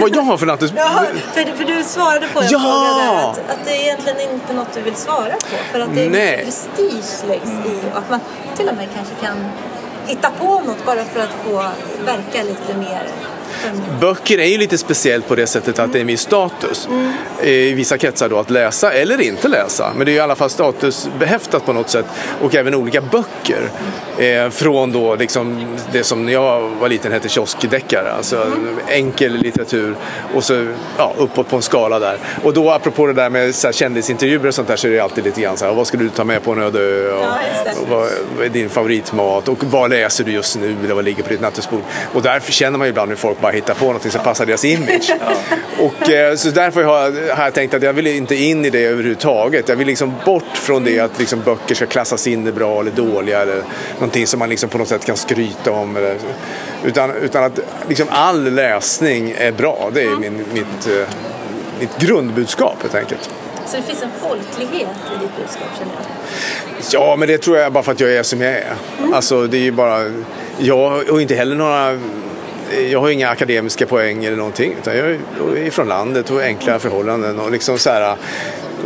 Vad 0.00 0.16
jag 0.16 0.22
har 0.22 0.36
för 0.36 0.46
nattduks... 0.46 0.72
Ja, 0.76 1.04
för, 1.32 1.44
för 1.56 1.64
du 1.64 1.84
svarade 1.84 2.28
på 2.28 2.40
en 2.40 2.46
Ja! 2.50 2.58
fråga 2.58 3.04
där 3.04 3.30
att, 3.30 3.38
att 3.58 3.64
det 3.64 3.70
är 3.70 3.82
egentligen 3.82 4.20
inte 4.20 4.54
något 4.54 4.72
du 4.74 4.80
vill 4.80 4.96
svara 4.96 5.32
på. 5.32 5.56
För 5.72 5.80
att 5.80 5.94
det 5.94 6.04
är 6.04 6.10
Nej. 6.10 6.44
prestige 6.44 7.28
läggs 7.28 7.50
i 7.50 7.90
och 7.92 7.98
att 7.98 8.10
man 8.10 8.20
till 8.56 8.68
och 8.68 8.74
med 8.74 8.88
kanske 8.94 9.14
kan 9.26 9.36
hitta 10.06 10.30
på 10.30 10.60
något 10.60 10.86
bara 10.86 11.04
för 11.04 11.20
att 11.20 11.34
få 11.44 11.52
verka 12.04 12.42
lite 12.42 12.74
mer. 12.74 13.02
Böcker 14.00 14.38
är 14.38 14.46
ju 14.46 14.58
lite 14.58 14.78
speciellt 14.78 15.28
på 15.28 15.34
det 15.34 15.46
sättet 15.46 15.78
att 15.78 15.92
det 15.92 15.98
är 15.98 16.00
en 16.00 16.06
viss 16.06 16.20
status 16.20 16.88
i 17.42 17.72
vissa 17.72 17.98
kretsar 17.98 18.28
då 18.28 18.38
att 18.38 18.50
läsa 18.50 18.92
eller 18.92 19.20
inte 19.20 19.48
läsa. 19.48 19.92
Men 19.96 20.06
det 20.06 20.12
är 20.12 20.16
i 20.16 20.20
alla 20.20 20.36
fall 20.36 20.50
statusbehäftat 20.50 21.66
på 21.66 21.72
något 21.72 21.90
sätt 21.90 22.06
och 22.40 22.54
även 22.54 22.74
olika 22.74 23.00
böcker. 23.00 23.70
Eh, 24.18 24.50
från 24.50 24.92
då 24.92 25.14
liksom 25.14 25.76
det 25.92 26.04
som 26.04 26.26
när 26.26 26.32
jag 26.32 26.60
var 26.60 26.88
liten 26.88 27.12
hette 27.12 27.28
kioskdeckare, 27.28 28.12
alltså 28.12 28.46
enkel 28.88 29.36
litteratur 29.36 29.96
och 30.34 30.44
så 30.44 30.66
ja, 30.98 31.14
uppåt 31.18 31.48
på 31.48 31.56
en 31.56 31.62
skala 31.62 31.98
där. 31.98 32.18
Och 32.42 32.52
då 32.52 32.70
apropå 32.70 33.06
det 33.06 33.12
där 33.12 33.30
med 33.30 33.54
så 33.54 33.66
här, 33.66 33.72
kändisintervjuer 33.72 34.46
och 34.46 34.54
sånt 34.54 34.68
där 34.68 34.76
så 34.76 34.86
är 34.86 34.90
det 34.90 35.00
alltid 35.00 35.24
lite 35.24 35.40
grann 35.40 35.56
så 35.56 35.64
här, 35.64 35.74
vad 35.74 35.86
ska 35.86 35.96
du 35.96 36.08
ta 36.08 36.24
med 36.24 36.42
på 36.42 36.52
en 36.52 36.62
öde 36.62 36.80
ö? 36.80 37.12
Och, 37.12 37.82
och 37.82 37.88
vad, 37.88 38.08
vad 38.36 38.46
är 38.46 38.48
din 38.48 38.68
favoritmat 38.70 39.48
och 39.48 39.64
vad 39.64 39.90
läser 39.90 40.24
du 40.24 40.32
just 40.32 40.58
nu 40.58 40.76
eller 40.84 40.94
vad 40.94 41.04
ligger 41.04 41.22
på 41.22 41.28
ditt 41.28 41.40
nattduksbord? 41.40 41.82
Och 42.14 42.22
därför 42.22 42.52
känner 42.52 42.78
man 42.78 42.86
ju 42.86 42.90
ibland 42.90 43.08
hur 43.08 43.16
folk 43.16 43.40
bara 43.40 43.49
hittar 43.52 43.74
på 43.74 43.84
någonting 43.84 44.10
som 44.10 44.22
passar 44.22 44.46
deras 44.46 44.64
image. 44.64 45.12
Och 45.78 46.10
eh, 46.10 46.36
så 46.36 46.50
därför 46.50 46.84
har 46.84 47.00
jag, 47.00 47.36
har 47.36 47.44
jag 47.44 47.54
tänkt 47.54 47.74
att 47.74 47.82
jag 47.82 47.92
vill 47.92 48.06
inte 48.06 48.34
in 48.34 48.64
i 48.64 48.70
det 48.70 48.84
överhuvudtaget. 48.84 49.68
Jag 49.68 49.76
vill 49.76 49.86
liksom 49.86 50.14
bort 50.24 50.56
från 50.56 50.84
det 50.84 51.00
att 51.00 51.18
liksom 51.18 51.42
böcker 51.42 51.74
ska 51.74 51.86
klassas 51.86 52.26
in 52.26 52.46
i 52.46 52.52
bra 52.52 52.80
eller 52.80 52.90
dåliga 52.90 53.40
eller 53.40 53.62
någonting 53.94 54.26
som 54.26 54.38
man 54.38 54.48
liksom 54.48 54.68
på 54.68 54.78
något 54.78 54.88
sätt 54.88 55.04
kan 55.04 55.16
skryta 55.16 55.70
om. 55.72 55.96
Eller, 55.96 56.16
utan, 56.84 57.10
utan 57.16 57.44
att 57.44 57.60
liksom 57.88 58.06
all 58.10 58.54
läsning 58.54 59.34
är 59.38 59.52
bra. 59.52 59.90
Det 59.94 60.02
är 60.02 60.16
min, 60.16 60.44
mitt, 60.52 60.86
eh, 60.86 61.08
mitt 61.80 61.98
grundbudskap 61.98 62.76
helt 62.82 62.94
enkelt. 62.94 63.30
Så 63.66 63.76
det 63.76 63.82
finns 63.82 64.02
en 64.02 64.10
folklighet 64.20 64.88
i 65.16 65.18
ditt 65.20 65.36
budskap 65.36 65.68
känner 65.78 65.92
jag. 65.92 66.04
Ja, 66.92 67.16
men 67.16 67.28
det 67.28 67.38
tror 67.38 67.58
jag 67.58 67.72
bara 67.72 67.84
för 67.84 67.92
att 67.92 68.00
jag 68.00 68.12
är 68.12 68.22
som 68.22 68.40
jag 68.40 68.52
är. 68.52 68.74
Alltså, 69.12 69.46
det 69.46 69.56
är 69.56 69.62
ju 69.62 69.72
bara 69.72 70.12
jag 70.58 71.08
och 71.10 71.22
inte 71.22 71.34
heller 71.34 71.56
några 71.56 71.98
Eh, 72.70 72.92
jag 72.92 73.00
har 73.00 73.10
inga 73.10 73.28
akademiska 73.28 73.86
poäng 73.86 74.24
eller 74.24 74.36
någonting. 74.36 74.74
Utan 74.78 74.96
jag 74.96 75.10
är 75.56 75.70
från 75.70 75.88
landet 75.88 76.30
och 76.30 76.40
enkla 76.40 76.78
förhållanden. 76.78 77.38
Och, 77.38 77.50
liksom 77.50 77.78
så 77.78 77.90
här, 77.90 78.16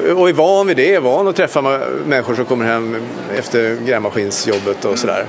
eh, 0.06 0.18
och 0.18 0.28
är 0.28 0.32
van 0.32 0.66
vid 0.66 0.76
det, 0.76 0.94
är 0.94 1.00
van 1.00 1.28
att 1.28 1.36
träffa 1.36 1.80
människor 2.06 2.34
som 2.34 2.44
kommer 2.44 2.64
hem 2.64 2.96
efter 3.38 3.76
grävmaskinsjobbet 3.86 4.84
och 4.84 4.98
sådär. 4.98 5.26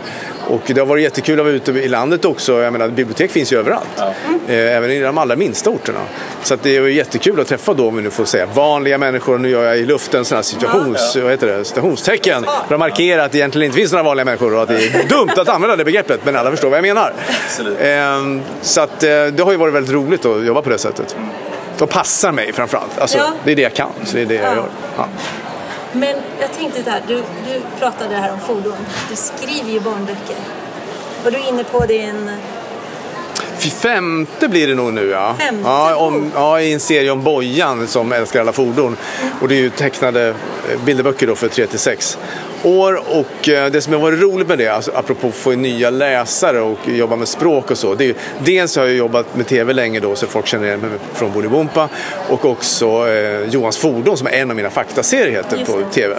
Och 0.47 0.61
det 0.65 0.79
har 0.79 0.85
varit 0.85 1.03
jättekul 1.03 1.39
att 1.39 1.45
vara 1.45 1.55
ute 1.55 1.71
i 1.71 1.87
landet 1.87 2.25
också. 2.25 2.61
Jag 2.61 2.73
menar, 2.73 2.87
bibliotek 2.87 3.31
finns 3.31 3.53
ju 3.53 3.59
överallt. 3.59 3.87
Ja. 3.97 4.13
Eh, 4.47 4.77
även 4.77 4.91
i 4.91 4.99
de 4.99 5.17
allra 5.17 5.35
minsta 5.35 5.69
orterna. 5.69 5.99
Så 6.43 6.55
det 6.61 6.77
är 6.77 6.87
jättekul 6.87 7.39
att 7.39 7.47
träffa 7.47 7.73
då, 7.73 7.87
om 7.87 7.95
vi 7.95 8.01
nu 8.01 8.09
får 8.09 8.25
säga, 8.25 8.45
vanliga 8.45 8.97
människor. 8.97 9.37
Nu 9.37 9.49
gör 9.49 9.63
jag 9.63 9.77
i 9.77 9.85
luften 9.85 10.25
sådana 10.25 10.43
situations, 10.43 11.13
ja. 11.15 11.21
Vad 11.21 11.31
heter 11.31 11.47
det, 11.47 11.65
situationstecken 11.65 12.45
för 12.67 12.75
att 12.75 12.79
markera 12.79 13.23
att 13.23 13.31
det 13.31 13.37
egentligen 13.37 13.65
inte 13.65 13.77
finns 13.77 13.91
några 13.91 14.03
vanliga 14.03 14.25
människor 14.25 14.55
och 14.55 14.61
att 14.61 14.69
det 14.69 14.75
är 14.75 15.07
dumt 15.09 15.31
att 15.37 15.49
använda 15.49 15.75
det 15.75 15.85
begreppet. 15.85 16.19
Men 16.23 16.35
alla 16.35 16.51
förstår 16.51 16.69
vad 16.69 16.77
jag 16.77 16.83
menar. 16.83 17.13
Absolut. 17.45 17.77
Ehm, 17.81 18.41
så 18.61 18.81
att, 18.81 19.03
eh, 19.03 19.09
det 19.09 19.43
har 19.43 19.51
ju 19.51 19.57
varit 19.57 19.73
väldigt 19.73 19.93
roligt 19.93 20.25
att 20.25 20.45
jobba 20.45 20.61
på 20.61 20.69
det 20.69 20.77
sättet. 20.77 21.15
Mm. 21.17 21.29
De 21.77 21.87
passar 21.87 22.31
mig 22.31 22.53
framförallt. 22.53 22.99
Alltså, 22.99 23.17
ja. 23.17 23.33
Det 23.43 23.51
är 23.51 23.55
det 23.55 23.61
jag 23.61 23.73
kan, 23.73 23.89
så 24.05 24.15
det 24.15 24.21
är 24.21 24.25
det 24.25 24.35
jag 24.35 24.55
gör. 24.55 24.65
Men 25.95 26.15
jag 26.39 26.53
tänkte 26.53 26.81
där, 26.81 27.01
du, 27.07 27.15
du 27.15 27.61
pratade 27.79 28.15
här 28.15 28.33
om 28.33 28.39
fordon. 28.39 28.77
Du 29.09 29.15
skriver 29.15 29.71
ju 29.71 29.79
barnböcker. 29.79 30.35
Var 31.23 31.31
du 31.31 31.39
inne 31.39 31.63
på 31.63 31.85
en 31.89 32.31
Femte 33.71 34.47
blir 34.47 34.67
det 34.67 34.75
nog 34.75 34.93
nu 34.93 35.09
ja. 35.09 35.35
Femte 35.39 35.61
ja, 35.63 35.95
om, 35.95 36.31
ja, 36.35 36.61
I 36.61 36.73
en 36.73 36.79
serie 36.79 37.11
om 37.11 37.23
Bojan 37.23 37.87
som 37.87 38.11
älskar 38.11 38.41
alla 38.41 38.53
fordon. 38.53 38.97
Och 39.41 39.47
det 39.47 39.55
är 39.55 39.59
ju 39.59 39.69
tecknade 39.69 40.27
eh, 40.29 40.79
bilderböcker 40.85 41.27
då 41.27 41.35
för 41.35 41.47
3 41.47 41.67
6 41.67 42.17
år. 42.65 43.01
Och 43.09 43.49
eh, 43.49 43.71
det 43.71 43.81
som 43.81 43.93
har 43.93 43.99
varit 43.99 44.21
roligt 44.21 44.47
med 44.47 44.57
det, 44.57 44.67
alltså, 44.67 44.91
apropå 44.95 45.27
att 45.27 45.35
få 45.35 45.53
in 45.53 45.61
nya 45.61 45.89
läsare 45.89 46.61
och 46.61 46.79
jobba 46.87 47.15
med 47.15 47.27
språk 47.27 47.71
och 47.71 47.77
så. 47.77 47.95
Det 47.95 48.03
är 48.03 48.07
ju, 48.07 48.15
dels 48.39 48.75
har 48.75 48.85
jag 48.85 48.95
jobbat 48.95 49.35
med 49.35 49.47
tv 49.47 49.73
länge 49.73 49.99
då 49.99 50.15
så 50.15 50.27
folk 50.27 50.47
känner 50.47 50.67
igen 50.67 50.79
mig 50.79 50.89
från 51.13 51.31
Bolibompa. 51.31 51.89
Och 52.29 52.45
också 52.45 53.07
eh, 53.09 53.49
Johans 53.49 53.77
fordon 53.77 54.17
som 54.17 54.27
är 54.27 54.31
en 54.31 54.49
av 54.49 54.55
mina 54.55 54.69
faktaserier 54.69 55.31
heter 55.31 55.65
på 55.65 55.81
tv. 55.93 56.15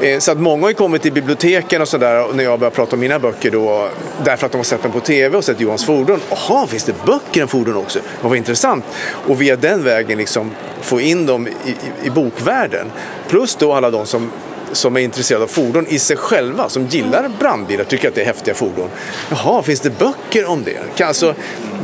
Eh, 0.00 0.18
så 0.18 0.32
att 0.32 0.38
många 0.38 0.66
har 0.66 0.72
kommit 0.72 1.02
till 1.02 1.12
biblioteken 1.12 1.82
och 1.82 1.88
sådär 1.88 2.26
när 2.34 2.44
jag 2.44 2.58
börjar 2.58 2.70
prata 2.70 2.96
om 2.96 3.00
mina 3.00 3.18
böcker 3.18 3.50
då 3.50 3.88
därför 4.24 4.46
att 4.46 4.52
de 4.52 4.58
har 4.58 4.64
sett 4.64 4.82
dem 4.82 4.92
på 4.92 5.00
tv 5.00 5.36
och 5.36 5.44
sett 5.44 5.60
Johans 5.60 5.84
fordon. 5.84 6.20
Jaha, 6.30 6.66
finns 6.66 6.84
det 6.84 7.04
böcker 7.06 7.42
om 7.42 7.48
fordon 7.48 7.76
också? 7.76 7.98
Vad 8.20 8.36
intressant. 8.36 8.84
Och 9.26 9.42
via 9.42 9.56
den 9.56 9.84
vägen 9.84 10.18
liksom 10.18 10.50
få 10.80 11.00
in 11.00 11.26
dem 11.26 11.48
i, 11.48 11.50
i, 11.50 11.74
i 12.02 12.10
bokvärlden. 12.10 12.86
Plus 13.28 13.54
då 13.56 13.72
alla 13.72 13.90
de 13.90 14.06
som 14.06 14.30
som 14.72 14.96
är 14.96 15.00
intresserade 15.00 15.44
av 15.44 15.48
fordon 15.48 15.86
i 15.88 15.98
sig 15.98 16.16
själva, 16.16 16.68
som 16.68 16.86
gillar 16.86 17.30
brandbilar, 17.38 17.84
tycker 17.84 18.08
att 18.08 18.14
det 18.14 18.20
är 18.20 18.26
häftiga 18.26 18.54
fordon. 18.54 18.88
Jaha, 19.30 19.62
finns 19.62 19.80
det 19.80 19.98
böcker 19.98 20.46
om 20.46 20.64
det? 20.64 21.04
Alltså, 21.04 21.34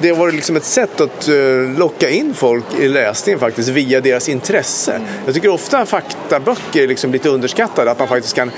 det 0.00 0.12
varit 0.12 0.34
liksom 0.34 0.56
ett 0.56 0.64
sätt 0.64 1.00
att 1.00 1.28
uh, 1.28 1.78
locka 1.78 2.10
in 2.10 2.34
folk 2.34 2.64
i 2.78 2.88
läsningen 2.88 3.40
faktiskt 3.40 3.68
via 3.68 4.00
deras 4.00 4.28
intresse. 4.28 5.00
Jag 5.24 5.34
tycker 5.34 5.48
ofta 5.48 5.86
faktaböcker 5.86 6.82
är 6.82 6.88
liksom 6.88 7.12
lite 7.12 7.28
underskattade, 7.28 7.90
att 7.90 7.98
man 7.98 8.08
faktiskt 8.08 8.34
kan 8.34 8.50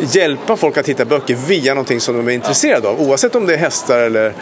hjälpa 0.00 0.56
folk 0.56 0.76
att 0.76 0.88
hitta 0.88 1.04
böcker 1.04 1.34
via 1.34 1.74
någonting 1.74 2.00
som 2.00 2.16
de 2.16 2.28
är 2.28 2.32
intresserade 2.32 2.88
av. 2.88 3.00
Oavsett 3.00 3.34
om 3.34 3.46
det 3.46 3.54
är 3.54 3.58
hästar 3.58 3.98
eller, 3.98 4.32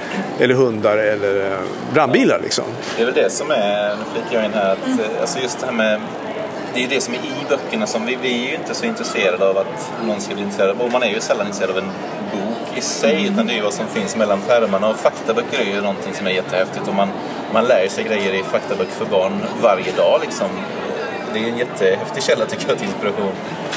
eller 0.41 0.55
hundar 0.55 0.97
eller 0.97 1.51
eh, 1.51 1.59
brandbilar. 1.95 2.41
Liksom. 2.43 2.65
Det 2.97 3.03
är 3.03 3.07
väl 3.07 3.15
det 3.15 3.31
som 3.31 3.51
är, 3.51 3.89
nu 3.89 4.03
flikar 4.13 4.37
jag 4.37 4.45
in 4.45 4.55
här, 4.55 4.73
att, 4.73 4.89
eh, 4.89 5.21
alltså 5.21 5.39
just 5.39 5.61
det 5.61 5.67
här 5.67 5.73
med 5.73 6.01
det 6.75 6.81
är 6.81 6.83
ju 6.83 6.89
det 6.89 7.01
som 7.01 7.15
är 7.15 7.19
i 7.19 7.47
böckerna 7.49 7.87
som 7.87 8.07
vi, 8.07 8.19
vi 8.23 8.45
är 8.45 8.49
ju 8.51 8.55
inte 8.55 8.75
så 8.75 8.87
intresserade 8.87 9.49
av 9.49 9.59
att 9.59 9.93
någon 10.07 10.21
ska 10.21 10.35
bli 10.35 10.43
intresserad 10.43 10.71
av. 10.71 10.81
Och 10.81 10.93
man 10.93 11.03
är 11.03 11.07
ju 11.07 11.21
sällan 11.21 11.47
intresserad 11.47 11.71
av 11.71 11.79
en 11.79 11.91
bok 12.33 12.79
i 12.79 12.81
sig 12.81 13.17
mm. 13.17 13.33
utan 13.33 13.47
det 13.47 13.53
är 13.53 13.57
ju 13.57 13.63
vad 13.63 13.73
som 13.73 13.87
finns 13.87 14.17
mellan 14.17 14.41
skärmarna. 14.41 14.89
Och 14.89 14.97
faktaböcker 14.97 15.61
är 15.61 15.65
ju 15.65 15.81
någonting 15.81 16.15
som 16.15 16.27
är 16.27 16.31
jättehäftigt 16.31 16.89
och 16.89 16.95
man, 16.95 17.09
man 17.53 17.65
lär 17.65 17.89
sig 17.89 18.05
grejer 18.05 18.35
i 18.35 18.43
faktaböcker 18.43 18.93
för 18.93 19.05
barn 19.05 19.41
varje 19.63 19.93
dag 19.93 20.21
liksom. 20.23 20.49
Det 21.35 21.41
är 21.41 21.49
en 21.49 21.59
jättehäftig 21.59 22.23
källa 22.23 22.47
tycker 22.47 22.69
jag 22.69 22.79
till 22.79 22.87
inspiration. 22.87 23.33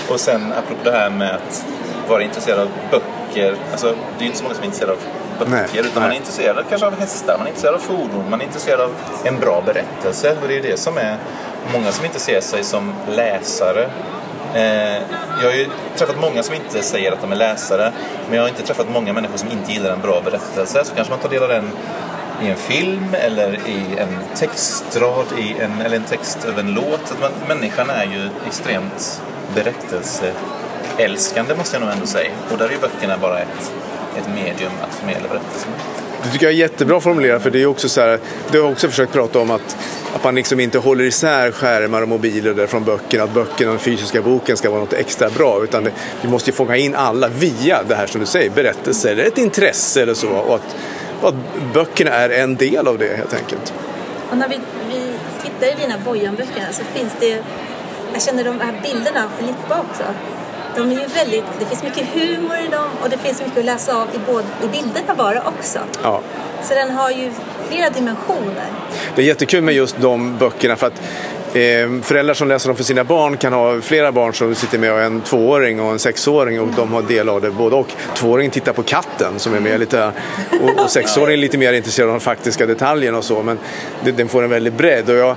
Och 0.10 0.20
sen 0.20 0.54
apropå 0.54 0.82
det 0.84 0.92
här 0.92 1.10
med 1.10 1.36
att 1.36 1.66
vara 2.10 2.24
intresserad 2.24 2.60
av 2.60 2.70
böcker. 2.92 3.56
Alltså 3.72 3.88
det 3.88 4.20
är 4.20 4.22
ju 4.22 4.26
inte 4.26 4.38
så 4.38 4.44
många 4.44 4.56
som 4.56 4.64
är 4.64 4.66
intresserade 4.66 4.94
av 4.94 5.00
böcker 5.40 5.52
nej, 5.52 5.68
utan 5.74 5.84
nej. 5.84 6.02
man 6.02 6.12
är 6.12 6.16
intresserad 6.16 6.66
kanske 6.70 6.88
av 6.88 7.00
hästar, 7.00 7.38
man 7.38 7.48
är 7.48 7.50
intresserad 7.50 7.76
av 7.76 7.80
fordon, 7.80 8.30
man 8.30 8.42
är 8.42 8.46
intresserad 8.46 8.82
av 8.82 8.92
en 9.24 9.40
bra 9.40 9.62
berättelse. 9.66 10.38
Och 10.42 10.48
det 10.48 10.58
är 10.58 10.62
det 10.62 10.80
som 10.80 10.98
är 10.98 11.18
många 11.74 11.92
som 11.92 12.06
inte 12.06 12.20
ser 12.20 12.42
sig 12.42 12.64
som 12.64 12.94
läsare. 13.10 13.90
Eh, 14.54 15.02
jag 15.42 15.50
har 15.50 15.54
ju 15.54 15.68
träffat 15.96 16.20
många 16.20 16.44
som 16.44 16.56
inte 16.56 16.84
säger 16.84 17.12
att 17.12 17.22
de 17.22 17.32
är 17.32 17.36
läsare, 17.36 17.92
men 18.28 18.36
jag 18.36 18.44
har 18.44 18.50
inte 18.50 18.64
träffat 18.64 18.90
många 18.90 19.14
människor 19.14 19.38
som 19.38 19.52
inte 19.52 19.72
gillar 19.72 19.92
en 19.92 20.02
bra 20.02 20.22
berättelse. 20.22 20.86
Så 20.86 20.96
kanske 20.96 21.14
man 21.14 21.20
tar 21.20 21.30
del 21.30 21.44
av 21.44 21.50
den 21.50 21.72
i 22.44 22.50
en 22.50 22.58
film 22.58 23.14
eller 23.14 23.54
i 23.54 23.98
en 23.98 24.20
textrad 24.36 25.26
i 25.38 25.56
en, 25.60 25.82
eller 25.82 25.96
en 25.96 26.04
text 26.04 26.46
över 26.46 26.60
en 26.60 26.74
låt. 26.74 27.12
Att 27.12 27.22
man, 27.22 27.32
människan 27.48 27.90
är 27.90 28.06
ju 28.06 28.30
extremt 28.48 29.22
berättelseälskande 29.56 31.56
måste 31.56 31.76
jag 31.76 31.82
nog 31.82 31.92
ändå 31.94 32.06
säga. 32.06 32.32
Och 32.52 32.58
där 32.58 32.66
är 32.66 32.72
ju 32.72 32.80
böckerna 32.80 33.18
bara 33.18 33.40
ett, 33.40 33.72
ett 34.18 34.30
medium 34.36 34.72
att 34.82 34.96
förmedla 34.96 35.28
berättelsen. 35.28 35.72
Det 36.28 36.34
tycker 36.34 36.46
jag 36.46 36.54
är 36.54 36.58
jättebra 36.58 37.02
formulerat 37.02 37.44
för 37.44 37.50
det 37.50 37.62
är 37.62 37.66
också 37.66 37.90
så 37.90 38.02
här, 38.02 38.20
det 38.52 38.58
har 38.58 38.66
jag 38.66 38.72
också 38.72 38.88
försökt 38.88 39.14
prata 39.14 39.40
om 39.40 39.52
att 39.52 39.78
att 40.16 40.24
man 40.24 40.36
liksom 40.36 40.60
inte 40.60 40.78
håller 40.78 41.04
isär 41.04 41.52
skärmar 41.52 42.02
och 42.02 42.08
mobiler 42.08 42.54
där 42.54 42.68
från 42.68 42.84
böckerna, 42.84 43.24
att 43.24 43.34
böckerna 43.34 43.72
och 43.72 43.76
den 43.76 43.80
fysiska 43.80 44.22
boken 44.22 44.58
ska 44.58 44.70
vara 44.70 44.80
något 44.80 44.94
extra 44.94 45.30
bra. 45.30 45.64
Utan 45.64 45.84
det, 45.84 45.92
vi 46.22 46.30
måste 46.30 46.50
ju 46.50 46.56
fånga 46.56 46.78
in 46.78 46.96
alla 46.96 47.28
via 47.28 47.84
det 47.84 47.96
här 47.96 48.08
som 48.08 48.22
du 48.22 48.28
säger, 48.28 48.50
berättelser 48.50 49.12
eller 49.12 49.24
ett 49.24 49.38
intresse 49.38 50.02
eller 50.02 50.14
så. 50.14 50.30
Och 50.30 50.56
att, 50.56 50.76
och 51.22 51.30
att 51.30 51.36
böckerna 51.74 52.12
är 52.12 52.30
en 52.30 52.56
del 52.56 52.88
av 52.88 52.98
det 52.98 53.18
helt 53.18 53.34
enkelt. 53.34 53.74
Och 54.32 54.38
när 54.38 54.50
vi, 54.50 54.60
vi 54.90 55.14
tittar 55.44 55.68
i 55.68 55.82
dina 55.82 55.98
Bojan-böcker 56.06 56.68
så 56.72 56.84
finns 56.84 57.14
det, 57.20 57.44
jag 58.14 58.22
känner 58.22 58.44
de 58.44 58.60
här 58.60 58.82
bilderna 58.84 59.24
av 59.26 59.30
Filippa 59.40 59.86
också. 59.90 60.04
De 60.78 60.92
är 60.92 60.96
ju 60.96 61.08
väldigt, 61.08 61.44
det 61.60 61.66
finns 61.66 61.84
mycket 61.84 62.08
humor 62.14 62.58
i 62.58 62.68
dem 62.68 62.90
och 63.04 63.10
det 63.10 63.18
finns 63.18 63.42
mycket 63.42 63.58
att 63.58 63.66
läsa 63.66 64.02
av 64.02 64.08
i, 64.16 64.20
både, 64.28 64.48
i 64.64 64.68
bilderna 64.68 65.16
bara 65.16 65.42
också. 65.48 65.80
Ja. 66.04 66.22
Så 66.64 66.74
den 66.74 66.92
har 66.92 67.12
ju 67.12 67.32
flera 67.70 67.90
dimensioner. 67.90 68.66
Det 69.16 69.22
är 69.22 69.26
jättekul 69.26 69.64
med 69.64 69.76
just 69.76 70.02
de 70.02 70.38
böckerna 70.38 70.76
för 70.76 70.88
att 70.88 71.02
eh, 71.54 72.02
föräldrar 72.04 72.34
som 72.34 72.48
läser 72.48 72.70
dem 72.70 72.76
för 72.76 72.84
sina 72.84 73.04
barn 73.04 73.38
kan 73.38 73.54
ha 73.54 73.82
flera 73.82 74.12
barn 74.12 74.34
som 74.34 74.56
sitter 74.56 74.80
med 74.80 74.92
en 74.92 75.22
tvååring 75.22 75.82
och 75.82 75.92
en 75.92 76.00
sexåring 76.00 76.62
och 76.62 76.68
de 76.68 76.94
har 76.94 77.02
del 77.02 77.30
av 77.30 77.42
det 77.42 77.52
både 77.52 77.76
och. 77.76 77.92
Tvååringen 78.16 78.52
tittar 78.52 78.74
på 78.74 78.84
katten 78.84 79.40
som 79.40 79.54
är 79.54 79.60
med 79.60 79.80
lite 79.80 80.12
och, 80.62 80.84
och 80.84 80.90
sexåringen 80.90 81.40
är 81.40 81.42
lite 81.42 81.58
mer 81.58 81.74
intresserad 81.74 82.10
av 82.10 82.14
de 82.14 82.20
faktiska 82.20 82.66
detaljerna 82.66 83.18
och 83.18 83.24
så 83.24 83.44
men 83.44 83.60
det, 84.04 84.12
den 84.12 84.28
får 84.28 84.44
en 84.44 84.50
väldig 84.50 84.74
bredd. 84.74 85.10
Och 85.10 85.16
jag, 85.16 85.36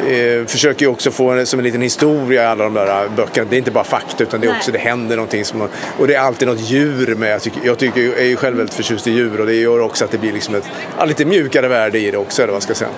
eh, 0.00 0.46
försöker 0.46 0.86
ju 0.86 0.92
också 0.92 1.10
få 1.10 1.30
en, 1.30 1.46
som 1.46 1.58
en 1.58 1.64
liten 1.64 1.82
historia 1.82 2.42
i 2.42 2.46
alla 2.46 2.64
de 2.64 2.74
där 2.74 3.08
böckerna. 3.16 3.46
Det 3.50 3.56
är 3.56 3.58
inte 3.58 3.70
bara 3.70 3.84
fakta 3.84 4.22
utan 4.22 4.40
det 4.40 4.46
är 4.46 4.56
också 4.56 4.72
det 4.72 4.78
händer 4.78 5.16
någonting. 5.16 5.44
Som, 5.44 5.68
och 5.98 6.06
det 6.06 6.14
är 6.14 6.20
alltid 6.20 6.48
något 6.48 6.60
djur 6.60 7.14
med. 7.14 7.32
Jag, 7.32 7.42
tycker, 7.42 7.60
jag, 7.64 7.78
tycker, 7.78 8.00
jag 8.00 8.18
är 8.18 8.24
ju 8.24 8.36
själv 8.36 8.56
väldigt 8.56 8.74
förtjust 8.74 9.06
i 9.06 9.10
djur 9.10 9.40
och 9.40 9.46
det 9.46 9.54
gör 9.54 9.80
också 9.80 10.04
att 10.04 10.10
det 10.10 10.18
blir 10.18 10.32
liksom 10.32 10.54
ett 10.54 10.68
ja, 10.98 11.04
lite 11.04 11.24
mjukare 11.24 11.68
värde 11.68 11.98
i 11.98 12.10
det 12.10 12.18
också. 12.18 12.42
Eller 12.42 12.52
vad 12.52 12.62
ska 12.62 12.70
jag 12.70 12.76
säga. 12.76 12.90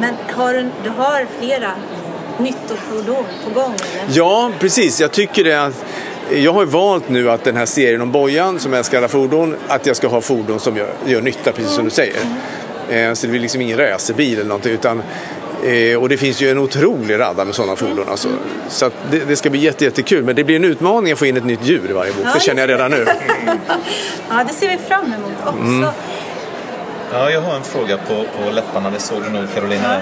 Men 0.00 0.14
har 0.30 0.54
du, 0.54 0.68
du 0.84 0.90
har 0.90 1.26
flera 1.40 1.72
nyttofordon 2.38 3.24
på 3.44 3.60
gång? 3.60 3.74
Eller? 3.74 4.18
Ja, 4.18 4.50
precis. 4.58 5.00
Jag 5.00 5.12
tycker 5.12 5.44
det 5.44 5.64
att 5.64 5.84
jag 6.32 6.52
har 6.52 6.64
valt 6.64 7.08
nu 7.08 7.30
att 7.30 7.44
den 7.44 7.56
här 7.56 7.66
serien 7.66 8.00
om 8.00 8.12
Bojan 8.12 8.58
som 8.58 8.74
älskar 8.74 8.98
alla 8.98 9.08
fordon, 9.08 9.56
att 9.68 9.86
jag 9.86 9.96
ska 9.96 10.08
ha 10.08 10.20
fordon 10.20 10.60
som 10.60 10.76
gör, 10.76 10.92
gör 11.06 11.22
nytta, 11.22 11.52
precis 11.52 11.72
som 11.72 11.84
du 11.84 11.90
säger. 11.90 12.16
Mm. 12.90 13.16
Så 13.16 13.26
det 13.26 13.30
blir 13.30 13.40
liksom 13.40 13.60
ingen 13.60 13.78
racerbil 13.78 14.34
eller 14.34 14.48
någonting 14.48 14.72
utan 14.72 15.02
Eh, 15.02 15.39
och 15.98 16.08
det 16.08 16.16
finns 16.16 16.42
ju 16.42 16.50
en 16.50 16.58
otrolig 16.58 17.18
radda 17.18 17.44
med 17.44 17.54
sådana 17.54 17.76
fordon. 17.76 18.08
Alltså. 18.08 18.28
Så 18.68 18.90
det, 19.10 19.18
det, 19.18 19.36
ska 19.36 19.50
bli 19.50 19.60
jätte, 19.60 19.84
jättekul. 19.84 20.24
Men 20.24 20.36
det 20.36 20.44
blir 20.44 20.56
en 20.56 20.64
utmaning 20.64 21.12
att 21.12 21.18
få 21.18 21.26
in 21.26 21.36
ett 21.36 21.44
nytt 21.44 21.64
djur 21.64 21.90
i 21.90 21.92
varje 21.92 22.12
bok. 22.12 22.24
Ja, 22.24 22.30
det 22.34 22.40
känner 22.40 22.60
jag 22.60 22.70
redan 22.70 22.90
nu. 22.90 23.06
ja, 24.28 24.44
det 24.48 24.54
ser 24.54 24.68
vi 24.68 24.78
fram 24.78 25.04
emot 25.04 25.32
också. 25.44 25.58
Mm. 25.58 25.88
Ja, 27.12 27.30
jag 27.30 27.40
har 27.40 27.56
en 27.56 27.62
fråga 27.62 27.96
på, 27.96 28.14
på 28.14 28.50
läpparna, 28.50 28.90
det 28.90 28.98
såg 28.98 29.22
du 29.22 29.30
nog 29.30 29.44
Carolina. 29.54 29.96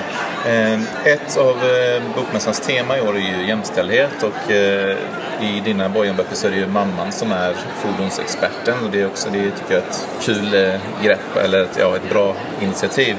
Eh, 0.46 0.80
ett 1.04 1.36
av 1.36 1.56
eh, 1.64 2.02
Bokmässans 2.16 2.60
tema 2.60 2.98
i 2.98 3.00
år 3.00 3.16
är 3.16 3.38
ju 3.38 3.46
jämställdhet 3.46 4.22
och 4.22 4.50
eh, 4.50 4.96
i 5.40 5.60
dina 5.64 5.88
Bojanböcker 5.88 6.34
så 6.34 6.46
är 6.46 6.50
det 6.50 6.56
ju 6.56 6.66
mamman 6.66 7.12
som 7.12 7.32
är 7.32 7.54
fordonsexperten 7.82 8.84
och 8.84 8.90
det 8.90 9.00
är 9.00 9.06
också, 9.06 9.28
det 9.30 9.50
tycker 9.50 9.74
jag, 9.74 9.82
ett 9.82 10.08
kul 10.20 10.54
eh, 10.54 10.80
grepp 11.04 11.36
eller 11.44 11.62
ett, 11.62 11.76
ja, 11.80 11.96
ett 11.96 12.10
bra 12.10 12.34
initiativ. 12.60 13.16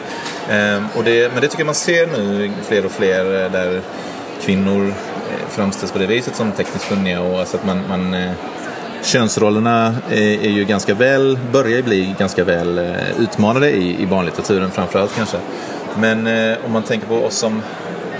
Ehm, 0.49 0.83
och 0.95 1.03
det, 1.03 1.33
men 1.33 1.41
det 1.41 1.47
tycker 1.47 1.59
jag 1.59 1.65
man 1.65 1.75
ser 1.75 2.07
nu 2.07 2.51
fler 2.67 2.85
och 2.85 2.91
fler 2.91 3.43
eh, 3.43 3.51
där 3.51 3.81
kvinnor 4.41 4.87
eh, 4.87 5.49
framställs 5.49 5.91
på 5.91 5.99
det 5.99 6.05
viset 6.05 6.35
som 6.35 6.51
tekniskt 6.51 6.89
kunniga 6.89 7.21
och 7.21 7.39
alltså 7.39 7.57
att 7.57 7.65
man, 7.65 7.81
man 7.89 8.13
eh, 8.13 8.31
könsrollerna 9.03 9.95
är, 10.09 10.45
är, 10.45 10.49
ju 10.49 10.65
ganska 10.65 10.93
väl, 10.93 11.39
börjar 11.51 11.81
bli 11.81 12.15
ganska 12.19 12.43
väl 12.43 12.95
utmanade 13.19 13.71
i, 13.71 14.01
i 14.01 14.05
barnlitteraturen 14.05 14.71
framförallt 14.71 15.15
kanske. 15.15 15.37
Men 15.97 16.27
om 16.65 16.71
man 16.71 16.83
tänker 16.83 17.07
på 17.07 17.15
oss 17.15 17.35
som 17.35 17.61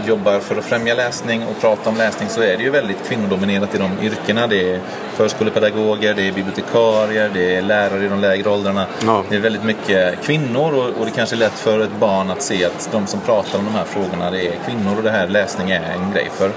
jobbar 0.08 0.40
för 0.40 0.56
att 0.56 0.66
främja 0.66 0.96
läsning 0.96 1.44
och 1.44 1.62
prata 1.62 1.90
om 1.90 1.98
läsning 1.98 2.30
så 2.30 2.42
är 2.42 2.58
det 2.58 2.64
ju 2.64 2.70
väldigt 2.70 3.08
kvinnodominerat 3.08 3.76
i 3.76 3.78
de 3.78 3.92
yrkena. 4.02 4.48
Det 4.48 4.74
är 4.74 4.80
förskolepedagoger, 5.14 6.14
det 6.14 6.28
är 6.28 6.32
bibliotekarier, 6.32 7.32
det 7.34 7.56
är 7.56 7.62
lärare 7.62 8.06
i 8.06 8.08
de 8.08 8.20
lägre 8.20 8.50
åldrarna. 8.50 8.86
Ja. 9.06 9.24
Det 9.30 9.36
är 9.36 9.40
väldigt 9.40 9.64
mycket 9.64 10.22
kvinnor 10.24 10.74
och, 10.74 11.00
och 11.00 11.06
det 11.06 11.12
kanske 11.12 11.36
är 11.36 11.38
lätt 11.38 11.60
för 11.60 11.80
ett 11.80 12.00
barn 12.00 12.32
att 12.32 12.42
se 12.42 12.66
att 12.66 12.90
de 12.92 13.08
som 13.08 13.20
pratar 13.20 13.60
om 13.60 13.66
de 13.66 13.72
här 13.72 13.86
frågorna 13.86 14.32
det 14.32 14.48
är 14.48 14.56
kvinnor 14.66 14.98
och 14.98 15.04
det 15.04 15.12
här 15.12 15.28
läsning 15.28 15.72
är 15.72 15.92
en 15.94 16.12
grej 16.14 16.30
för, 16.32 16.52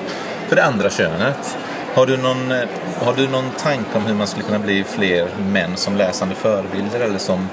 för 0.49 0.57
det 0.57 0.65
andra 0.65 0.91
könet. 0.91 1.57
Har 1.95 2.07
du, 2.07 2.17
någon, 2.17 2.53
eh, 2.53 2.69
har 3.05 3.15
du 3.15 3.29
någon 3.29 3.51
tanke 3.51 3.99
om 3.99 4.07
hur 4.07 4.15
man 4.15 4.27
skulle 4.27 4.45
kunna 4.45 4.59
bli 4.59 4.85
fler 4.85 5.29
män 5.53 5.77
som 5.77 5.97
läsande 5.97 6.35
förebilder 6.35 7.01
eller 7.01 7.19
som 7.19 7.49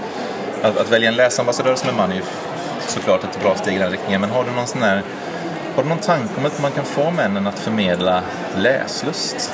att, 0.61 0.77
att 0.77 0.91
välja 0.91 1.09
en 1.09 1.15
läsambassadör 1.15 1.75
som 1.75 1.89
en 1.89 1.95
man 1.95 2.11
är 2.11 2.15
ju 2.15 2.21
såklart 2.87 3.23
ett 3.23 3.41
bra 3.41 3.55
steg 3.55 3.75
i 3.75 3.79
den 3.79 3.91
riktningen. 3.91 4.21
Men 4.21 4.29
har 4.29 4.43
du 4.43 4.51
någon 4.51 4.67
sån 4.67 4.81
här 4.81 5.01
har 5.79 5.83
du 5.83 5.89
någon 5.89 5.97
tanke 5.97 6.29
om 6.37 6.45
att 6.45 6.61
man 6.61 6.71
kan 6.71 6.85
få 6.85 7.11
männen 7.11 7.47
att 7.47 7.59
förmedla 7.59 8.21
läslust? 8.57 9.51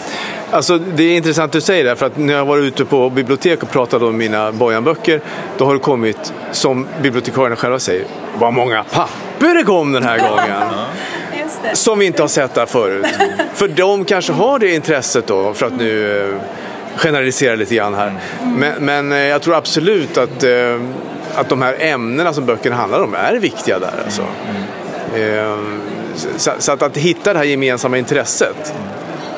Alltså, 0.52 0.78
det 0.78 1.04
är 1.04 1.18
intressant 1.18 1.46
att 1.46 1.52
du 1.52 1.62
säger 1.62 1.84
det, 1.84 1.96
för 1.96 2.06
att 2.06 2.18
när 2.18 2.34
jag 2.34 2.46
var 2.46 2.58
ute 2.58 2.86
på 2.86 3.10
bibliotek 3.10 3.64
och 3.64 3.70
pratade 3.70 4.06
om 4.06 4.18
mina 4.18 4.52
Bojan-böcker, 4.52 5.22
då 5.58 5.66
har 5.66 5.74
det 5.74 5.80
kommit, 5.80 6.34
som 6.52 6.88
bibliotekarierna 7.02 7.56
själva 7.56 7.80
säger, 7.80 8.06
vad 8.38 8.54
många 8.54 8.84
papper 8.84 9.56
det 9.56 9.64
kom 9.64 9.92
den 9.92 10.04
här 10.04 10.20
gången. 10.20 10.62
Som 11.74 12.00
vi 12.00 12.06
inte 12.06 12.24
har 12.24 12.28
sett 12.28 12.54
där 12.54 12.66
förut. 12.66 13.06
För 13.54 13.68
de 13.68 14.06
kanske 14.06 14.34
har 14.34 14.60
det 14.60 14.76
intresset 14.76 15.28
då, 15.28 15.54
för 15.54 15.66
att 15.66 15.74
nu 15.78 16.22
eh, 16.30 16.36
generalisera 16.98 17.56
lite 17.56 17.76
grann 17.76 17.94
här. 17.94 18.14
Men, 18.44 18.86
men 18.86 19.12
eh, 19.12 19.18
jag 19.18 19.42
tror 19.42 19.56
absolut 19.56 20.18
att, 20.18 20.44
eh, 20.44 20.82
att 21.36 21.50
de 21.50 21.62
här 21.62 21.76
ämnena 21.80 22.34
som 22.34 22.46
böckerna 22.46 22.76
handlar 22.76 23.04
om 23.04 23.16
är 23.16 23.36
viktiga 23.36 23.80
där. 23.80 23.94
Alltså. 24.06 24.22
Eh, 25.16 25.58
så, 26.38 26.52
så 26.60 26.72
att, 26.72 26.82
att 26.82 26.98
hitta 26.98 27.34
det 27.34 27.40
här 27.40 27.46
gemensamma 27.46 27.98
intresset 27.98 28.74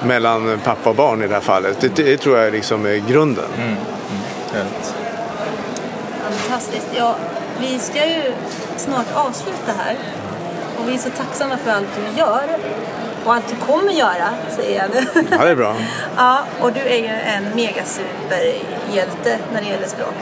mellan 0.03 0.59
pappa 0.63 0.89
och 0.89 0.95
barn 0.95 1.23
i 1.23 1.27
det 1.27 1.33
här 1.33 1.41
fallet, 1.41 1.77
det, 1.79 1.95
det 1.95 2.17
tror 2.17 2.37
jag 2.37 2.53
liksom 2.53 2.85
är 2.85 2.95
grunden. 3.09 3.49
Helt. 4.53 4.93
Fantastiskt. 6.23 6.87
Ja, 6.95 7.15
vi 7.59 7.79
ska 7.79 8.05
ju 8.05 8.21
snart 8.77 9.05
avsluta 9.13 9.71
här. 9.77 9.95
Och 10.77 10.89
vi 10.89 10.93
är 10.93 10.97
så 10.97 11.09
tacksamma 11.09 11.57
för 11.57 11.71
allt 11.71 11.87
du 11.95 12.19
gör. 12.19 12.43
Och 13.25 13.33
allt 13.33 13.47
du 13.47 13.55
kommer 13.65 13.91
göra, 13.91 14.29
säger 14.55 14.77
jag 14.81 14.89
nu. 14.93 15.23
Ja, 15.31 15.43
det 15.45 15.51
är 15.51 15.55
bra. 15.55 15.75
ja, 16.17 16.39
och 16.61 16.73
du 16.73 16.79
är 16.79 16.97
ju 16.97 17.07
en 17.07 17.43
megasuperhjälte 17.55 19.37
när 19.53 19.61
det 19.61 19.67
gäller 19.67 19.87
språk. 19.87 20.15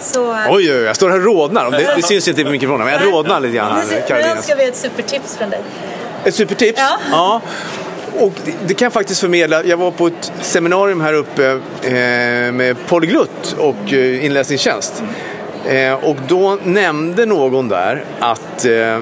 Så... 0.00 0.30
Oj, 0.30 0.46
oj, 0.50 0.72
oj, 0.72 0.82
jag 0.82 0.96
står 0.96 1.10
här 1.10 1.16
och 1.16 1.24
rodnar. 1.24 1.70
Det, 1.70 1.92
det 1.96 2.02
syns 2.02 2.28
inte 2.28 2.40
i 2.40 2.44
mikrofonen, 2.44 2.86
men 2.86 2.94
jag 2.94 3.12
rodnar 3.12 3.40
lite 3.40 3.56
grann 3.56 3.80
Nu 4.08 4.14
önskar 4.14 4.56
vi 4.56 4.64
ett 4.64 4.76
supertips 4.76 5.36
från 5.36 5.50
dig. 5.50 5.60
Ett 6.24 6.34
supertips? 6.34 6.82
Ja. 7.10 7.40
Och 8.18 8.32
det, 8.44 8.54
det 8.66 8.74
kan 8.74 8.86
jag 8.86 8.92
faktiskt 8.92 9.20
förmedla. 9.20 9.64
Jag 9.64 9.76
var 9.76 9.90
på 9.90 10.06
ett 10.06 10.32
seminarium 10.40 11.00
här 11.00 11.12
uppe 11.14 11.50
eh, 11.82 11.92
med 12.52 12.76
polyglutt 12.86 13.56
och 13.58 13.92
eh, 13.92 14.24
inläsningstjänst. 14.24 15.02
Eh, 15.66 15.92
och 15.92 16.16
då 16.28 16.58
nämnde 16.64 17.26
någon 17.26 17.68
där 17.68 18.04
att, 18.20 18.64
eh, 18.64 18.98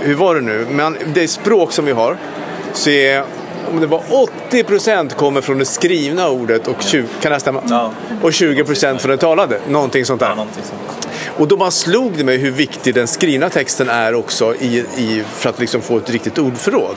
hur 0.00 0.14
var 0.14 0.34
det 0.34 0.40
nu, 0.40 0.66
men 0.70 0.96
det 1.14 1.28
språk 1.28 1.72
som 1.72 1.84
vi 1.84 1.92
har 1.92 2.16
så 2.72 2.90
är 2.90 3.24
om 3.74 3.80
det 3.80 3.86
var 3.86 4.02
80% 4.50 5.14
kommer 5.14 5.40
från 5.40 5.58
det 5.58 5.64
skrivna 5.64 6.28
ordet 6.28 6.68
och 6.68 6.82
20, 6.82 7.06
kan 7.22 7.32
det 7.32 7.40
stämma? 7.40 7.62
Ja. 7.68 7.92
Och 8.22 8.30
20% 8.30 8.98
från 8.98 9.10
det 9.10 9.16
talade. 9.16 9.60
Någonting 9.68 10.04
sånt 10.04 10.20
där. 10.20 10.28
Ja, 10.28 10.34
någonting 10.34 10.62
sånt. 10.64 11.08
Och 11.38 11.48
då 11.48 11.56
bara 11.56 11.70
slog 11.70 12.12
det 12.16 12.24
mig 12.24 12.36
hur 12.36 12.50
viktig 12.50 12.94
den 12.94 13.06
skrivna 13.06 13.50
texten 13.50 13.88
är 13.88 14.14
också 14.14 14.54
i, 14.54 14.78
i, 14.96 15.22
för 15.34 15.50
att 15.50 15.60
liksom 15.60 15.80
få 15.80 15.98
ett 15.98 16.10
riktigt 16.10 16.38
ordförråd. 16.38 16.96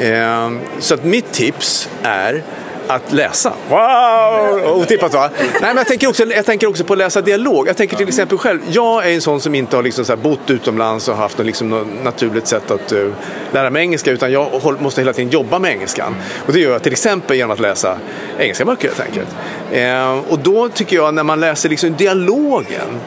Eh, 0.00 0.50
så 0.78 0.94
att 0.94 1.04
mitt 1.04 1.32
tips 1.32 1.88
är 2.02 2.42
att 2.86 3.12
läsa. 3.12 3.52
Wow! 3.68 4.80
Otippat 4.80 5.14
va? 5.14 5.30
Nej, 5.38 5.52
men 5.60 5.76
jag, 5.76 5.86
tänker 5.86 6.08
också, 6.08 6.24
jag 6.24 6.46
tänker 6.46 6.66
också 6.66 6.84
på 6.84 6.92
att 6.92 6.98
läsa 6.98 7.20
dialog. 7.20 7.68
Jag 7.68 7.76
tänker 7.76 7.96
till 7.96 8.08
exempel 8.08 8.38
själv, 8.38 8.60
jag 8.70 9.10
är 9.10 9.14
en 9.14 9.20
sån 9.20 9.40
som 9.40 9.54
inte 9.54 9.76
har 9.76 9.82
liksom 9.82 10.04
så 10.04 10.16
bott 10.16 10.50
utomlands 10.50 11.08
och 11.08 11.16
haft 11.16 11.38
något, 11.38 11.46
liksom 11.46 11.68
något 11.68 11.86
naturligt 12.04 12.46
sätt 12.46 12.70
att 12.70 12.92
uh, 12.92 13.12
lära 13.52 13.70
mig 13.70 13.82
engelska 13.82 14.10
utan 14.10 14.32
jag 14.32 14.82
måste 14.82 15.00
hela 15.00 15.12
tiden 15.12 15.30
jobba 15.30 15.58
med 15.58 15.70
engelskan. 15.70 16.16
Och 16.46 16.52
det 16.52 16.60
gör 16.60 16.72
jag 16.72 16.82
till 16.82 16.92
exempel 16.92 17.36
genom 17.36 17.50
att 17.50 17.60
läsa 17.60 17.98
engelska 18.38 18.64
böcker 18.64 18.88
helt 18.88 19.00
enkelt. 19.00 19.28
Eh, 19.72 20.32
och 20.32 20.38
då 20.38 20.68
tycker 20.68 20.96
jag 20.96 21.14
när 21.14 21.22
man 21.22 21.40
läser 21.40 21.68
liksom 21.68 21.96
dialogen 21.96 23.00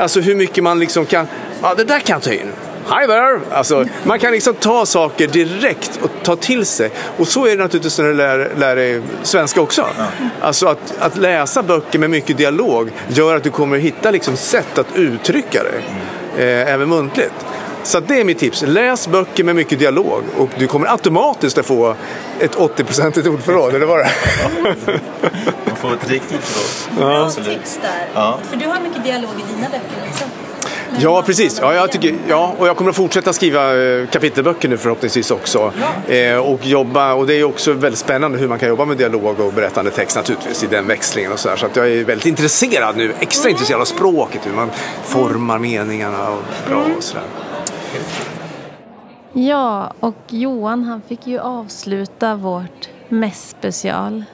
Alltså 0.00 0.20
hur 0.20 0.34
mycket 0.34 0.64
man 0.64 0.78
liksom 0.78 1.06
kan, 1.06 1.26
ja 1.62 1.74
det 1.74 1.84
där 1.84 1.98
kan 1.98 2.14
jag 2.14 2.22
ta 2.22 2.32
in. 2.32 2.52
Hi 2.90 3.06
there! 3.06 3.40
Alltså, 3.52 3.84
man 4.04 4.18
kan 4.18 4.32
liksom 4.32 4.54
ta 4.54 4.86
saker 4.86 5.26
direkt 5.26 6.00
och 6.02 6.10
ta 6.22 6.36
till 6.36 6.66
sig. 6.66 6.90
Och 7.16 7.28
så 7.28 7.46
är 7.46 7.50
det 7.56 7.62
naturligtvis 7.62 7.98
när 7.98 8.06
du 8.06 8.14
lär, 8.14 8.52
lär 8.56 8.76
dig 8.76 9.02
svenska 9.22 9.60
också. 9.60 9.86
Alltså 10.40 10.66
att, 10.66 10.94
att 10.98 11.16
läsa 11.16 11.62
böcker 11.62 11.98
med 11.98 12.10
mycket 12.10 12.36
dialog 12.36 12.90
gör 13.08 13.36
att 13.36 13.42
du 13.42 13.50
kommer 13.50 13.78
hitta 13.78 14.10
liksom 14.10 14.36
sätt 14.36 14.78
att 14.78 14.86
uttrycka 14.94 15.62
dig. 15.62 15.84
Eh, 16.38 16.72
även 16.72 16.88
muntligt. 16.88 17.32
Så 17.82 18.00
det 18.00 18.20
är 18.20 18.24
mitt 18.24 18.38
tips. 18.38 18.62
Läs 18.66 19.08
böcker 19.08 19.44
med 19.44 19.56
mycket 19.56 19.78
dialog 19.78 20.22
och 20.38 20.50
du 20.58 20.66
kommer 20.66 20.86
automatiskt 20.92 21.58
att 21.58 21.66
få 21.66 21.94
ett 22.40 22.56
80-procentigt 22.56 23.28
ordförråd, 23.28 23.74
eller 23.74 23.86
vad 23.86 23.98
det 23.98 24.10
Man 25.64 25.76
får 25.76 25.94
ett 25.94 26.10
rikt 26.10 26.34
ordförråd. 26.34 26.98
Bra 26.98 27.24
Absolut. 27.24 27.58
tips 27.58 27.78
där. 27.82 28.08
Ja. 28.14 28.38
För 28.50 28.56
du 28.56 28.66
har 28.66 28.80
mycket 28.80 29.04
dialog 29.04 29.30
i 29.30 29.54
dina 29.54 29.68
böcker 29.68 30.10
också. 30.10 30.24
Ja, 30.98 31.22
precis. 31.22 31.58
Ja, 31.62 31.74
jag 31.74 31.92
tycker, 31.92 32.14
ja, 32.28 32.54
och 32.58 32.68
jag 32.68 32.76
kommer 32.76 32.90
att 32.90 32.96
fortsätta 32.96 33.32
skriva 33.32 33.82
eh, 33.82 34.06
kapitelböcker 34.06 34.68
nu 34.68 34.76
förhoppningsvis 34.76 35.30
också. 35.30 35.72
Eh, 36.08 36.36
och, 36.36 36.66
jobba, 36.66 37.14
och 37.14 37.26
det 37.26 37.34
är 37.34 37.44
också 37.44 37.72
väldigt 37.72 37.98
spännande 37.98 38.38
hur 38.38 38.48
man 38.48 38.58
kan 38.58 38.68
jobba 38.68 38.84
med 38.84 38.96
dialog 38.96 39.40
och 39.40 39.52
berättande 39.52 39.90
text 39.90 40.16
naturligtvis 40.16 40.64
i 40.64 40.66
den 40.66 40.86
växlingen 40.86 41.32
och 41.32 41.38
så 41.38 41.48
där. 41.48 41.56
Så 41.56 41.66
att 41.66 41.76
jag 41.76 41.88
är 41.88 42.04
väldigt 42.04 42.26
intresserad 42.26 42.96
nu, 42.96 43.12
extra 43.20 43.50
intresserad 43.50 43.80
av 43.80 43.84
språket, 43.84 44.46
hur 44.46 44.52
man 44.52 44.70
formar 45.04 45.58
meningarna 45.58 46.30
och 46.30 46.42
bra 46.68 46.84
och 46.96 47.02
sådär. 47.02 47.24
Ja, 49.32 49.92
och 50.00 50.14
Johan 50.28 50.84
han 50.84 51.02
fick 51.08 51.26
ju 51.26 51.38
avsluta 51.38 52.34
vårt 52.34 52.88
mässspecial. 53.08 54.24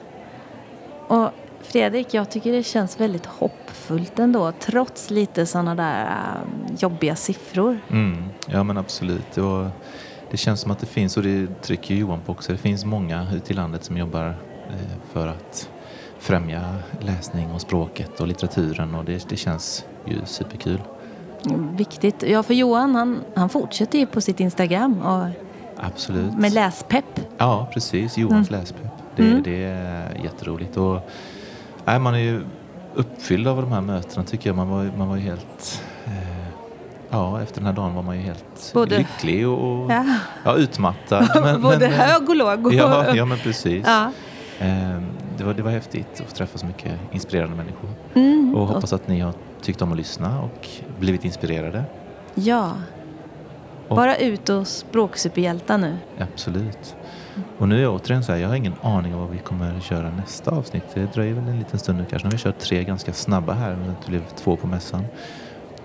Och 1.07 1.29
Fredrik, 1.71 2.13
jag 2.13 2.29
tycker 2.31 2.51
det 2.51 2.63
känns 2.63 2.99
väldigt 2.99 3.25
hoppfullt 3.25 4.19
ändå, 4.19 4.51
trots 4.59 5.09
lite 5.09 5.45
sådana 5.45 5.75
där 5.75 6.05
äh, 6.05 6.75
jobbiga 6.79 7.15
siffror. 7.15 7.79
Mm, 7.91 8.23
ja 8.47 8.63
men 8.63 8.77
absolut. 8.77 9.25
Det, 9.33 9.41
var, 9.41 9.69
det 10.31 10.37
känns 10.37 10.61
som 10.61 10.71
att 10.71 10.79
det 10.79 10.85
finns, 10.85 11.17
och 11.17 11.23
det 11.23 11.61
trycker 11.61 11.95
Johan 11.95 12.19
på 12.25 12.31
också, 12.31 12.51
det 12.51 12.57
finns 12.57 12.85
många 12.85 13.27
ute 13.33 13.53
i 13.53 13.55
landet 13.55 13.83
som 13.83 13.97
jobbar 13.97 14.27
eh, 14.69 14.75
för 15.13 15.27
att 15.27 15.69
främja 16.19 16.75
läsning 16.99 17.51
och 17.51 17.61
språket 17.61 18.19
och 18.19 18.27
litteraturen 18.27 18.95
och 18.95 19.05
det, 19.05 19.29
det 19.29 19.35
känns 19.37 19.85
ju 20.05 20.15
superkul. 20.25 20.81
Viktigt. 21.77 22.23
Ja, 22.27 22.43
för 22.43 22.53
Johan 22.53 22.95
han, 22.95 23.19
han 23.35 23.49
fortsätter 23.49 23.99
ju 23.99 24.05
på 24.05 24.21
sitt 24.21 24.39
Instagram 24.39 25.01
och 25.01 25.27
Absolut. 25.77 26.33
med 26.37 26.53
läspepp. 26.53 27.19
Ja, 27.37 27.67
precis. 27.73 28.17
Johans 28.17 28.51
läspepp. 28.51 28.91
Det, 29.15 29.23
Mm. 29.23 29.43
det 29.43 29.63
är 29.63 30.21
jätteroligt. 30.23 30.77
Och, 30.77 30.99
nej, 31.87 31.99
man 31.99 32.13
är 32.13 32.19
ju 32.19 32.41
uppfylld 32.95 33.47
av 33.47 33.61
de 33.61 33.71
här 33.71 33.81
mötena 33.81 34.23
tycker 34.25 34.49
jag. 34.49 34.55
Man 34.57 34.69
var, 34.69 34.91
man 34.97 35.07
var 35.09 35.17
helt... 35.17 35.83
Eh, 36.05 36.11
ja, 37.09 37.41
efter 37.41 37.55
den 37.55 37.65
här 37.65 37.73
dagen 37.73 37.95
var 37.95 38.03
man 38.03 38.15
ju 38.17 38.21
helt 38.21 38.71
Både- 38.73 38.97
lycklig 38.97 39.47
och, 39.47 39.83
och 39.83 39.91
Ja. 39.91 40.05
ja, 40.43 40.55
utmattad. 40.55 41.29
Men, 41.43 41.61
Både 41.61 41.79
men, 41.79 41.91
hög 41.99 42.29
och 42.29 42.35
låg. 42.35 42.73
Ja, 42.73 43.15
ja, 43.15 43.25
men 43.25 43.37
precis. 43.37 43.85
Ja. 43.87 44.11
Eh, 44.59 44.99
det, 45.37 45.43
var, 45.43 45.53
det 45.53 45.61
var 45.61 45.71
häftigt 45.71 46.07
att 46.21 46.29
få 46.29 46.35
träffa 46.35 46.57
så 46.57 46.65
mycket 46.65 46.93
inspirerande 47.11 47.55
människor. 47.57 47.89
Mm. 48.15 48.55
Och 48.55 48.67
hoppas 48.67 48.93
att 48.93 49.07
ni 49.07 49.19
har 49.19 49.33
tyckt 49.61 49.81
om 49.81 49.91
att 49.91 49.97
lyssna 49.97 50.41
och 50.41 50.67
blivit 50.99 51.25
inspirerade. 51.25 51.83
ja. 52.35 52.71
Bara 53.95 54.17
ut 54.17 54.49
och 54.49 54.67
språksuperhjältar 54.67 55.77
nu. 55.77 55.97
Absolut. 56.17 56.95
Och 57.57 57.69
nu 57.69 57.77
är 57.77 57.81
jag 57.81 57.95
återigen 57.95 58.23
så 58.23 58.31
här, 58.31 58.39
jag 58.39 58.47
har 58.47 58.55
ingen 58.55 58.73
aning 58.81 59.13
om 59.13 59.19
vad 59.19 59.29
vi 59.29 59.37
kommer 59.37 59.79
köra 59.79 60.09
nästa 60.09 60.51
avsnitt. 60.51 60.83
Det 60.93 61.13
dröjer 61.13 61.33
väl 61.33 61.47
en 61.47 61.59
liten 61.59 61.79
stund 61.79 61.97
nu 61.97 62.05
kanske. 62.09 62.27
Nu 62.27 62.31
har 62.31 62.37
vi 62.37 62.43
kört 62.43 62.59
tre 62.59 62.83
ganska 62.83 63.13
snabba 63.13 63.53
här, 63.53 63.75
men 63.75 63.87
det 63.87 64.07
blev 64.07 64.21
två 64.35 64.55
på 64.55 64.67
mässan. 64.67 65.03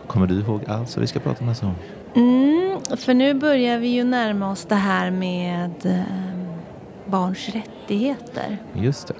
Kommer 0.06 0.26
du 0.26 0.40
ihåg 0.40 0.60
allt 0.68 0.96
vad 0.96 1.00
vi 1.00 1.06
ska 1.06 1.20
prata 1.20 1.40
om 1.40 1.46
nästa 1.46 1.66
gång? 1.66 1.74
Mm, 2.14 2.80
för 2.96 3.14
nu 3.14 3.34
börjar 3.34 3.78
vi 3.78 3.88
ju 3.88 4.04
närma 4.04 4.50
oss 4.50 4.64
det 4.64 4.74
här 4.74 5.10
med 5.10 5.86
eh, 5.86 6.02
barns 7.06 7.48
rättigheter. 7.48 8.58
Just 8.74 9.08
det. 9.08 9.14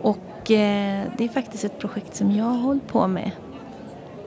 Och 0.00 0.50
eh, 0.50 1.04
det 1.18 1.24
är 1.24 1.28
faktiskt 1.28 1.64
ett 1.64 1.78
projekt 1.78 2.16
som 2.16 2.32
jag 2.32 2.44
har 2.44 2.58
hållit 2.58 2.88
på 2.88 3.06
med. 3.06 3.30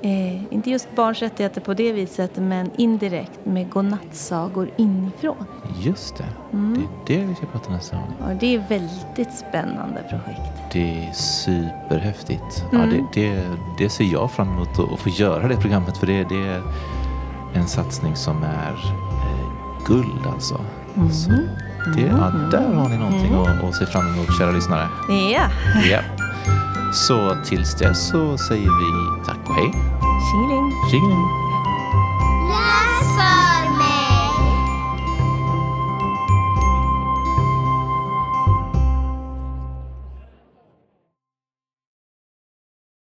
Eh, 0.06 0.54
inte 0.54 0.70
just 0.70 0.96
barns 0.96 1.20
rättigheter 1.20 1.62
på 1.62 1.74
det 1.74 1.92
viset, 1.92 2.32
men 2.36 2.70
indirekt 2.78 3.40
med 3.46 3.70
godnattsagor 3.70 4.70
inifrån. 4.78 5.46
Just 5.82 6.16
det. 6.18 6.26
Mm. 6.54 6.88
Det 7.06 7.16
är 7.16 7.20
det 7.20 7.26
vi 7.26 7.36
ska 7.36 7.46
prata 7.46 7.72
nästa 7.72 7.96
gång. 7.96 8.14
Och 8.30 8.36
det 8.40 8.56
är 8.56 8.64
väldigt 8.70 9.34
spännande 9.38 10.04
projekt. 10.10 10.52
Det 10.74 11.08
är 11.08 11.12
superhäftigt. 11.14 12.66
Ja, 12.72 12.78
Mm. 12.84 12.90
det, 13.14 13.22
det, 13.22 13.42
det 13.78 13.90
ser 13.90 14.04
jag 14.04 14.32
fram 14.32 14.48
emot 14.50 14.80
att 14.94 15.00
få 15.00 15.10
göra 15.10 15.48
det 15.48 15.56
programmet 15.58 15.98
för 15.98 16.08
det, 16.08 16.24
det, 16.24 16.62
en 17.54 17.68
satsning 17.68 18.16
som 18.16 18.44
är 18.44 18.72
eh, 18.74 19.86
guld 19.88 20.26
alltså. 20.34 20.60
Så 21.12 21.30
det, 21.96 22.02
ja, 22.02 22.32
där 22.52 22.74
har 22.74 22.90
ni 22.90 22.98
någonting 22.98 23.34
att, 23.34 23.64
att 23.64 23.76
se 23.76 23.86
fram 23.86 24.08
emot 24.14 24.38
kära 24.38 24.52
lyssnare. 24.52 24.88
Ja, 25.10 25.48
Ja. 25.92 26.00
Så 26.94 27.36
tills 27.46 27.76
dess 27.76 28.08
så 28.08 28.38
säger 28.38 28.64
vi 28.64 29.24
tack 29.26 29.50
och 29.50 29.56
hej. 29.56 29.74
Sheeling. 30.32 30.72
Sheeling. 30.90 31.43